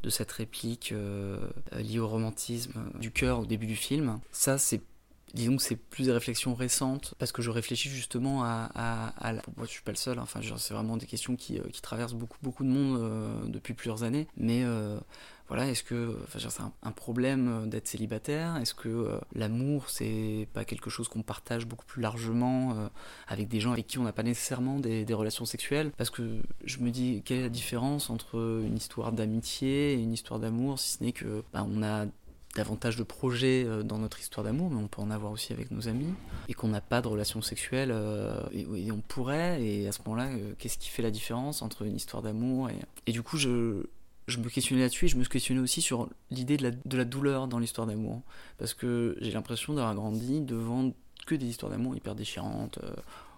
de 0.03 0.09
cette 0.09 0.31
réplique 0.31 0.91
euh, 0.91 1.37
liée 1.73 1.99
au 1.99 2.07
romantisme 2.07 2.91
du 2.99 3.11
cœur 3.11 3.39
au 3.39 3.45
début 3.45 3.65
du 3.65 3.75
film. 3.75 4.19
Ça, 4.31 4.57
c'est 4.57 4.81
disons 5.33 5.57
que 5.57 5.63
c'est 5.63 5.75
plus 5.75 6.05
des 6.05 6.11
réflexions 6.11 6.53
récentes 6.53 7.13
parce 7.17 7.31
que 7.31 7.41
je 7.41 7.49
réfléchis 7.49 7.89
justement 7.89 8.43
à, 8.43 9.13
la... 9.23 9.41
moi 9.55 9.65
je 9.65 9.71
suis 9.71 9.81
pas 9.81 9.91
le 9.91 9.97
seul 9.97 10.19
hein. 10.19 10.23
enfin 10.23 10.41
c'est 10.57 10.73
vraiment 10.73 10.97
des 10.97 11.05
questions 11.05 11.35
qui, 11.35 11.57
euh, 11.57 11.63
qui, 11.71 11.81
traversent 11.81 12.13
beaucoup 12.13 12.37
beaucoup 12.41 12.63
de 12.63 12.69
monde 12.69 12.99
euh, 12.99 13.33
depuis 13.47 13.73
plusieurs 13.73 14.03
années 14.03 14.27
mais 14.37 14.63
euh, 14.63 14.99
voilà 15.51 15.67
est-ce 15.67 15.83
que 15.83 16.17
enfin, 16.23 16.39
c'est 16.39 16.61
un, 16.81 16.91
problème 16.93 17.69
d'être 17.69 17.85
célibataire? 17.85 18.55
Est-ce 18.55 18.73
que 18.73 18.87
euh, 18.87 19.19
l'amour 19.35 19.89
c'est 19.89 20.47
pas 20.53 20.63
quelque 20.63 20.89
chose 20.89 21.09
qu'on 21.09 21.23
partage 21.23 21.67
beaucoup 21.67 21.85
plus 21.85 22.01
largement 22.01 22.71
euh, 22.71 22.87
avec 23.27 23.49
des 23.49 23.59
gens 23.59 23.73
avec 23.73 23.85
qui 23.85 23.99
on 23.99 24.03
n'a 24.03 24.13
pas 24.13 24.23
nécessairement 24.23 24.79
des, 24.79 25.05
relations 25.13 25.43
sexuelles? 25.43 25.91
Parce 25.97 26.09
que 26.09 26.39
je 26.63 26.77
me 26.79 26.89
dis 26.89 27.21
quelle 27.25 27.39
est 27.39 27.43
la 27.43 27.49
différence 27.49 28.09
entre 28.09 28.63
une 28.65 28.77
histoire 28.77 29.11
d'amitié 29.11 29.93
et 29.93 30.01
une 30.01 30.13
histoire 30.13 30.39
d'amour 30.39 30.79
si 30.79 30.93
ce 30.93 31.03
n'est 31.03 31.11
que 31.11 31.43
bah, 31.51 31.67
on 31.69 31.83
a 31.83 32.05
davantage 32.55 32.97
de 32.97 33.03
projets 33.03 33.63
euh, 33.65 33.83
dans 33.83 33.97
notre 33.97 34.19
histoire 34.19 34.43
d'amour, 34.43 34.69
mais 34.69 34.81
on 34.81 34.87
peut 34.87 35.01
en 35.01 35.11
avoir 35.11 35.31
aussi 35.31 35.53
avec 35.53 35.71
nos 35.71 35.87
amis, 35.87 36.13
et 36.47 36.53
qu'on 36.53 36.67
n'a 36.67 36.81
pas 36.81 37.01
de 37.01 37.07
relation 37.07 37.41
sexuelle, 37.41 37.91
euh, 37.93 38.41
et, 38.51 38.91
on 38.91 39.01
pourrait, 39.01 39.63
et 39.63 39.87
à 39.87 39.91
ce 39.91 39.99
moment-là, 40.05 40.29
euh, 40.29 40.53
qu'est-ce 40.57 40.77
qui 40.77 40.89
fait 40.89 41.01
la 41.01 41.11
différence 41.11 41.61
entre 41.61 41.83
une 41.83 41.95
histoire 41.95 42.21
d'amour 42.21 42.69
et... 42.69 42.75
et 43.07 43.11
du 43.11 43.21
coup, 43.21 43.37
je, 43.37 43.83
je 44.27 44.37
me 44.37 44.49
questionnais 44.49 44.81
là-dessus, 44.83 45.05
et 45.05 45.07
je 45.07 45.17
me 45.17 45.25
questionnais 45.25 45.61
aussi 45.61 45.81
sur 45.81 46.09
l'idée 46.29 46.57
de 46.57 46.63
la, 46.63 46.71
de 46.71 46.97
la 46.97 47.05
douleur 47.05 47.47
dans 47.47 47.59
l'histoire 47.59 47.87
d'amour, 47.87 48.21
parce 48.57 48.73
que 48.73 49.17
j'ai 49.21 49.31
l'impression 49.31 49.73
d'avoir 49.73 49.95
grandi 49.95 50.41
devant 50.41 50.91
que 51.25 51.35
des 51.35 51.47
histoires 51.47 51.71
d'amour 51.71 51.95
hyper 51.95 52.15
déchirantes, 52.15 52.79
euh, 52.83 52.93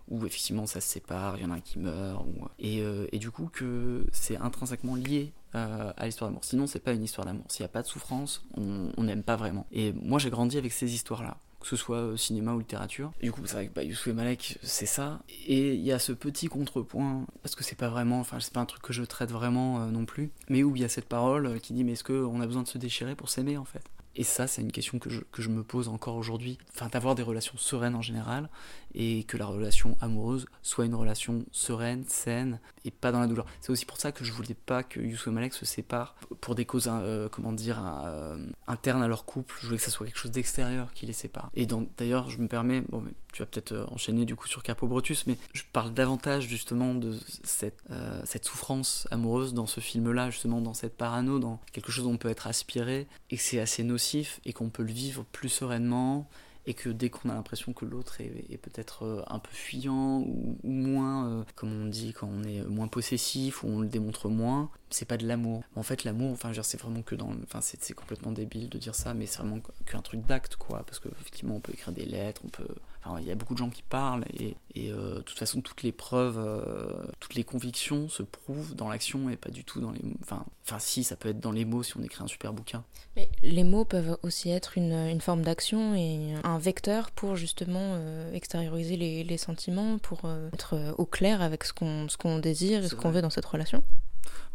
où 0.09 0.25
effectivement 0.25 0.65
ça 0.65 0.81
se 0.81 0.87
sépare, 0.87 1.37
il 1.37 1.43
y 1.43 1.45
en 1.45 1.51
a 1.51 1.55
un 1.55 1.59
qui 1.61 1.79
meurt, 1.79 2.25
ou... 2.25 2.47
et, 2.59 2.81
euh, 2.81 3.07
et, 3.11 3.19
du 3.19 3.31
coup 3.31 3.49
que 3.51 4.05
c'est 4.11 4.37
intrinsèquement 4.37 4.95
lié 4.95 5.33
euh, 5.55 5.93
à 5.95 6.05
l'histoire 6.05 6.29
d'amour. 6.29 6.43
Sinon, 6.43 6.67
c'est 6.67 6.79
pas 6.79 6.93
une 6.93 7.03
histoire 7.03 7.25
d'amour. 7.25 7.45
S'il 7.47 7.63
n'y 7.63 7.67
a 7.67 7.69
pas 7.69 7.81
de 7.81 7.87
souffrance, 7.87 8.45
on 8.57 9.03
n'aime 9.03 9.23
pas 9.23 9.35
vraiment. 9.35 9.67
Et 9.71 9.93
moi, 9.93 10.19
j'ai 10.19 10.29
grandi 10.29 10.57
avec 10.57 10.73
ces 10.73 10.93
histoires-là 10.93 11.37
que 11.63 11.69
ce 11.69 11.77
soit 11.77 11.97
euh, 11.97 12.17
cinéma 12.17 12.53
ou 12.53 12.59
littérature. 12.59 13.13
Du 13.21 13.31
coup, 13.31 13.41
c'est 13.45 13.53
vrai 13.53 13.67
que 13.67 13.73
bah, 13.73 13.83
et 13.83 14.13
Malek, 14.13 14.59
c'est 14.61 14.85
ça. 14.85 15.21
Et 15.47 15.73
il 15.73 15.81
y 15.81 15.93
a 15.93 15.97
ce 15.97 16.11
petit 16.11 16.47
contrepoint, 16.47 17.25
parce 17.41 17.55
que 17.55 17.63
c'est 17.63 17.77
pas 17.77 17.87
vraiment, 17.87 18.19
enfin, 18.19 18.41
c'est 18.41 18.53
pas 18.53 18.59
un 18.59 18.65
truc 18.65 18.81
que 18.81 18.91
je 18.91 19.01
traite 19.03 19.31
vraiment 19.31 19.81
euh, 19.81 19.89
non 19.89 20.05
plus, 20.05 20.31
mais 20.49 20.61
où 20.61 20.75
il 20.75 20.81
y 20.81 20.85
a 20.85 20.89
cette 20.89 21.07
parole 21.07 21.61
qui 21.61 21.73
dit, 21.73 21.85
mais 21.85 21.93
est-ce 21.93 22.03
qu'on 22.03 22.41
a 22.41 22.45
besoin 22.45 22.63
de 22.63 22.67
se 22.67 22.77
déchirer 22.77 23.15
pour 23.15 23.29
s'aimer, 23.29 23.57
en 23.57 23.63
fait? 23.63 23.83
Et 24.15 24.23
ça, 24.23 24.47
c'est 24.47 24.61
une 24.61 24.71
question 24.71 24.99
que 24.99 25.09
je, 25.09 25.21
que 25.31 25.41
je 25.41 25.49
me 25.49 25.63
pose 25.63 25.87
encore 25.87 26.15
aujourd'hui. 26.15 26.57
Enfin, 26.73 26.87
d'avoir 26.87 27.15
des 27.15 27.23
relations 27.23 27.57
sereines 27.57 27.95
en 27.95 28.01
général, 28.01 28.49
et 28.95 29.23
que 29.23 29.37
la 29.37 29.45
relation 29.45 29.97
amoureuse 30.01 30.45
soit 30.61 30.85
une 30.85 30.95
relation 30.95 31.45
sereine, 31.51 32.03
saine, 32.07 32.59
et 32.85 32.91
pas 32.91 33.11
dans 33.11 33.19
la 33.19 33.27
douleur. 33.27 33.45
C'est 33.61 33.71
aussi 33.71 33.85
pour 33.85 33.97
ça 33.97 34.11
que 34.11 34.23
je 34.23 34.31
voulais 34.31 34.53
pas 34.53 34.83
que 34.83 34.99
Youssou 34.99 35.29
et 35.29 35.33
Malek 35.33 35.53
se 35.53 35.65
séparent 35.65 36.15
pour 36.41 36.55
des 36.55 36.65
causes, 36.65 36.89
euh, 36.91 37.29
comment 37.29 37.51
dire, 37.51 37.81
euh, 38.05 38.37
internes 38.67 39.01
à 39.01 39.07
leur 39.07 39.25
couple. 39.25 39.55
Je 39.61 39.67
voulais 39.67 39.77
que 39.77 39.83
ça 39.83 39.91
soit 39.91 40.05
quelque 40.05 40.19
chose 40.19 40.31
d'extérieur 40.31 40.93
qui 40.93 41.05
les 41.05 41.13
sépare. 41.13 41.49
Et 41.55 41.67
d'ailleurs, 41.97 42.29
je 42.29 42.37
me 42.37 42.47
permets, 42.47 42.81
bon, 42.81 43.01
mais 43.01 43.11
tu 43.31 43.41
vas 43.41 43.47
peut-être 43.47 43.71
euh, 43.71 43.85
enchaîner 43.87 44.25
du 44.25 44.35
coup 44.35 44.47
sur 44.47 44.61
Capo 44.61 44.87
Brutus, 44.87 45.25
mais 45.25 45.37
je 45.53 45.63
parle 45.71 45.93
davantage 45.93 46.47
justement 46.47 46.93
de 46.93 47.17
cette, 47.43 47.81
cette 48.25 48.45
souffrance 48.45 49.07
amoureuse 49.11 49.53
dans 49.53 49.65
ce 49.65 49.79
film-là, 49.79 50.29
justement 50.29 50.61
dans 50.61 50.73
cette 50.73 50.95
parano, 50.95 51.39
dans 51.39 51.59
quelque 51.71 51.91
chose 51.91 52.03
dont 52.03 52.11
on 52.11 52.17
peut 52.17 52.29
être 52.29 52.47
aspiré, 52.47 53.07
et 53.31 53.37
que 53.37 53.41
c'est 53.41 53.59
assez 53.59 53.83
nocif, 53.83 54.02
et 54.45 54.53
qu'on 54.53 54.69
peut 54.69 54.83
le 54.83 54.91
vivre 54.91 55.25
plus 55.31 55.49
sereinement, 55.49 56.27
et 56.65 56.73
que 56.73 56.89
dès 56.89 57.09
qu'on 57.09 57.29
a 57.29 57.33
l'impression 57.33 57.73
que 57.73 57.85
l'autre 57.85 58.21
est, 58.21 58.57
peut-être 58.57 59.03
euh, 59.03 59.21
un 59.27 59.39
peu 59.39 59.51
fuyant 59.51 60.19
ou, 60.19 60.57
ou 60.63 60.71
moins, 60.71 61.27
euh, 61.27 61.43
comme 61.55 61.73
on 61.73 61.87
dit, 61.87 62.13
quand 62.13 62.29
on 62.31 62.43
est 62.43 62.63
moins 62.63 62.87
possessif 62.87 63.63
ou 63.63 63.67
on 63.67 63.79
le 63.81 63.87
démontre 63.87 64.29
moins, 64.29 64.69
c'est 64.89 65.05
pas 65.05 65.17
de 65.17 65.27
l'amour. 65.27 65.63
En 65.75 65.83
fait, 65.83 66.03
l'amour, 66.05 66.31
enfin, 66.31 66.51
c'est 66.63 66.79
vraiment 66.79 67.01
que 67.01 67.15
dans, 67.15 67.31
enfin, 67.43 67.59
c'est 67.61 67.93
complètement 67.93 68.31
débile 68.31 68.69
de 68.69 68.77
dire 68.77 68.95
ça, 68.95 69.13
mais 69.13 69.25
c'est 69.25 69.39
vraiment 69.39 69.59
qu'un 69.85 70.01
truc 70.01 70.25
d'acte, 70.25 70.55
quoi, 70.55 70.83
parce 70.85 70.99
que 70.99 71.09
effectivement, 71.09 71.55
on 71.57 71.59
peut 71.59 71.73
écrire 71.73 71.93
des 71.93 72.05
lettres, 72.05 72.41
on 72.45 72.49
peut, 72.49 72.75
enfin, 73.05 73.19
il 73.19 73.27
y 73.27 73.31
a 73.31 73.35
beaucoup 73.35 73.53
de 73.53 73.59
gens 73.59 73.69
qui 73.69 73.83
parlent 73.83 74.25
et, 74.39 74.55
et 74.75 74.91
euh, 74.91 75.15
de 75.15 75.21
toute 75.21 75.37
façon, 75.37 75.61
toutes 75.61 75.83
les 75.83 75.91
preuves, 75.91 76.37
euh, 76.37 77.05
toutes 77.19 77.35
les 77.35 77.43
convictions 77.43 78.09
se 78.09 78.23
prouvent 78.23 78.75
dans 78.75 78.89
l'action 78.89 79.29
et 79.29 79.37
pas 79.37 79.49
du 79.49 79.63
tout 79.63 79.79
dans 79.79 79.91
les, 79.91 80.01
enfin, 80.21 80.45
enfin, 80.65 80.79
si, 80.79 81.03
ça 81.03 81.15
peut 81.15 81.29
être 81.29 81.39
dans 81.39 81.51
les 81.51 81.65
mots 81.65 81.83
si 81.83 81.97
on 81.97 82.03
écrit 82.03 82.23
un 82.23 82.27
super 82.27 82.53
bouquin. 82.53 82.83
Mais 83.15 83.29
les 83.41 83.63
mots 83.63 83.85
peuvent 83.85 84.17
aussi 84.23 84.49
être 84.49 84.77
une, 84.77 84.93
une 84.93 85.21
forme 85.21 85.41
d'action 85.41 85.95
et 85.95 86.33
un 86.43 86.57
vecteur 86.57 87.11
pour 87.11 87.35
justement 87.35 87.79
euh, 87.81 88.33
extérioriser 88.33 88.97
les, 88.97 89.23
les, 89.23 89.37
sentiments, 89.37 89.97
pour 89.97 90.21
être 90.53 90.95
au 90.97 91.05
clair 91.05 91.41
avec 91.41 91.63
ce 91.63 91.73
qu'on 91.73 92.07
ce 92.07 92.17
qu'on 92.17 92.39
désire 92.39 92.83
et 92.83 92.87
ce 92.87 92.95
qu'on 92.95 93.11
veut 93.11 93.21
dans 93.21 93.29
cette 93.29 93.45
relation. 93.45 93.83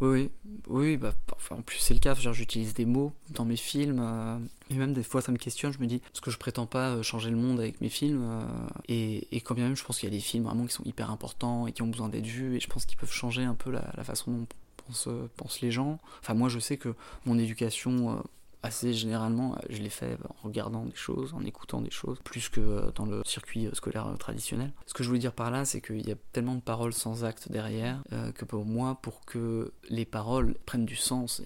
Oui, 0.01 0.31
oui, 0.69 0.97
bah, 0.97 1.13
en 1.51 1.63
plus 1.63 1.79
c'est 1.79 1.95
le 1.95 2.01
cas, 2.01 2.15
j'utilise 2.15 2.73
des 2.75 2.85
mots 2.85 3.13
dans 3.31 3.45
mes 3.45 3.57
films, 3.57 4.01
euh, 4.01 4.39
et 4.71 4.75
même 4.75 4.93
des 4.93 5.03
fois 5.03 5.21
ça 5.23 5.33
me 5.33 5.39
questionne, 5.39 5.73
je 5.73 5.79
me 5.81 5.87
dis, 5.87 5.99
parce 5.99 6.21
que 6.21 6.31
je 6.31 6.39
prétends 6.39 6.67
pas 6.67 7.03
changer 7.03 7.31
le 7.31 7.37
monde 7.37 7.59
avec 7.59 7.81
mes 7.81 7.89
films, 7.89 8.23
euh, 8.23 8.43
et, 8.87 9.27
et, 9.37 9.41
quand 9.41 9.55
bien 9.55 9.65
même 9.65 9.77
je 9.77 9.85
pense 9.85 9.99
qu'il 9.99 10.09
y 10.09 10.13
a 10.13 10.15
des 10.15 10.23
films 10.23 10.45
vraiment 10.45 10.67
qui 10.67 10.73
sont 10.73 10.85
hyper 10.85 11.11
importants 11.11 11.67
et 11.67 11.73
qui 11.73 11.83
ont 11.83 11.89
besoin 11.89 12.09
d'être 12.09 12.27
vus, 12.27 12.57
et 12.57 12.61
je 12.61 12.69
pense 12.69 12.87
qu'ils 12.87 12.99
peuvent 12.99 13.13
changer 13.13 13.43
un 13.43 13.55
peu 13.55 13.71
la, 13.71 14.05
façon 14.05 14.31
dont 14.31 14.47
pensent, 14.87 15.09
pensent, 15.37 15.61
les 15.61 15.73
gens. 15.73 15.99
Enfin 16.21 16.35
moi 16.35 16.49
je 16.49 16.59
sais 16.59 16.77
que 16.77 16.95
mon 17.27 17.39
éducation... 17.39 18.23
Euh, 18.65 18.69
assez 18.69 18.93
généralement, 18.93 19.57
je 19.71 19.81
l'ai 19.81 19.89
fait 19.89 20.19
en 20.29 20.47
regardant 20.47 20.85
des 20.85 20.95
choses, 20.95 21.33
en 21.35 21.45
écoutant 21.45 21.81
des 21.81 21.91
choses, 21.91 22.19
plus 22.25 22.49
que 22.49 22.91
dans 22.95 23.07
le 23.07 23.23
circuit 23.25 23.69
scolaire 23.73 24.07
traditionnel. 24.19 24.73
Ce 24.87 24.95
que 24.95 25.03
je 25.03 25.09
voulais 25.09 25.21
dire 25.21 25.33
par 25.33 25.51
là, 25.51 25.65
c'est 25.65 25.81
qu'il 25.81 26.07
y 26.07 26.13
a 26.13 26.17
tellement 26.33 26.55
de 26.55 26.61
paroles 26.61 26.93
sans 26.93 27.25
acte 27.25 27.51
derrière 27.51 28.03
euh, 28.13 28.33
que 28.33 28.45
pour 28.45 28.65
moi, 28.65 28.99
pour 29.01 29.25
que 29.25 29.73
les 29.89 30.05
paroles 30.05 30.55
prennent 30.67 30.87
du 30.87 30.97
sens, 30.97 31.43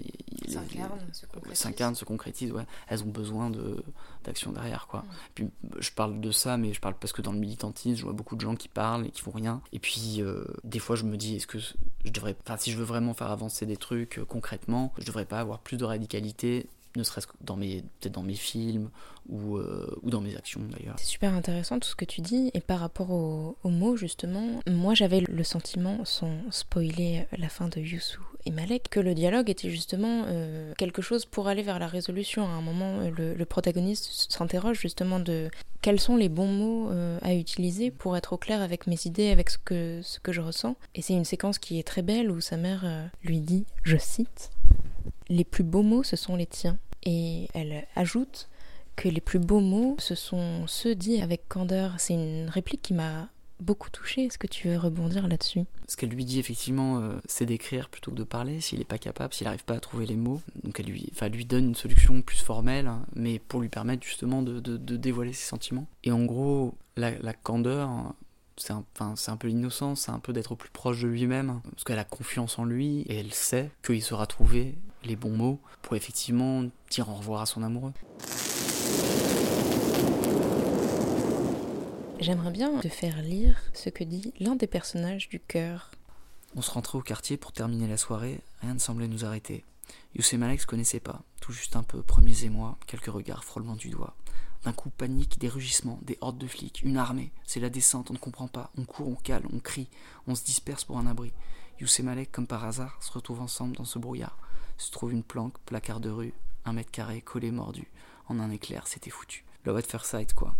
s'incarnent, 1.54 1.94
se, 1.94 2.00
se 2.00 2.04
concrétisent, 2.04 2.52
ouais, 2.52 2.66
elles 2.88 3.02
ont 3.02 3.10
besoin 3.10 3.50
de 3.50 3.82
d'action 4.24 4.52
derrière 4.52 4.86
quoi. 4.86 5.00
Mmh. 5.00 5.06
Puis 5.34 5.50
je 5.80 5.90
parle 5.90 6.20
de 6.20 6.30
ça, 6.30 6.56
mais 6.56 6.72
je 6.72 6.80
parle 6.80 6.94
parce 6.94 7.12
que 7.12 7.22
dans 7.22 7.32
le 7.32 7.38
militantisme, 7.38 7.96
je 7.96 8.04
vois 8.04 8.12
beaucoup 8.12 8.36
de 8.36 8.40
gens 8.40 8.54
qui 8.54 8.68
parlent 8.68 9.06
et 9.06 9.10
qui 9.10 9.20
font 9.20 9.32
rien. 9.32 9.60
Et 9.72 9.78
puis 9.78 10.18
euh, 10.20 10.44
des 10.64 10.78
fois, 10.78 10.96
je 10.96 11.04
me 11.04 11.16
dis, 11.16 11.36
est-ce 11.36 11.46
que 11.46 11.58
je 11.58 11.74
devrais, 12.10 12.36
enfin, 12.44 12.56
si 12.56 12.70
je 12.70 12.78
veux 12.78 12.84
vraiment 12.84 13.14
faire 13.14 13.30
avancer 13.30 13.66
des 13.66 13.76
trucs 13.76 14.18
euh, 14.18 14.24
concrètement, 14.24 14.92
je 14.98 15.04
devrais 15.04 15.24
pas 15.24 15.40
avoir 15.40 15.58
plus 15.60 15.76
de 15.76 15.84
radicalité 15.84 16.68
ne 16.96 17.02
serait-ce 17.02 17.26
que 17.26 17.32
dans 17.40 17.56
mes 17.56 17.82
peut-être 18.00 18.14
dans 18.14 18.22
mes 18.22 18.34
films 18.34 18.90
ou, 19.28 19.56
euh, 19.56 19.98
ou 20.02 20.10
dans 20.10 20.20
mes 20.20 20.36
actions 20.36 20.60
d'ailleurs. 20.70 20.96
C'est 20.98 21.06
super 21.06 21.32
intéressant 21.34 21.78
tout 21.78 21.88
ce 21.88 21.94
que 21.94 22.04
tu 22.04 22.20
dis 22.20 22.50
et 22.54 22.60
par 22.60 22.80
rapport 22.80 23.10
aux 23.10 23.56
au 23.62 23.68
mots 23.68 23.96
justement, 23.96 24.60
moi 24.68 24.94
j'avais 24.94 25.20
le 25.20 25.44
sentiment 25.44 26.04
sans 26.04 26.32
spoiler 26.50 27.26
la 27.36 27.48
fin 27.48 27.68
de 27.68 27.80
Youssou 27.80 28.22
et 28.44 28.50
Malek 28.50 28.88
que 28.90 29.00
le 29.00 29.14
dialogue 29.14 29.50
était 29.50 29.70
justement 29.70 30.24
euh, 30.26 30.72
quelque 30.76 31.02
chose 31.02 31.24
pour 31.24 31.48
aller 31.48 31.62
vers 31.62 31.78
la 31.78 31.86
résolution. 31.86 32.44
À 32.44 32.50
un 32.50 32.60
moment, 32.60 32.98
le, 33.08 33.44
protagoniste 33.44 34.30
s'interroge 34.30 34.80
justement 34.80 35.20
de 35.20 35.50
quels 35.82 36.00
sont 36.00 36.16
les 36.16 36.28
bons 36.28 36.48
mots 36.48 36.90
euh, 36.90 37.18
à 37.22 37.34
utiliser 37.34 37.90
pour 37.90 38.16
être 38.16 38.32
au 38.32 38.36
clair 38.36 38.62
avec 38.62 38.86
mes 38.86 38.98
idées, 39.04 39.30
avec 39.30 39.50
ce 39.50 39.58
que, 39.58 40.00
ce 40.02 40.20
que 40.20 40.32
je 40.32 40.40
ressens. 40.40 40.76
Et 40.94 41.02
c'est 41.02 41.12
une 41.12 41.24
séquence 41.24 41.58
qui 41.58 41.78
est 41.78 41.86
très 41.86 42.02
belle 42.02 42.30
où 42.30 42.40
sa 42.40 42.56
mère 42.56 43.10
lui 43.22 43.40
dit, 43.40 43.66
je 43.82 43.96
cite, 43.96 44.51
les 45.32 45.44
plus 45.44 45.64
beaux 45.64 45.82
mots, 45.82 46.02
ce 46.02 46.16
sont 46.16 46.36
les 46.36 46.46
tiens. 46.46 46.78
Et 47.04 47.48
elle 47.54 47.86
ajoute 47.96 48.48
que 48.96 49.08
les 49.08 49.20
plus 49.20 49.38
beaux 49.38 49.60
mots, 49.60 49.96
ce 49.98 50.14
sont 50.14 50.66
ceux 50.66 50.94
dits 50.94 51.22
avec 51.22 51.48
candeur. 51.48 51.94
C'est 51.98 52.14
une 52.14 52.48
réplique 52.48 52.82
qui 52.82 52.94
m'a 52.94 53.28
beaucoup 53.58 53.90
touchée. 53.90 54.26
Est-ce 54.26 54.38
que 54.38 54.46
tu 54.46 54.68
veux 54.68 54.76
rebondir 54.76 55.26
là-dessus? 55.26 55.64
Ce 55.88 55.96
qu'elle 55.96 56.10
lui 56.10 56.24
dit 56.24 56.38
effectivement, 56.38 56.98
euh, 56.98 57.14
c'est 57.26 57.46
d'écrire 57.46 57.88
plutôt 57.88 58.10
que 58.10 58.16
de 58.16 58.24
parler, 58.24 58.60
s'il 58.60 58.78
n'est 58.78 58.84
pas 58.84 58.98
capable, 58.98 59.32
s'il 59.32 59.46
n'arrive 59.46 59.64
pas 59.64 59.74
à 59.74 59.80
trouver 59.80 60.04
les 60.04 60.16
mots. 60.16 60.42
Donc 60.62 60.78
elle 60.78 60.86
lui, 60.86 61.10
lui 61.32 61.44
donne 61.44 61.68
une 61.68 61.74
solution 61.74 62.20
plus 62.22 62.38
formelle, 62.38 62.86
hein, 62.86 63.06
mais 63.14 63.38
pour 63.38 63.60
lui 63.60 63.68
permettre 63.68 64.04
justement 64.04 64.42
de, 64.42 64.76
dévoiler 64.76 65.32
ses 65.32 65.46
sentiments. 65.46 65.86
Et 66.04 66.12
en 66.12 66.24
gros, 66.24 66.74
la, 66.96 67.32
candeur, 67.32 68.14
c'est 68.56 68.72
un, 68.72 68.84
un 69.00 69.36
peu 69.36 69.48
l'innocence, 69.48 70.02
c'est 70.02 70.12
un 70.12 70.18
peu 70.18 70.32
d'être 70.32 70.52
au 70.52 70.56
plus 70.56 70.70
proche 70.70 71.00
de 71.00 71.08
lui-même, 71.08 71.60
parce 71.70 71.84
qu'elle 71.84 71.98
a 71.98 72.04
confiance 72.04 72.58
en 72.58 72.64
lui 72.64 73.00
et 73.02 73.16
elle 73.16 73.32
sait 73.32 73.70
qu'il 73.82 74.02
saura 74.02 74.26
trouver 74.26 74.76
les 75.04 75.16
bons 75.16 75.36
mots 75.36 75.60
pour 75.82 75.96
effectivement 75.96 76.64
dire 76.90 77.08
au 77.08 77.14
revoir 77.14 77.42
à 77.42 77.46
son 77.46 77.62
amoureux. 77.62 77.92
J'aimerais 82.20 82.52
bien 82.52 82.78
te 82.78 82.88
faire 82.88 83.20
lire 83.20 83.60
ce 83.74 83.88
que 83.88 84.04
dit 84.04 84.32
l'un 84.38 84.54
des 84.54 84.68
personnages 84.68 85.28
du 85.28 85.40
cœur. 85.40 85.90
On 86.54 86.62
se 86.62 86.70
rentrait 86.70 86.98
au 86.98 87.02
quartier 87.02 87.36
pour 87.36 87.52
terminer 87.52 87.88
la 87.88 87.96
soirée, 87.96 88.40
rien 88.60 88.74
ne 88.74 88.78
semblait 88.78 89.08
nous 89.08 89.24
arrêter. 89.24 89.64
Youssef 90.14 90.38
Malek 90.38 90.64
connaissait 90.66 91.00
pas, 91.00 91.22
tout 91.40 91.52
juste 91.52 91.74
un 91.74 91.82
peu, 91.82 92.02
premiers 92.02 92.44
émois, 92.44 92.78
quelques 92.86 93.06
regards, 93.06 93.44
frôlement 93.44 93.74
du 93.74 93.88
doigt. 93.88 94.14
D'un 94.64 94.72
coup, 94.72 94.90
panique, 94.90 95.40
des 95.40 95.48
rugissements, 95.48 95.98
des 96.02 96.18
hordes 96.20 96.38
de 96.38 96.46
flics, 96.46 96.82
une 96.84 96.96
armée. 96.96 97.32
C'est 97.44 97.58
la 97.58 97.70
descente, 97.70 98.10
on 98.10 98.14
ne 98.14 98.18
comprend 98.18 98.46
pas. 98.46 98.70
On 98.78 98.84
court, 98.84 99.08
on 99.08 99.16
cale, 99.16 99.42
on 99.52 99.58
crie, 99.58 99.88
on 100.28 100.36
se 100.36 100.44
disperse 100.44 100.84
pour 100.84 100.98
un 100.98 101.06
abri. 101.08 101.32
Youssef 101.80 102.04
Malek, 102.04 102.30
comme 102.30 102.46
par 102.46 102.64
hasard, 102.64 103.02
se 103.02 103.10
retrouvent 103.10 103.40
ensemble 103.40 103.74
dans 103.74 103.84
ce 103.84 103.98
brouillard. 103.98 104.38
Se 104.78 104.90
trouve 104.90 105.12
une 105.12 105.22
planque, 105.22 105.58
placard 105.66 106.00
de 106.00 106.10
rue, 106.10 106.34
un 106.64 106.72
mètre 106.72 106.90
carré, 106.90 107.20
collé, 107.20 107.50
mordu. 107.50 107.88
En 108.28 108.38
un 108.38 108.50
éclair, 108.50 108.86
c'était 108.86 109.10
foutu. 109.10 109.44
Lower 109.64 109.82
Fairsight, 109.82 110.34
quoi? 110.34 110.54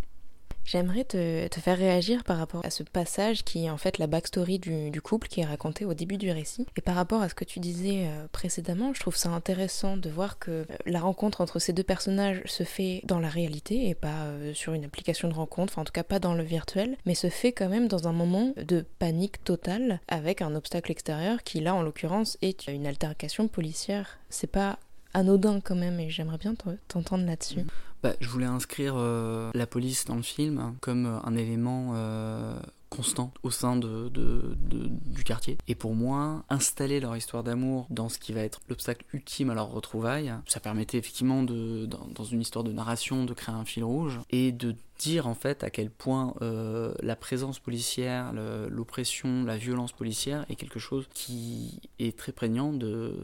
J'aimerais 0.65 1.05
te, 1.05 1.49
faire 1.61 1.79
réagir 1.79 2.25
par 2.25 2.39
rapport 2.39 2.65
à 2.65 2.71
ce 2.71 2.83
passage 2.83 3.45
qui 3.45 3.65
est 3.65 3.71
en 3.71 3.77
fait 3.77 3.99
la 3.99 4.07
backstory 4.07 4.59
du, 4.59 4.91
du, 4.91 5.01
couple 5.01 5.29
qui 5.29 5.41
est 5.41 5.45
raconté 5.45 5.85
au 5.85 5.95
début 5.95 6.17
du 6.17 6.31
récit. 6.31 6.67
Et 6.77 6.81
par 6.81 6.95
rapport 6.95 7.23
à 7.23 7.29
ce 7.29 7.35
que 7.35 7.45
tu 7.45 7.61
disais 7.61 8.07
euh, 8.07 8.27
précédemment, 8.33 8.95
je 8.95 9.01
trouve 9.01 9.17
ça 9.17 9.31
intéressant 9.31 9.97
de 9.97 10.09
voir 10.09 10.39
que 10.39 10.51
euh, 10.51 10.65
la 10.87 11.01
rencontre 11.01 11.41
entre 11.41 11.59
ces 11.59 11.73
deux 11.73 11.83
personnages 11.83 12.43
se 12.47 12.63
fait 12.63 13.03
dans 13.05 13.21
la 13.21 13.29
réalité 13.29 13.89
et 13.89 13.95
pas 13.95 14.25
euh, 14.25 14.55
sur 14.55 14.73
une 14.73 14.85
application 14.85 15.29
de 15.29 15.35
rencontre, 15.35 15.73
enfin 15.73 15.83
en 15.83 15.85
tout 15.85 15.93
cas 15.93 16.05
pas 16.05 16.19
dans 16.19 16.35
le 16.35 16.43
virtuel, 16.43 16.97
mais 17.07 17.15
se 17.15 17.29
fait 17.29 17.53
quand 17.53 17.69
même 17.69 17.89
dans 17.89 18.09
un 18.09 18.13
moment 18.13 18.53
de 18.57 18.85
panique 18.99 19.43
totale 19.45 20.01
avec 20.09 20.43
un 20.43 20.55
obstacle 20.55 20.91
extérieur 20.91 21.43
qui 21.43 21.61
là 21.61 21.75
en 21.75 21.83
l'occurrence 21.83 22.39
est 22.43 22.69
une 22.69 22.87
altercation 22.87 23.49
policière. 23.49 24.19
C'est 24.31 24.51
pas 24.51 24.79
anodin 25.15 25.61
quand 25.61 25.75
même 25.75 26.01
et 26.01 26.11
j'aimerais 26.11 26.39
bien 26.39 26.55
t'entendre 26.89 27.27
là-dessus. 27.27 27.65
Bah, 28.03 28.15
je 28.21 28.29
voulais 28.29 28.47
inscrire 28.47 28.95
euh, 28.97 29.53
la 29.55 29.67
police 29.67 30.07
dans 30.07 30.17
le 30.17 30.23
film 30.23 30.75
comme 30.81 31.07
euh, 31.07 31.21
un 31.23 31.37
élément 31.37 31.93
euh, 31.95 32.59
constant 32.91 33.33
au 33.45 33.51
sein 33.53 33.77
du 33.77 35.25
quartier. 35.25 35.57
Et 35.69 35.77
pour 35.77 35.95
moi, 35.95 36.45
installer 36.51 36.99
leur 36.99 37.17
histoire 37.17 37.45
d'amour 37.45 37.87
dans 37.91 38.09
ce 38.09 38.19
qui 38.19 38.33
va 38.33 38.41
être 38.41 38.61
l'obstacle 38.69 39.05
ultime 39.13 39.51
à 39.51 39.55
leur 39.55 39.71
retrouvaille, 39.71 40.35
ça 40.47 40.59
permettait 40.59 40.99
effectivement 40.99 41.45
de, 41.45 41.87
dans, 41.87 42.25
une 42.25 42.41
histoire 42.41 42.65
de 42.65 42.73
narration 42.73 43.25
de 43.25 43.33
créer 43.35 43.55
un 43.55 43.65
fil 43.65 43.85
rouge 43.85 44.19
et 44.31 44.51
de 44.53 44.75
dire 44.99 45.27
en 45.27 45.35
fait 45.35 45.65
à 45.65 45.71
quel 45.71 45.91
point 45.91 46.35
la 46.41 47.17
présence 47.17 47.59
policière, 47.59 48.35
l'oppression, 48.69 49.43
la 49.45 49.57
violence 49.57 49.93
policière 49.93 50.45
est 50.51 50.57
quelque 50.57 50.79
chose 50.79 51.09
qui 51.15 51.81
est 51.99 52.17
très 52.17 52.33
prégnant 52.33 52.75
de, 52.75 53.15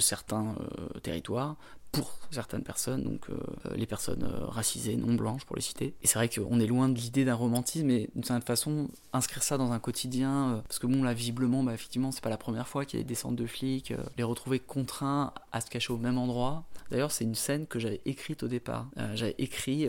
certains 0.00 0.56
territoires, 1.04 1.56
pour 1.92 2.10
certaines 2.30 2.62
personnes, 2.62 3.04
donc 3.04 3.28
euh, 3.28 3.36
les 3.74 3.86
personnes 3.86 4.24
euh, 4.24 4.46
racisées, 4.46 4.96
non 4.96 5.14
blanches 5.14 5.44
pour 5.44 5.56
les 5.56 5.62
citer. 5.62 5.94
Et 6.02 6.06
c'est 6.06 6.18
vrai 6.18 6.28
qu'on 6.28 6.58
est 6.58 6.66
loin 6.66 6.88
de 6.88 6.98
l'idée 6.98 7.24
d'un 7.24 7.34
romantisme, 7.34 7.86
mais 7.86 8.08
d'une 8.14 8.24
certaine 8.24 8.46
façon, 8.46 8.88
inscrire 9.12 9.42
ça 9.42 9.58
dans 9.58 9.72
un 9.72 9.78
quotidien, 9.78 10.48
euh, 10.48 10.60
parce 10.62 10.78
que 10.78 10.86
bon, 10.86 11.02
là, 11.02 11.12
visiblement, 11.12 11.62
bah, 11.62 11.74
effectivement, 11.74 12.10
c'est 12.10 12.22
pas 12.22 12.30
la 12.30 12.38
première 12.38 12.66
fois 12.66 12.84
qu'il 12.84 12.98
y 12.98 13.02
a 13.02 13.04
des 13.04 13.08
descentes 13.08 13.36
de 13.36 13.46
flics, 13.46 13.92
les 14.16 14.24
retrouver 14.24 14.58
contraints 14.58 15.34
à 15.52 15.60
se 15.60 15.68
cacher 15.68 15.92
au 15.92 15.98
même 15.98 16.18
endroit. 16.18 16.64
D'ailleurs, 16.90 17.12
c'est 17.12 17.24
une 17.24 17.34
scène 17.34 17.66
que 17.66 17.78
j'avais 17.78 18.00
écrite 18.04 18.42
au 18.42 18.48
départ. 18.48 18.88
J'avais 19.14 19.34
écrit 19.38 19.88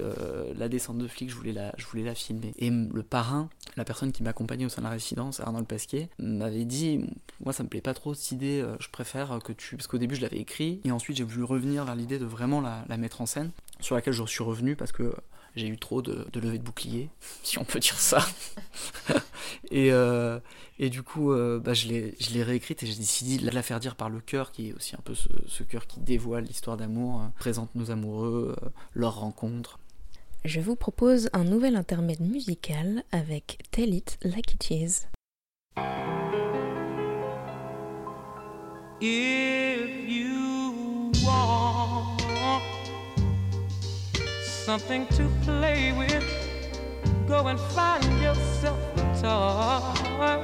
la 0.56 0.70
descente 0.70 0.98
de 0.98 1.08
flics, 1.08 1.30
je 1.30 1.36
voulais 1.36 1.52
la, 1.52 1.74
je 1.78 1.86
voulais 1.86 2.04
la 2.04 2.16
filmer. 2.16 2.54
Et 2.58 2.70
le 2.70 3.04
parrain, 3.04 3.50
la 3.76 3.84
personne 3.84 4.14
qui 4.14 4.24
m'accompagnait 4.24 4.66
au 4.66 4.70
sein 4.70 4.82
de 4.82 4.88
la 4.88 4.92
résidence, 4.92 5.42
Arnaud 5.42 5.64
Pasquier, 5.64 6.10
m'avait 6.18 6.64
dit, 6.64 7.06
moi, 7.44 7.52
ça 7.52 7.64
me 7.64 7.70
plaît 7.70 7.82
pas 7.82 7.94
trop 7.94 8.14
cette 8.14 8.32
idée, 8.32 8.66
je 8.80 8.88
préfère 8.90 9.40
que 9.44 9.52
tu, 9.52 9.76
parce 9.76 9.88
qu'au 9.88 9.98
début, 9.98 10.16
je 10.16 10.22
l'avais 10.22 10.40
écrit, 10.40 10.80
et 10.86 10.92
ensuite, 10.92 11.18
j'ai 11.18 11.24
voulu 11.24 11.44
revenir 11.44 11.84
vers 11.84 11.93
l'idée 11.96 12.20
de 12.20 12.26
vraiment 12.26 12.62
la, 12.62 12.84
la 12.88 12.98
mettre 12.98 13.22
en 13.22 13.26
scène 13.26 13.52
sur 13.80 13.96
laquelle 13.96 14.14
je 14.14 14.24
suis 14.26 14.44
revenu 14.44 14.76
parce 14.76 14.92
que 14.92 15.14
j'ai 15.56 15.68
eu 15.68 15.78
trop 15.78 16.02
de, 16.02 16.26
de 16.32 16.40
levées 16.40 16.58
de 16.58 16.64
boucliers, 16.64 17.10
si 17.44 17.60
on 17.60 17.64
peut 17.64 17.80
dire 17.80 18.00
ça. 18.00 18.26
et, 19.72 19.92
euh, 19.92 20.40
et 20.80 20.90
du 20.90 21.04
coup, 21.04 21.32
euh, 21.32 21.60
bah, 21.60 21.74
je 21.74 21.88
l'ai 21.88 22.44
réécrite 22.44 22.84
et 22.84 22.86
j'ai 22.86 22.96
décidé 22.96 23.38
de 23.38 23.50
la 23.52 23.62
faire 23.62 23.80
dire 23.80 23.96
par 23.96 24.10
le 24.10 24.20
cœur, 24.20 24.52
qui 24.52 24.70
est 24.70 24.74
aussi 24.74 24.96
un 24.96 25.02
peu 25.04 25.14
ce, 25.14 25.30
ce 25.48 25.64
cœur 25.64 25.88
qui 25.88 26.00
dévoile 26.00 26.46
l'histoire 26.46 26.78
d'amour, 26.78 27.22
euh, 27.22 27.28
présente 27.38 27.74
nos 27.76 27.92
amoureux, 27.92 28.56
euh, 28.58 28.70
leurs 28.94 29.20
rencontres. 29.20 29.80
Je 30.46 30.60
vous 30.60 30.76
propose 30.76 31.30
un 31.32 31.46
nouvel 31.46 31.76
intermède 31.76 32.20
musical 32.20 33.04
avec 33.12 33.60
Tell 33.72 33.94
It 33.94 34.18
Like 34.24 34.56
It 34.56 34.72
Is. 34.72 35.08
Something 44.64 45.06
to 45.08 45.28
play 45.44 45.92
with, 45.92 46.24
go 47.28 47.48
and 47.48 47.60
find 47.60 48.06
yourself 48.22 48.80
a 48.96 49.04
toy. 49.22 50.40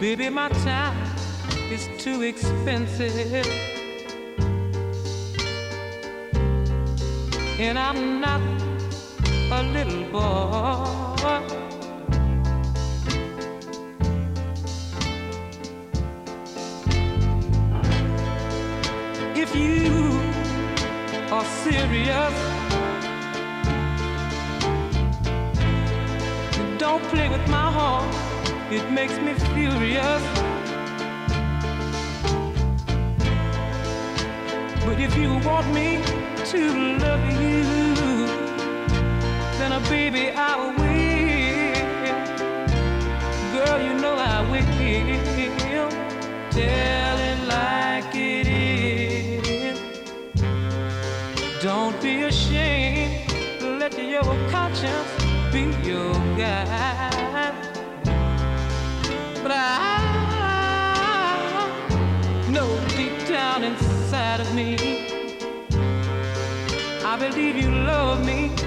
Baby, 0.00 0.30
my 0.30 0.48
time 0.48 0.98
is 1.70 1.88
too 2.02 2.22
expensive. 2.22 3.46
And 7.60 7.78
I'm 7.78 8.20
not 8.20 8.40
a 9.52 9.62
little 9.62 10.04
boy. 10.10 11.61
Are 21.32 21.44
serious, 21.64 22.34
don't 26.78 27.02
play 27.04 27.26
with 27.30 27.46
my 27.48 27.68
heart, 27.76 28.14
it 28.70 28.84
makes 28.90 29.16
me 29.18 29.32
furious. 29.54 30.22
But 34.84 35.00
if 35.00 35.16
you 35.16 35.30
want 35.48 35.66
me 35.72 36.02
to 36.52 36.60
love 37.04 37.24
you, 37.40 37.64
then, 39.58 39.72
uh, 39.72 39.80
baby, 39.88 40.24
I 40.36 40.56
will. 40.76 41.12
Girl, 43.54 43.78
you 43.86 43.94
know 44.02 44.16
I 44.16 44.42
will. 44.50 44.62
Tell 46.50 47.11
Don't 51.62 52.02
be 52.02 52.22
ashamed. 52.24 53.30
Let 53.62 53.96
your 53.96 54.24
conscience 54.50 55.08
be 55.52 55.70
your 55.86 56.12
guide. 56.36 57.54
But 59.44 59.52
I 59.54 59.70
know 62.50 62.68
deep 62.96 63.28
down 63.28 63.62
inside 63.62 64.40
of 64.40 64.52
me, 64.56 64.76
I 67.04 67.16
believe 67.16 67.54
you 67.54 67.70
love 67.70 68.26
me. 68.26 68.61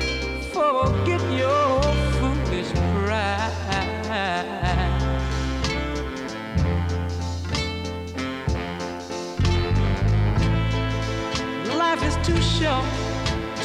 Short 12.59 12.85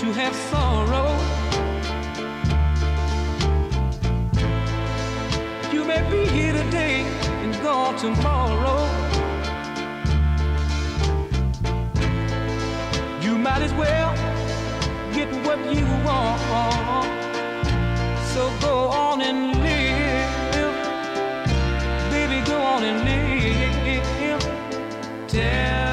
to 0.01 0.07
have 0.21 0.35
sorrow. 0.51 1.11
You 5.73 5.85
may 5.85 6.03
be 6.11 6.27
here 6.27 6.53
today 6.53 7.03
and 7.43 7.53
gone 7.63 7.97
tomorrow. 7.97 8.81
You 13.23 13.39
might 13.39 13.63
as 13.63 13.73
well 13.75 14.13
get 15.15 15.29
what 15.47 15.59
you 15.73 15.87
want. 16.07 17.07
So 18.33 18.43
go 18.61 18.89
on 18.89 19.21
and 19.23 19.41
live. 19.67 20.75
Baby, 22.11 22.39
go 22.45 22.59
on 22.61 22.83
and 22.83 22.99
live. 23.09 23.31
Tell 25.29 25.90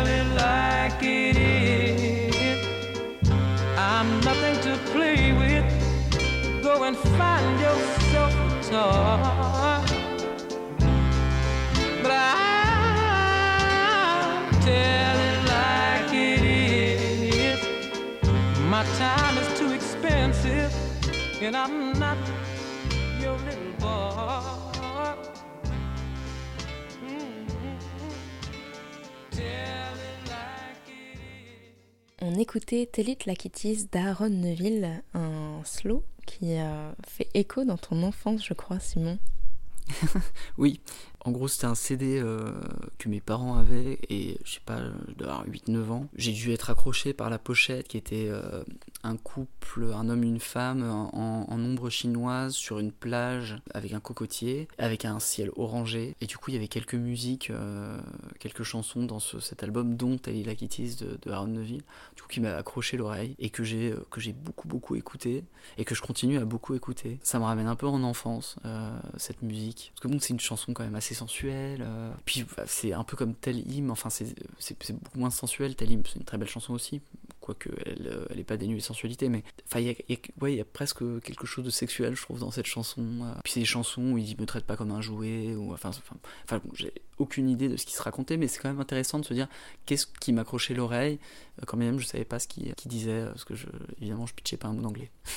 On 32.22 32.36
écoutait 32.36 32.90
Tell 32.92 33.08
It 33.08 33.26
Like 33.26 33.50
d'Aaron 33.90 34.30
Neville, 34.30 35.04
un 35.14 35.62
slow 35.64 36.04
qui 36.28 36.58
fait 37.08 37.30
écho 37.34 37.66
dans 37.66 37.78
ton 37.78 38.04
enfance, 38.04 38.46
je 38.46 38.54
crois, 38.54 38.80
Simon. 38.80 39.18
Oui, 40.58 40.80
en 41.26 41.32
gros 41.32 41.48
c'était 41.48 41.66
un 41.66 41.76
CD 41.76 42.20
euh, 42.20 42.52
que 42.98 43.10
mes 43.10 43.20
parents 43.22 43.58
avaient 43.58 44.00
et 44.10 44.38
je 44.46 44.54
sais 44.54 44.60
pas, 44.66 44.80
je 45.08 45.14
devais 45.16 45.30
avoir 45.30 45.46
8-9 45.48 45.90
ans. 45.92 46.08
J'ai 46.16 46.32
dû 46.32 46.52
être 46.54 46.70
accroché 46.70 47.14
par 47.14 47.30
la 47.30 47.38
pochette 47.40 47.88
qui 47.88 47.98
était 47.98 48.28
euh, 48.30 48.64
un 49.04 49.18
couple, 49.18 49.92
un 49.94 50.10
homme 50.10 50.24
une 50.24 50.40
femme 50.40 50.84
en, 50.84 51.46
ombre 51.50 51.90
chinoise 51.90 52.54
sur 52.54 52.80
une 52.80 52.92
plage 52.92 53.58
avec 53.74 53.94
un 53.94 54.00
cocotier, 54.00 54.68
avec 54.78 55.06
un 55.06 55.20
ciel 55.20 55.50
orangé. 55.58 56.16
Et 56.22 56.28
du 56.28 56.38
coup 56.38 56.52
il 56.52 56.54
y 56.54 56.58
avait 56.58 56.68
quelques 56.68 56.96
musiques, 56.96 57.50
euh, 57.50 58.00
quelques 58.40 58.64
chansons 58.64 59.04
dans 59.04 59.20
ce- 59.20 59.40
cet 59.40 59.64
album 59.64 59.96
dont 59.98 60.18
It 60.28 60.80
Is 60.80 60.96
de, 60.96 61.18
de 61.22 61.32
Aaron 61.32 61.48
Neville, 61.48 61.84
du 62.16 62.22
coup 62.22 62.28
qui 62.30 62.40
m'a 62.40 62.56
accroché 62.56 62.96
l'oreille 62.96 63.36
et 63.40 63.50
que 63.50 63.64
j'ai 63.64 63.94
beaucoup 64.34 64.68
beaucoup 64.68 64.96
écouté 64.96 65.44
et 65.78 65.84
que 65.86 65.94
je 65.96 66.02
continue 66.02 66.38
à 66.38 66.46
beaucoup 66.46 66.74
écouter. 66.76 67.20
Ça 67.24 67.40
me 67.40 67.44
ramène 67.44 67.68
un 67.68 67.76
peu 67.76 67.88
en 67.88 68.04
enfance, 68.04 68.56
cette 69.18 69.42
musique. 69.42 69.92
Parce 69.94 70.02
que 70.02 70.08
bon, 70.08 70.20
c'est 70.20 70.34
une 70.34 70.40
chanson 70.40 70.74
quand 70.74 70.84
même 70.84 70.96
assez 70.96 71.07
sensuelle. 71.14 71.82
euh. 71.82 72.12
Puis 72.26 72.46
bah, 72.56 72.64
c'est 72.68 72.94
un 72.94 73.04
peu 73.04 73.16
comme 73.18 73.34
Tell 73.36 73.58
Him, 73.72 73.92
enfin 73.92 74.10
c'est 74.10 74.36
beaucoup 74.94 75.20
moins 75.20 75.30
sensuel. 75.30 75.76
Tell 75.76 75.92
Him, 75.92 76.04
c'est 76.06 76.20
une 76.20 76.26
très 76.26 76.38
belle 76.38 76.50
chanson 76.50 76.74
aussi. 76.74 77.02
Quoique 77.48 77.70
elle, 77.86 78.08
euh, 78.12 78.26
elle 78.30 78.44
pas 78.44 78.58
dénuée 78.58 78.80
de 78.80 78.84
sensualité, 78.84 79.30
mais 79.30 79.42
il 79.76 79.82
y 79.82 80.60
a, 80.60 80.66
presque 80.66 81.00
quelque 81.22 81.48
chose 81.48 81.64
de 81.64 81.70
sexuel, 81.70 82.14
je 82.14 82.22
trouve, 82.22 82.42
dans 82.42 82.52
cette 82.52 82.66
chanson. 82.66 83.02
euh. 83.22 83.40
Puis 83.46 83.54
c'est 83.54 83.62
des 83.62 83.66
chansons 83.66 84.02
où 84.02 84.18
il 84.18 84.26
dit 84.26 84.36
me 84.38 84.46
traite 84.46 84.66
pas 84.66 84.76
comme 84.76 84.92
un 84.92 85.00
jouet, 85.00 85.56
ou 85.56 85.72
enfin, 85.72 85.90
enfin, 85.90 86.18
enfin, 86.44 86.62
j'ai 86.74 86.92
aucune 87.20 87.50
idée 87.50 87.70
de 87.70 87.78
ce 87.78 87.86
qui 87.86 87.94
se 87.94 88.02
racontait, 88.02 88.36
mais 88.36 88.50
c'est 88.50 88.60
quand 88.60 88.68
même 88.68 88.82
intéressant 88.82 89.20
de 89.20 89.26
se 89.26 89.34
dire 89.34 89.48
qu'est-ce 89.86 90.08
qui 90.20 90.34
m'accrochait 90.34 90.74
l'oreille, 90.74 91.20
euh, 91.62 91.64
quand 91.66 91.78
même 91.78 92.00
je 92.00 92.06
savais 92.06 92.26
pas 92.26 92.38
ce 92.38 92.50
qu'il 92.50 92.76
qui 92.76 92.90
disait, 92.90 93.24
parce 93.28 93.46
que 93.46 93.54
évidemment 94.02 94.26
je 94.26 94.34
pitchais 94.34 94.58
pas 94.58 94.68
un 94.68 94.74
mot 94.74 94.82
d'anglais. 94.82 95.10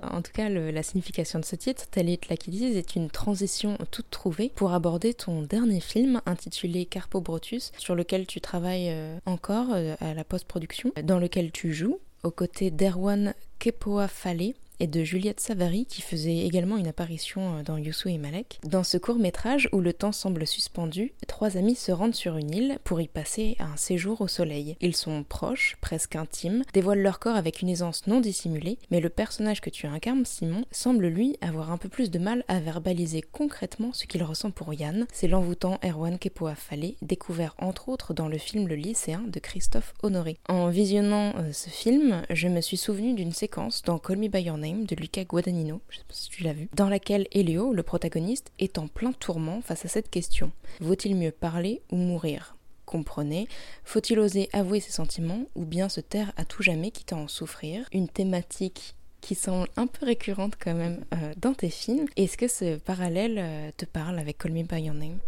En 0.00 0.22
tout 0.22 0.30
cas, 0.32 0.48
la 0.48 0.82
signification 0.84 1.40
de 1.40 1.44
ce 1.44 1.56
titre, 1.56 1.88
Tell 1.88 2.08
It 2.08 2.28
Like 2.28 2.46
It 2.46 2.54
Is, 2.54 2.76
est 2.76 2.94
une 2.94 3.10
transition 3.10 3.76
toute 3.90 4.10
trouvée 4.10 4.52
pour 4.54 4.72
aborder 4.72 5.12
ton 5.12 5.42
dernier 5.42 5.80
film 5.80 6.20
intitulé 6.24 6.84
Carpo 6.86 7.20
Brotus, 7.20 7.72
sur 7.78 7.96
lequel 7.96 8.26
tu 8.26 8.40
travailles 8.40 8.94
encore 9.26 9.72
à 9.72 10.14
la 10.14 10.24
post-production, 10.24 10.92
dans 11.02 11.18
lequel 11.18 11.47
tu 11.50 11.72
joues 11.72 11.98
aux 12.22 12.30
côtés 12.30 12.70
d'Erwan 12.70 13.34
Kepoa 13.58 14.08
Fale 14.08 14.54
et 14.80 14.86
de 14.86 15.04
Juliette 15.04 15.40
Savary 15.40 15.86
qui 15.86 16.02
faisait 16.02 16.38
également 16.38 16.76
une 16.76 16.86
apparition 16.86 17.58
euh, 17.58 17.62
dans 17.62 17.76
Youssou 17.76 18.08
et 18.08 18.18
Malek. 18.18 18.60
Dans 18.64 18.84
ce 18.84 18.98
court 18.98 19.18
métrage 19.18 19.68
où 19.72 19.80
le 19.80 19.92
temps 19.92 20.12
semble 20.12 20.46
suspendu, 20.46 21.12
trois 21.26 21.56
amis 21.56 21.74
se 21.74 21.92
rendent 21.92 22.14
sur 22.14 22.36
une 22.36 22.54
île 22.54 22.78
pour 22.84 23.00
y 23.00 23.08
passer 23.08 23.56
un 23.58 23.76
séjour 23.76 24.20
au 24.20 24.28
soleil. 24.28 24.76
Ils 24.80 24.96
sont 24.96 25.24
proches, 25.24 25.76
presque 25.80 26.16
intimes, 26.16 26.62
dévoilent 26.72 27.02
leur 27.02 27.18
corps 27.18 27.36
avec 27.36 27.62
une 27.62 27.68
aisance 27.68 28.06
non 28.06 28.20
dissimulée, 28.20 28.78
mais 28.90 29.00
le 29.00 29.08
personnage 29.08 29.60
que 29.60 29.70
tu 29.70 29.86
incarnes, 29.86 30.24
Simon, 30.24 30.64
semble 30.70 31.06
lui 31.06 31.36
avoir 31.40 31.70
un 31.70 31.78
peu 31.78 31.88
plus 31.88 32.10
de 32.10 32.18
mal 32.18 32.44
à 32.48 32.60
verbaliser 32.60 33.22
concrètement 33.22 33.92
ce 33.92 34.06
qu'il 34.06 34.22
ressent 34.22 34.50
pour 34.50 34.72
Yann. 34.74 35.06
C'est 35.12 35.28
l'envoûtant 35.28 35.78
Erwan 35.84 36.18
Kepoa 36.18 36.54
Fale, 36.54 36.92
découvert 37.02 37.54
entre 37.58 37.88
autres 37.88 38.14
dans 38.14 38.28
le 38.28 38.38
film 38.38 38.68
Le 38.68 38.74
lycéen 38.74 39.22
de 39.26 39.40
Christophe 39.40 39.94
Honoré. 40.02 40.38
En 40.48 40.68
visionnant 40.68 41.34
euh, 41.36 41.52
ce 41.52 41.70
film, 41.70 42.22
je 42.30 42.48
me 42.48 42.60
suis 42.60 42.76
souvenu 42.76 43.14
d'une 43.14 43.32
séquence 43.32 43.82
dans 43.82 43.98
Call 43.98 44.18
Me 44.18 44.28
By 44.28 44.42
Your 44.42 44.58
de 44.74 44.94
Luca 44.94 45.24
Guadagnino, 45.24 45.80
je 45.88 45.98
sais 45.98 46.04
pas 46.06 46.14
si 46.14 46.28
tu 46.28 46.42
l'as 46.42 46.52
vu, 46.52 46.68
dans 46.74 46.88
laquelle 46.88 47.26
Elio, 47.32 47.72
le 47.72 47.82
protagoniste, 47.82 48.52
est 48.58 48.78
en 48.78 48.88
plein 48.88 49.12
tourment 49.12 49.60
face 49.62 49.84
à 49.84 49.88
cette 49.88 50.10
question. 50.10 50.52
Vaut-il 50.80 51.16
mieux 51.16 51.30
parler 51.30 51.82
ou 51.90 51.96
mourir? 51.96 52.56
Comprenez, 52.84 53.48
faut-il 53.84 54.18
oser 54.18 54.48
avouer 54.52 54.80
ses 54.80 54.92
sentiments 54.92 55.44
ou 55.54 55.64
bien 55.64 55.88
se 55.88 56.00
taire 56.00 56.32
à 56.36 56.44
tout 56.44 56.62
jamais 56.62 56.90
quitte 56.90 57.12
à 57.12 57.16
en 57.16 57.28
souffrir? 57.28 57.86
Une 57.92 58.08
thématique 58.08 58.94
qui 59.20 59.34
semble 59.34 59.68
un 59.76 59.86
peu 59.86 60.06
récurrente 60.06 60.54
quand 60.58 60.74
même 60.74 61.04
euh, 61.12 61.32
dans 61.36 61.52
tes 61.52 61.70
films. 61.70 62.06
Est-ce 62.16 62.38
que 62.38 62.48
ce 62.48 62.76
parallèle 62.78 63.36
euh, 63.38 63.70
te 63.76 63.84
parle 63.84 64.18
avec 64.18 64.38
Call 64.38 64.52
Me 64.52 64.62
By 64.62 64.82
Your 64.82 64.94
Name? 64.94 65.18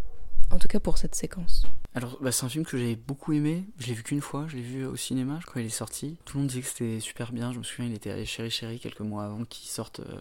En 0.50 0.58
tout 0.58 0.68
cas 0.68 0.80
pour 0.80 0.98
cette 0.98 1.14
séquence. 1.14 1.64
Alors, 1.94 2.18
bah, 2.20 2.30
c'est 2.30 2.44
un 2.44 2.48
film 2.48 2.64
que 2.64 2.78
j'avais 2.78 2.96
beaucoup 2.96 3.32
aimé. 3.32 3.64
Je 3.78 3.88
l'ai 3.88 3.94
vu 3.94 4.02
qu'une 4.02 4.20
fois, 4.20 4.46
je 4.48 4.56
l'ai 4.56 4.62
vu 4.62 4.84
au 4.84 4.96
cinéma 4.96 5.38
je 5.40 5.46
crois 5.46 5.60
il 5.60 5.66
est 5.66 5.70
sorti. 5.70 6.16
Tout 6.24 6.36
le 6.36 6.42
monde 6.42 6.48
disait 6.48 6.60
que 6.62 6.68
c'était 6.68 7.00
super 7.00 7.32
bien. 7.32 7.52
Je 7.52 7.58
me 7.58 7.64
souviens, 7.64 7.86
il 7.86 7.94
était 7.94 8.10
à 8.10 8.24
Chéri 8.24 8.50
Chéri 8.50 8.78
quelques 8.78 9.00
mois 9.00 9.24
avant 9.24 9.44
qu'il 9.44 9.68
sorte 9.68 10.00
euh, 10.00 10.20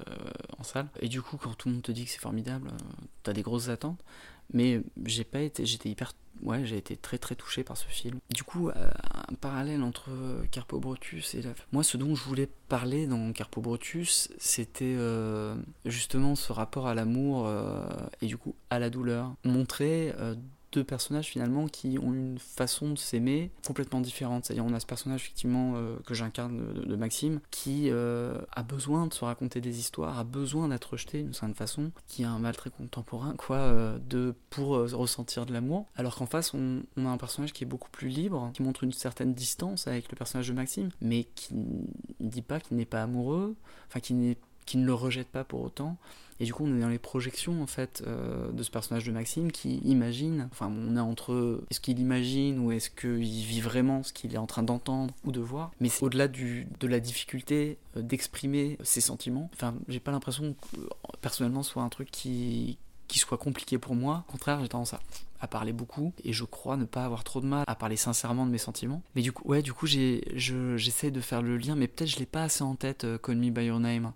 en 0.58 0.63
salle. 0.63 0.88
Et 0.99 1.08
du 1.08 1.21
coup, 1.21 1.38
quand 1.38 1.53
tout 1.53 1.67
le 1.69 1.75
monde 1.75 1.84
te 1.84 1.91
dit 1.91 2.05
que 2.05 2.12
c'est 2.12 2.19
formidable, 2.19 2.69
euh, 2.69 3.05
t'as 3.23 3.34
des 3.34 3.43
grosses 3.43 3.69
attentes. 3.69 4.03
Mais 4.51 4.82
j'ai 5.05 5.23
pas 5.23 5.41
été, 5.41 5.63
j'étais 5.65 5.89
hyper, 5.89 6.13
ouais, 6.41 6.65
j'ai 6.65 6.77
été 6.77 6.97
très 6.97 7.19
très 7.19 7.36
touché 7.36 7.63
par 7.63 7.77
ce 7.77 7.86
film. 7.86 8.19
Du 8.34 8.43
coup, 8.43 8.69
euh, 8.69 8.89
un 9.29 9.36
parallèle 9.36 9.84
entre 9.84 10.10
Carpo 10.49 10.79
Brotus 10.79 11.36
et 11.36 11.43
la... 11.43 11.51
moi, 11.71 11.84
ce 11.84 11.97
dont 11.97 12.15
je 12.15 12.23
voulais 12.23 12.49
parler 12.67 13.05
dans 13.05 13.32
Carpo 13.32 13.62
Brotus, 13.62 14.29
c'était 14.39 14.95
euh, 14.97 15.55
justement 15.86 16.36
ce 16.36 16.51
rapport 16.51 16.88
à 16.88 16.95
l'amour 16.95 17.45
euh, 17.45 17.88
et 18.21 18.25
du 18.25 18.38
coup 18.38 18.55
à 18.71 18.79
la 18.79 18.89
douleur. 18.89 19.36
Montrer 19.43 20.13
euh, 20.17 20.34
deux 20.71 20.84
personnages 20.84 21.27
finalement 21.27 21.67
qui 21.67 21.97
ont 21.99 22.13
une 22.13 22.38
façon 22.39 22.91
de 22.91 22.97
s'aimer 22.97 23.51
complètement 23.65 24.01
différente. 24.01 24.45
C'est-à-dire 24.45 24.65
on 24.65 24.73
a 24.73 24.79
ce 24.79 24.86
personnage 24.86 25.21
effectivement 25.21 25.73
euh, 25.75 25.95
que 26.05 26.13
j'incarne 26.13 26.86
de, 26.86 26.95
Maxime 26.95 27.39
qui 27.49 27.89
euh, 27.89 28.39
a 28.51 28.62
besoin 28.62 29.08
de 29.08 29.13
se 29.13 29.23
raconter 29.23 29.62
des 29.62 29.79
histoires, 29.79 30.19
a 30.19 30.23
besoin 30.23 30.67
d'être 30.67 30.91
rejeté 30.91 31.23
d'une 31.23 31.34
certaine 31.34 31.55
façon, 31.55 31.91
qui 32.07 32.24
a 32.24 32.30
un 32.30 32.39
mal 32.39 32.55
très 32.55 32.70
contemporain 32.70 33.36
quoi, 33.38 33.57
euh, 33.57 33.97
de 34.09 34.36
pour 34.49 34.70
ressentir 34.70 35.45
de 35.45 35.53
l'amour. 35.53 35.88
Alors 35.95 36.15
qu'en 36.15 36.26
face 36.26 36.53
on, 36.53 36.84
a 36.97 37.09
un 37.09 37.17
personnage 37.17 37.53
qui 37.53 37.63
est 37.63 37.67
beaucoup 37.67 37.89
plus 37.89 38.09
libre, 38.09 38.51
qui 38.53 38.63
montre 38.63 38.84
une 38.84 38.91
certaine 38.91 39.34
distance 39.34 39.88
avec 39.88 40.11
le 40.11 40.17
personnage 40.17 40.47
de 40.49 40.53
Maxime, 40.53 40.89
mais 41.01 41.24
qui 41.36 41.53
ne 41.53 42.30
dit 42.30 42.41
pas 42.41 42.59
qu'il 42.59 42.78
n'est 42.78 42.86
pas 42.86 43.03
amoureux, 43.03 43.55
enfin 43.88 43.99
qui 43.99 44.38
qui 44.65 44.78
ne 44.78 44.86
le 44.86 44.93
rejette 44.93 45.30
pas 45.30 45.43
pour 45.43 45.63
autant. 45.63 45.97
Et 46.39 46.45
du 46.45 46.53
coup, 46.53 46.65
on 46.65 46.75
est 46.75 46.79
dans 46.79 46.89
les 46.89 46.99
projections 46.99 47.61
en 47.61 47.67
fait 47.67 48.03
euh, 48.07 48.51
de 48.51 48.63
ce 48.63 48.71
personnage 48.71 49.03
de 49.05 49.11
Maxime 49.11 49.51
qui 49.51 49.77
imagine. 49.79 50.47
Enfin, 50.51 50.71
on 50.73 50.95
est 50.95 51.01
entre 51.01 51.61
est-ce 51.69 51.79
qu'il 51.79 51.99
imagine 51.99 52.59
ou 52.59 52.71
est-ce 52.71 52.89
qu'il 52.89 53.19
vit 53.19 53.61
vraiment 53.61 54.03
ce 54.03 54.13
qu'il 54.13 54.33
est 54.33 54.37
en 54.37 54.47
train 54.47 54.63
d'entendre 54.63 55.13
ou 55.25 55.31
de 55.31 55.41
voir. 55.41 55.71
Mais 55.79 55.89
c'est 55.89 56.03
au-delà 56.03 56.27
de 56.27 56.87
la 56.87 56.99
difficulté 56.99 57.77
euh, 57.97 58.01
d'exprimer 58.01 58.77
ses 58.83 59.01
sentiments. 59.01 59.49
Enfin, 59.53 59.75
j'ai 59.87 59.99
pas 59.99 60.11
l'impression 60.11 60.53
que 60.53 60.79
euh, 60.79 60.87
personnellement 61.21 61.63
soit 61.63 61.83
un 61.83 61.89
truc 61.89 62.09
qui 62.11 62.77
qui 63.09 63.19
soit 63.19 63.37
compliqué 63.37 63.77
pour 63.77 63.95
moi. 63.95 64.23
Au 64.29 64.31
contraire, 64.31 64.61
j'ai 64.61 64.69
tendance 64.69 64.93
à, 64.93 65.47
parler 65.47 65.73
beaucoup 65.73 66.13
et 66.23 66.31
je 66.31 66.43
crois 66.43 66.77
ne 66.77 66.85
pas 66.85 67.05
avoir 67.05 67.23
trop 67.23 67.41
de 67.41 67.45
mal 67.45 67.63
à 67.65 67.75
parler 67.75 67.95
sincèrement 67.95 68.45
de 68.45 68.51
mes 68.51 68.57
sentiments. 68.57 69.01
Mais 69.15 69.21
du 69.21 69.31
coup, 69.31 69.47
ouais, 69.47 69.61
du 69.61 69.73
coup, 69.73 69.87
j'essaie 69.87 71.11
de 71.11 71.21
faire 71.21 71.41
le 71.41 71.57
lien, 71.57 71.75
mais 71.75 71.87
peut-être 71.87 72.09
je 72.09 72.19
l'ai 72.19 72.25
pas 72.25 72.43
assez 72.43 72.63
en 72.63 72.75
tête. 72.75 73.03
euh, 73.03 73.17
Call 73.17 73.37
Me 73.37 73.49
by 73.49 73.65
Your 73.65 73.79
Name. 73.79 74.11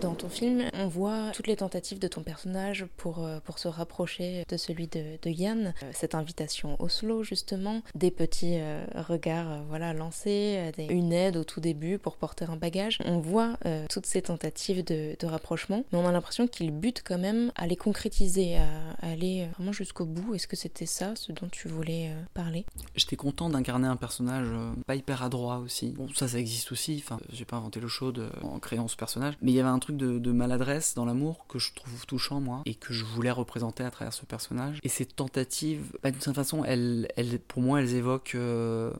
Dans 0.00 0.14
ton 0.14 0.28
film, 0.28 0.64
on 0.74 0.88
voit 0.88 1.30
toutes 1.32 1.46
les 1.46 1.56
tentatives 1.56 1.98
de 1.98 2.06
ton 2.06 2.22
personnage 2.22 2.86
pour, 2.96 3.24
euh, 3.24 3.40
pour 3.40 3.58
se 3.58 3.66
rapprocher 3.66 4.44
de 4.48 4.56
celui 4.56 4.88
de, 4.88 5.18
Yann. 5.24 5.72
Euh, 5.82 5.90
cette 5.92 6.14
invitation 6.14 6.76
au 6.80 6.88
slow, 6.88 7.22
justement, 7.22 7.82
des 7.94 8.10
petits 8.10 8.58
euh, 8.58 8.84
regards 9.08 9.64
voilà, 9.68 9.94
lancés, 9.94 10.72
une 10.90 11.12
aide 11.12 11.36
au 11.36 11.44
tout 11.44 11.60
début 11.60 11.98
pour 11.98 12.16
porter 12.16 12.44
un 12.44 12.56
bagage. 12.56 12.98
On 13.04 13.18
voit 13.20 13.56
toutes 13.88 14.06
ces 14.06 14.22
tentatives 14.22 14.84
de, 14.84 15.16
rapprochement, 15.26 15.84
mais 15.92 15.98
on 15.98 16.06
a 16.06 16.12
l'impression 16.12 16.46
qu'il 16.46 16.70
bute 16.72 17.02
quand 17.04 17.18
même 17.18 17.50
à 17.56 17.66
les 17.66 17.76
concrétiser, 17.76 18.56
à, 18.56 18.66
aller 19.00 19.48
vraiment 19.54 19.72
jusqu'au 19.72 20.04
bout. 20.04 20.34
Est-ce 20.34 20.46
que 20.46 20.56
c'était 20.56 20.86
ça, 20.86 21.16
ce 21.16 21.32
dont 21.32 21.48
tu 21.48 21.68
voulais 21.68 22.10
parler? 22.34 22.64
J'étais 22.94 23.16
content 23.16 23.48
d'incarner 23.48 23.88
un 23.88 23.96
personnage 23.96 24.48
pas 24.86 24.94
hyper 24.94 25.22
adroit 25.22 25.58
aussi. 25.58 25.92
Bon, 25.92 26.08
ça, 26.14 26.28
ça 26.28 26.38
existe 26.38 26.72
aussi. 26.72 27.02
Enfin, 27.02 27.18
j'ai 27.32 27.44
pas 27.44 27.56
inventé 27.56 27.80
chaude 27.88 28.18
euh, 28.18 28.30
en 28.42 28.58
créant 28.58 28.88
ce 28.88 28.96
personnage. 28.96 29.34
Mais 29.42 29.52
il 29.52 29.54
y 29.54 29.60
avait 29.60 29.68
un 29.68 29.78
truc 29.78 29.85
de, 29.92 30.32
maladresse 30.32 30.94
dans 30.94 31.04
l'amour 31.04 31.46
que 31.48 31.58
je 31.58 31.72
trouve 31.72 32.06
touchant, 32.06 32.40
moi, 32.40 32.62
et 32.66 32.74
que 32.74 32.92
je 32.92 33.04
voulais 33.04 33.30
représenter 33.30 33.84
à 33.84 33.90
travers 33.90 34.12
ce 34.12 34.26
personnage. 34.26 34.78
Et 34.82 34.88
ces 34.88 35.06
tentatives, 35.06 35.92
bah, 36.02 36.10
d'une 36.10 36.20
certaine 36.20 36.34
façon, 36.34 36.64
elles, 36.64 37.08
pour 37.48 37.62
moi, 37.62 37.80
elles 37.80 37.94
évoquent. 37.94 38.34
euh, 38.34 38.92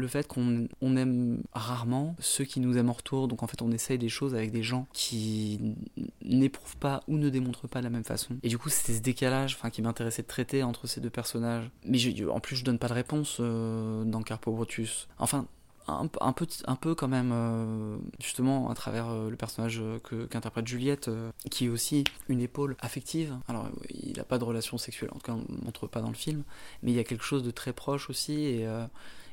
le 0.00 0.08
fait 0.08 0.26
qu'on 0.26 0.66
on 0.80 0.96
aime 0.96 1.42
rarement 1.52 2.16
ceux 2.18 2.44
qui 2.44 2.58
nous 2.58 2.76
aiment 2.76 2.90
en 2.90 2.94
retour, 2.94 3.28
donc 3.28 3.42
en 3.42 3.46
fait 3.46 3.62
on 3.62 3.70
essaye 3.70 3.98
des 3.98 4.08
choses 4.08 4.34
avec 4.34 4.50
des 4.50 4.62
gens 4.62 4.88
qui 4.92 5.76
n'éprouvent 6.22 6.76
pas 6.78 7.02
ou 7.06 7.16
ne 7.18 7.28
démontrent 7.28 7.68
pas 7.68 7.78
de 7.80 7.84
la 7.84 7.90
même 7.90 8.04
façon. 8.04 8.36
Et 8.42 8.48
du 8.48 8.58
coup 8.58 8.68
c'était 8.68 8.94
ce 8.94 9.02
décalage 9.02 9.56
qui 9.70 9.82
m'intéressait 9.82 10.22
de 10.22 10.26
traiter 10.26 10.62
entre 10.64 10.88
ces 10.88 11.00
deux 11.00 11.10
personnages. 11.10 11.70
Mais 11.84 11.98
en 12.28 12.40
plus 12.40 12.56
je 12.56 12.64
donne 12.64 12.78
pas 12.78 12.88
de 12.88 12.94
réponse 12.94 13.36
euh, 13.40 14.04
dans 14.04 14.22
Carpo 14.22 14.50
Brotus. 14.50 15.06
Enfin, 15.18 15.46
un, 15.90 16.32
peu, 16.32 16.46
un 16.66 16.76
peu 16.76 16.94
quand 16.94 17.08
même, 17.08 17.30
euh, 17.32 17.98
justement, 18.20 18.70
à 18.70 18.74
travers 18.74 19.08
euh, 19.08 19.30
le 19.30 19.36
personnage 19.36 19.80
euh, 19.80 19.98
qu'interprète 20.28 20.66
Juliette, 20.66 21.10
qui 21.50 21.66
est 21.66 21.68
aussi 21.68 22.04
une 22.28 22.40
épaule 22.40 22.76
affective. 22.80 23.36
Alors, 23.48 23.68
il 23.90 24.16
n'a 24.16 24.24
pas 24.24 24.38
de 24.38 24.44
relation 24.44 24.78
sexuelle, 24.78 25.10
en 25.12 25.18
tout 25.18 25.26
cas, 25.26 25.32
on 25.32 25.52
ne 25.52 25.64
montre 25.64 25.86
pas 25.86 26.00
dans 26.00 26.08
le 26.08 26.14
film, 26.14 26.44
mais 26.82 26.92
il 26.92 26.94
y 26.94 27.00
a 27.00 27.04
quelque 27.04 27.24
chose 27.24 27.42
de 27.42 27.50
très 27.50 27.72
proche 27.72 28.10
aussi. 28.10 28.44
Et 28.44 28.66
euh, 28.66 28.84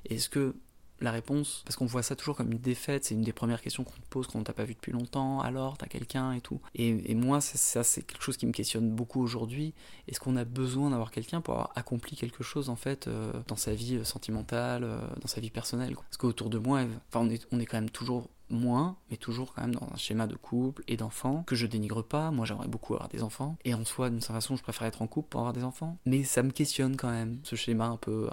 est-ce 0.10 0.30
que 0.30 0.56
la 1.00 1.12
réponse, 1.12 1.62
parce 1.66 1.76
qu'on 1.76 1.86
voit 1.86 2.04
ça 2.04 2.16
toujours 2.16 2.36
comme 2.36 2.52
une 2.52 2.60
défaite, 2.60 3.06
c'est 3.06 3.16
une 3.16 3.22
des 3.22 3.34
premières 3.34 3.62
questions 3.62 3.84
qu'on 3.84 3.94
te 3.94 4.08
pose 4.10 4.28
quand 4.28 4.40
on 4.40 4.44
t'a 4.44 4.54
pas 4.54 4.64
vu 4.64 4.74
depuis 4.74 4.92
longtemps, 4.92 5.42
alors 5.42 5.78
t'as 5.78 5.88
quelqu'un 5.88 6.34
et 6.34 6.42
tout. 6.42 6.60
Et, 6.76 7.12
et 7.12 7.16
moi, 7.16 7.42
ça 7.42 7.84
c'est 7.84 8.02
quelque 8.02 8.24
chose 8.24 8.38
qui 8.38 8.46
me 8.46 8.52
questionne 8.52 8.90
beaucoup 8.92 9.22
aujourd'hui. 9.22 9.74
Est-ce 10.08 10.20
qu'on 10.20 10.36
a 10.36 10.46
besoin 10.46 10.90
d'avoir 10.90 11.12
quelqu'un 11.12 11.42
pour 11.42 11.54
avoir 11.54 11.72
accompli 11.76 12.16
quelque 12.16 12.44
chose 12.44 12.70
en 12.70 12.76
fait 12.76 13.08
euh, 13.08 13.32
dans 13.48 13.56
sa 13.56 13.74
vie 13.74 13.96
euh, 13.96 14.04
sentimentale, 14.04 14.84
euh, 14.84 15.00
dans 15.22 15.28
sa 15.28 15.42
vie 15.42 15.50
personnelle. 15.50 15.96
Parce 15.96 16.18
qu'autour 16.18 16.50
de 16.50 16.58
moi, 16.58 16.82
enfin 17.10 17.26
on 17.26 17.30
est, 17.30 17.48
on 17.52 17.60
est 17.60 17.66
quand 17.66 17.78
même 17.78 17.90
toujours 17.90 18.30
moins, 18.50 18.98
mais 19.10 19.18
toujours 19.18 19.54
quand 19.54 19.62
même 19.62 19.76
dans 19.76 19.88
un 19.94 19.98
schéma 19.98 20.28
de 20.28 20.36
couple 20.36 20.84
et 20.88 20.98
d'enfants 20.98 21.44
que 21.46 21.56
je 21.56 21.68
dénigre 21.68 22.04
pas. 22.04 22.32
Moi, 22.32 22.46
j'aimerais 22.46 22.68
beaucoup 22.68 22.94
avoir 22.94 23.10
des 23.10 23.24
enfants. 23.24 23.58
Et 23.66 23.74
en 23.74 23.84
soi, 23.86 24.10
d'une 24.10 24.22
certaine 24.22 24.42
façon, 24.42 24.56
je 24.56 24.64
préfère 24.64 24.88
être 24.88 25.02
en 25.02 25.08
couple 25.08 25.30
pour 25.30 25.42
avoir 25.42 25.54
des 25.54 25.64
enfants. 25.64 25.98
Mais 26.06 26.24
ça 26.24 26.44
me 26.44 26.52
questionne 26.52 26.96
quand 26.98 27.10
même, 27.10 27.40
ce 27.44 27.56
schéma 27.56 27.88
un 27.88 27.98
peu, 27.98 28.30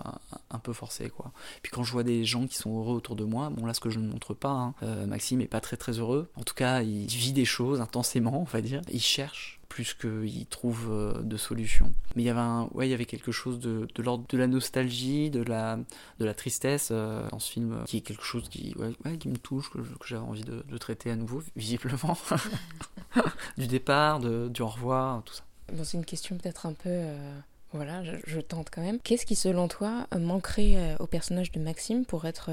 un, 0.51 0.59
peu 0.59 0.73
forcé, 0.73 1.11
quoi. 1.11 1.33
Puis 1.63 1.73
quand 1.73 1.85
je 1.85 1.93
vois 1.93 2.05
des 2.05 2.25
gens 2.25 2.47
qui 2.47 2.57
sont 2.57 2.77
heureux 2.79 2.95
autour 2.95 3.17
de 3.17 3.25
moi, 3.25 3.51
bon 3.51 3.67
là, 3.67 3.75
ce 3.75 3.81
que 3.81 3.91
je 3.91 3.99
ne 3.99 4.09
montre 4.09 4.35
pas, 4.35 4.51
hein, 4.51 4.75
euh, 4.83 5.07
Maxime 5.07 5.41
est 5.41 5.47
pas 5.47 5.61
très 5.61 5.77
très 5.77 5.99
heureux. 5.99 6.31
En 6.37 6.43
tout 6.43 6.55
cas, 6.55 6.83
il 6.83 7.07
vit 7.07 7.33
des 7.33 7.45
choses 7.45 7.81
intensément, 7.81 8.41
on 8.41 8.45
va 8.45 8.61
dire. 8.61 8.83
Il 8.93 9.01
cherche 9.01 9.61
plus 9.69 9.95
qu'il 9.95 10.47
trouve 10.47 10.89
euh, 10.91 11.23
de 11.23 11.37
solutions. 11.37 11.93
Mais 12.17 12.23
il 12.23 12.27
y 12.27 12.31
avait 12.31 12.41
un, 12.41 12.69
ouais, 12.73 12.87
il 12.87 12.91
y 12.91 12.95
avait 12.95 13.05
quelque 13.07 13.33
chose 13.33 13.59
de, 13.61 13.89
de 13.95 14.03
l'ordre 14.03 14.25
de 14.29 14.39
la 14.39 14.47
nostalgie, 14.47 15.31
de 15.31 15.43
la, 15.43 15.79
de 16.19 16.25
la 16.25 16.35
tristesse 16.35 16.89
euh, 16.93 17.29
dans 17.31 17.39
ce 17.39 17.51
film, 17.53 17.73
euh, 17.73 17.85
qui 17.85 17.99
est 17.99 18.01
quelque 18.01 18.23
chose 18.25 18.49
qui, 18.49 18.75
ouais, 18.79 18.93
ouais, 19.05 19.19
qui 19.19 19.29
me 19.29 19.37
touche, 19.37 19.71
que, 19.71 19.79
que 19.79 20.07
j'avais 20.07 20.23
envie 20.23 20.45
de, 20.45 20.65
de 20.69 20.79
traiter 20.79 21.11
à 21.11 21.17
nouveau, 21.17 21.43
visiblement. 21.57 22.17
du 23.59 23.67
départ, 23.67 24.21
de, 24.21 24.49
du 24.49 24.63
au 24.63 24.69
revoir, 24.69 25.23
tout 25.25 25.35
ça. 25.35 25.43
C'est 25.83 25.97
une 25.97 26.05
question 26.05 26.37
peut-être 26.37 26.67
un 26.67 26.73
peu. 26.75 26.89
euh, 26.91 27.39
Voilà, 27.73 28.05
je, 28.05 28.13
je 28.27 28.41
tente 28.41 28.69
quand 28.71 28.83
même. 28.83 28.99
Qu'est-ce 29.01 29.27
qui, 29.27 29.35
selon 29.35 29.67
toi, 29.69 30.07
manquerait 30.19 30.97
au 31.01 31.07
personnage 31.07 31.51
de 31.53 31.61
Maxime 31.61 32.05
pour 32.05 32.25
être 32.27 32.51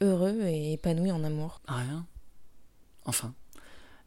heureux 0.00 0.38
et 0.42 0.74
épanoui 0.74 1.10
en 1.10 1.24
amour? 1.24 1.60
Rien. 1.66 2.06
Enfin, 3.04 3.34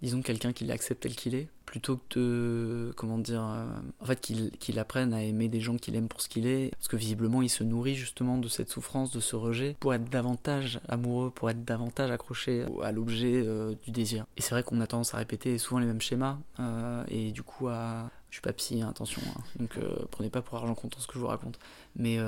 disons 0.05 0.21
quelqu'un 0.21 0.53
qui 0.53 0.65
l'accepte 0.65 1.01
tel 1.01 1.15
qu'il 1.15 1.33
est, 1.33 1.47
plutôt 1.65 1.97
que 1.97 2.19
de, 2.19 2.93
comment 2.95 3.17
dire, 3.17 3.43
euh, 3.43 3.65
en 3.99 4.05
fait 4.05 4.21
qu'il 4.21 4.79
apprenne 4.79 5.15
à 5.15 5.23
aimer 5.23 5.47
des 5.47 5.59
gens 5.59 5.77
qu'il 5.77 5.95
aime 5.95 6.07
pour 6.07 6.21
ce 6.21 6.29
qu'il 6.29 6.45
est, 6.45 6.69
parce 6.75 6.87
que 6.87 6.95
visiblement 6.95 7.41
il 7.41 7.49
se 7.49 7.63
nourrit 7.63 7.95
justement 7.95 8.37
de 8.37 8.47
cette 8.47 8.69
souffrance, 8.69 9.11
de 9.11 9.19
ce 9.19 9.35
rejet, 9.35 9.75
pour 9.79 9.95
être 9.95 10.07
davantage 10.07 10.79
amoureux, 10.87 11.31
pour 11.31 11.49
être 11.49 11.65
davantage 11.65 12.11
accroché 12.11 12.65
à 12.83 12.91
l'objet 12.91 13.41
euh, 13.43 13.73
du 13.83 13.89
désir. 13.89 14.27
Et 14.37 14.41
c'est 14.41 14.51
vrai 14.51 14.61
qu'on 14.61 14.79
a 14.79 14.85
tendance 14.85 15.15
à 15.15 15.17
répéter 15.17 15.57
souvent 15.57 15.79
les 15.79 15.87
mêmes 15.87 16.01
schémas, 16.01 16.37
euh, 16.59 17.03
et 17.07 17.31
du 17.31 17.41
coup 17.41 17.67
à... 17.67 18.11
Je 18.29 18.35
suis 18.35 18.41
pas 18.41 18.53
psy, 18.53 18.81
hein, 18.81 18.89
attention, 18.89 19.21
hein, 19.29 19.41
donc 19.59 19.79
prenez 20.11 20.29
pas 20.29 20.41
pour 20.41 20.57
argent 20.57 20.75
comptant 20.75 20.99
ce 20.99 21.07
que 21.07 21.13
je 21.13 21.19
vous 21.19 21.27
raconte, 21.27 21.57
mais... 21.95 22.19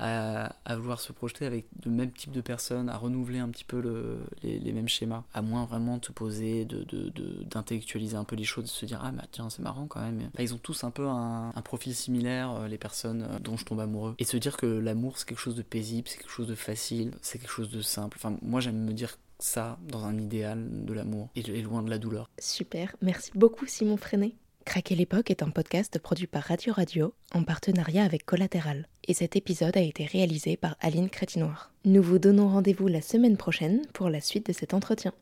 à, 0.00 0.76
vouloir 0.76 1.00
se 1.00 1.12
projeter 1.12 1.46
avec 1.46 1.66
le 1.84 1.90
même 1.90 2.10
type 2.12 2.32
de 2.32 2.40
personnes, 2.40 2.88
à 2.88 2.96
renouveler 2.96 3.38
un 3.38 3.48
petit 3.48 3.64
peu 3.64 3.80
le- 3.80 4.18
les, 4.42 4.72
mêmes 4.72 4.88
schémas, 4.88 5.24
à 5.34 5.42
moins 5.42 5.64
vraiment 5.66 5.98
de 5.98 6.04
se 6.04 6.12
poser, 6.12 6.64
de, 6.64 6.84
de- 6.84 7.44
d'intellectualiser 7.44 8.16
un 8.16 8.24
peu 8.24 8.36
les 8.36 8.44
choses, 8.44 8.64
de 8.64 8.68
se 8.68 8.86
dire 8.86 9.00
ah 9.04 9.12
bah 9.12 9.24
tiens 9.30 9.50
c'est 9.50 9.62
marrant 9.62 9.86
quand 9.86 10.00
même. 10.00 10.20
Là, 10.20 10.42
ils 10.42 10.54
ont 10.54 10.58
tous 10.58 10.84
un 10.84 10.90
peu 10.90 11.06
un, 11.06 11.50
un 11.54 11.62
profil 11.62 11.94
similaire, 11.94 12.50
euh, 12.52 12.68
les 12.68 12.78
personnes 12.78 13.22
euh, 13.22 13.38
dont 13.38 13.56
je 13.56 13.64
tombe 13.64 13.80
amoureux, 13.80 14.14
et 14.18 14.24
se 14.24 14.36
dire 14.36 14.56
que 14.56 14.66
l'amour 14.66 15.18
c'est 15.18 15.28
quelque 15.28 15.38
chose 15.38 15.56
de 15.56 15.62
paisible, 15.62 16.08
c'est 16.08 16.18
quelque 16.18 16.30
chose 16.30 16.48
de 16.48 16.54
facile, 16.54 17.12
c'est 17.22 17.38
quelque 17.38 17.50
chose 17.52 17.70
de 17.70 17.82
simple. 17.82 18.16
Enfin 18.20 18.36
moi 18.42 18.60
j'aime 18.60 18.82
me 18.84 18.92
dire 18.92 19.18
ça 19.38 19.78
dans 19.88 20.04
un 20.04 20.18
idéal 20.18 20.84
de 20.84 20.92
l'amour 20.92 21.30
et 21.34 21.42
loin 21.62 21.82
de 21.82 21.90
la 21.90 21.98
douleur. 21.98 22.28
Super, 22.38 22.94
merci 23.00 23.30
beaucoup 23.34 23.66
Simon 23.66 23.96
Freinet. 23.96 24.34
Craquer 24.64 24.94
l'époque 24.94 25.30
est 25.30 25.42
un 25.42 25.50
podcast 25.50 25.98
produit 25.98 26.26
par 26.26 26.42
Radio 26.44 26.72
Radio 26.72 27.14
en 27.34 27.42
partenariat 27.42 28.04
avec 28.04 28.24
Collatéral. 28.24 28.86
Et 29.08 29.14
cet 29.14 29.34
épisode 29.34 29.76
a 29.76 29.80
été 29.80 30.04
réalisé 30.04 30.56
par 30.56 30.76
Aline 30.80 31.10
Crétinoir. 31.10 31.72
Nous 31.84 32.02
vous 32.02 32.18
donnons 32.18 32.48
rendez-vous 32.48 32.86
la 32.86 33.00
semaine 33.00 33.36
prochaine 33.36 33.82
pour 33.94 34.10
la 34.10 34.20
suite 34.20 34.46
de 34.46 34.52
cet 34.52 34.74
entretien. 34.74 35.12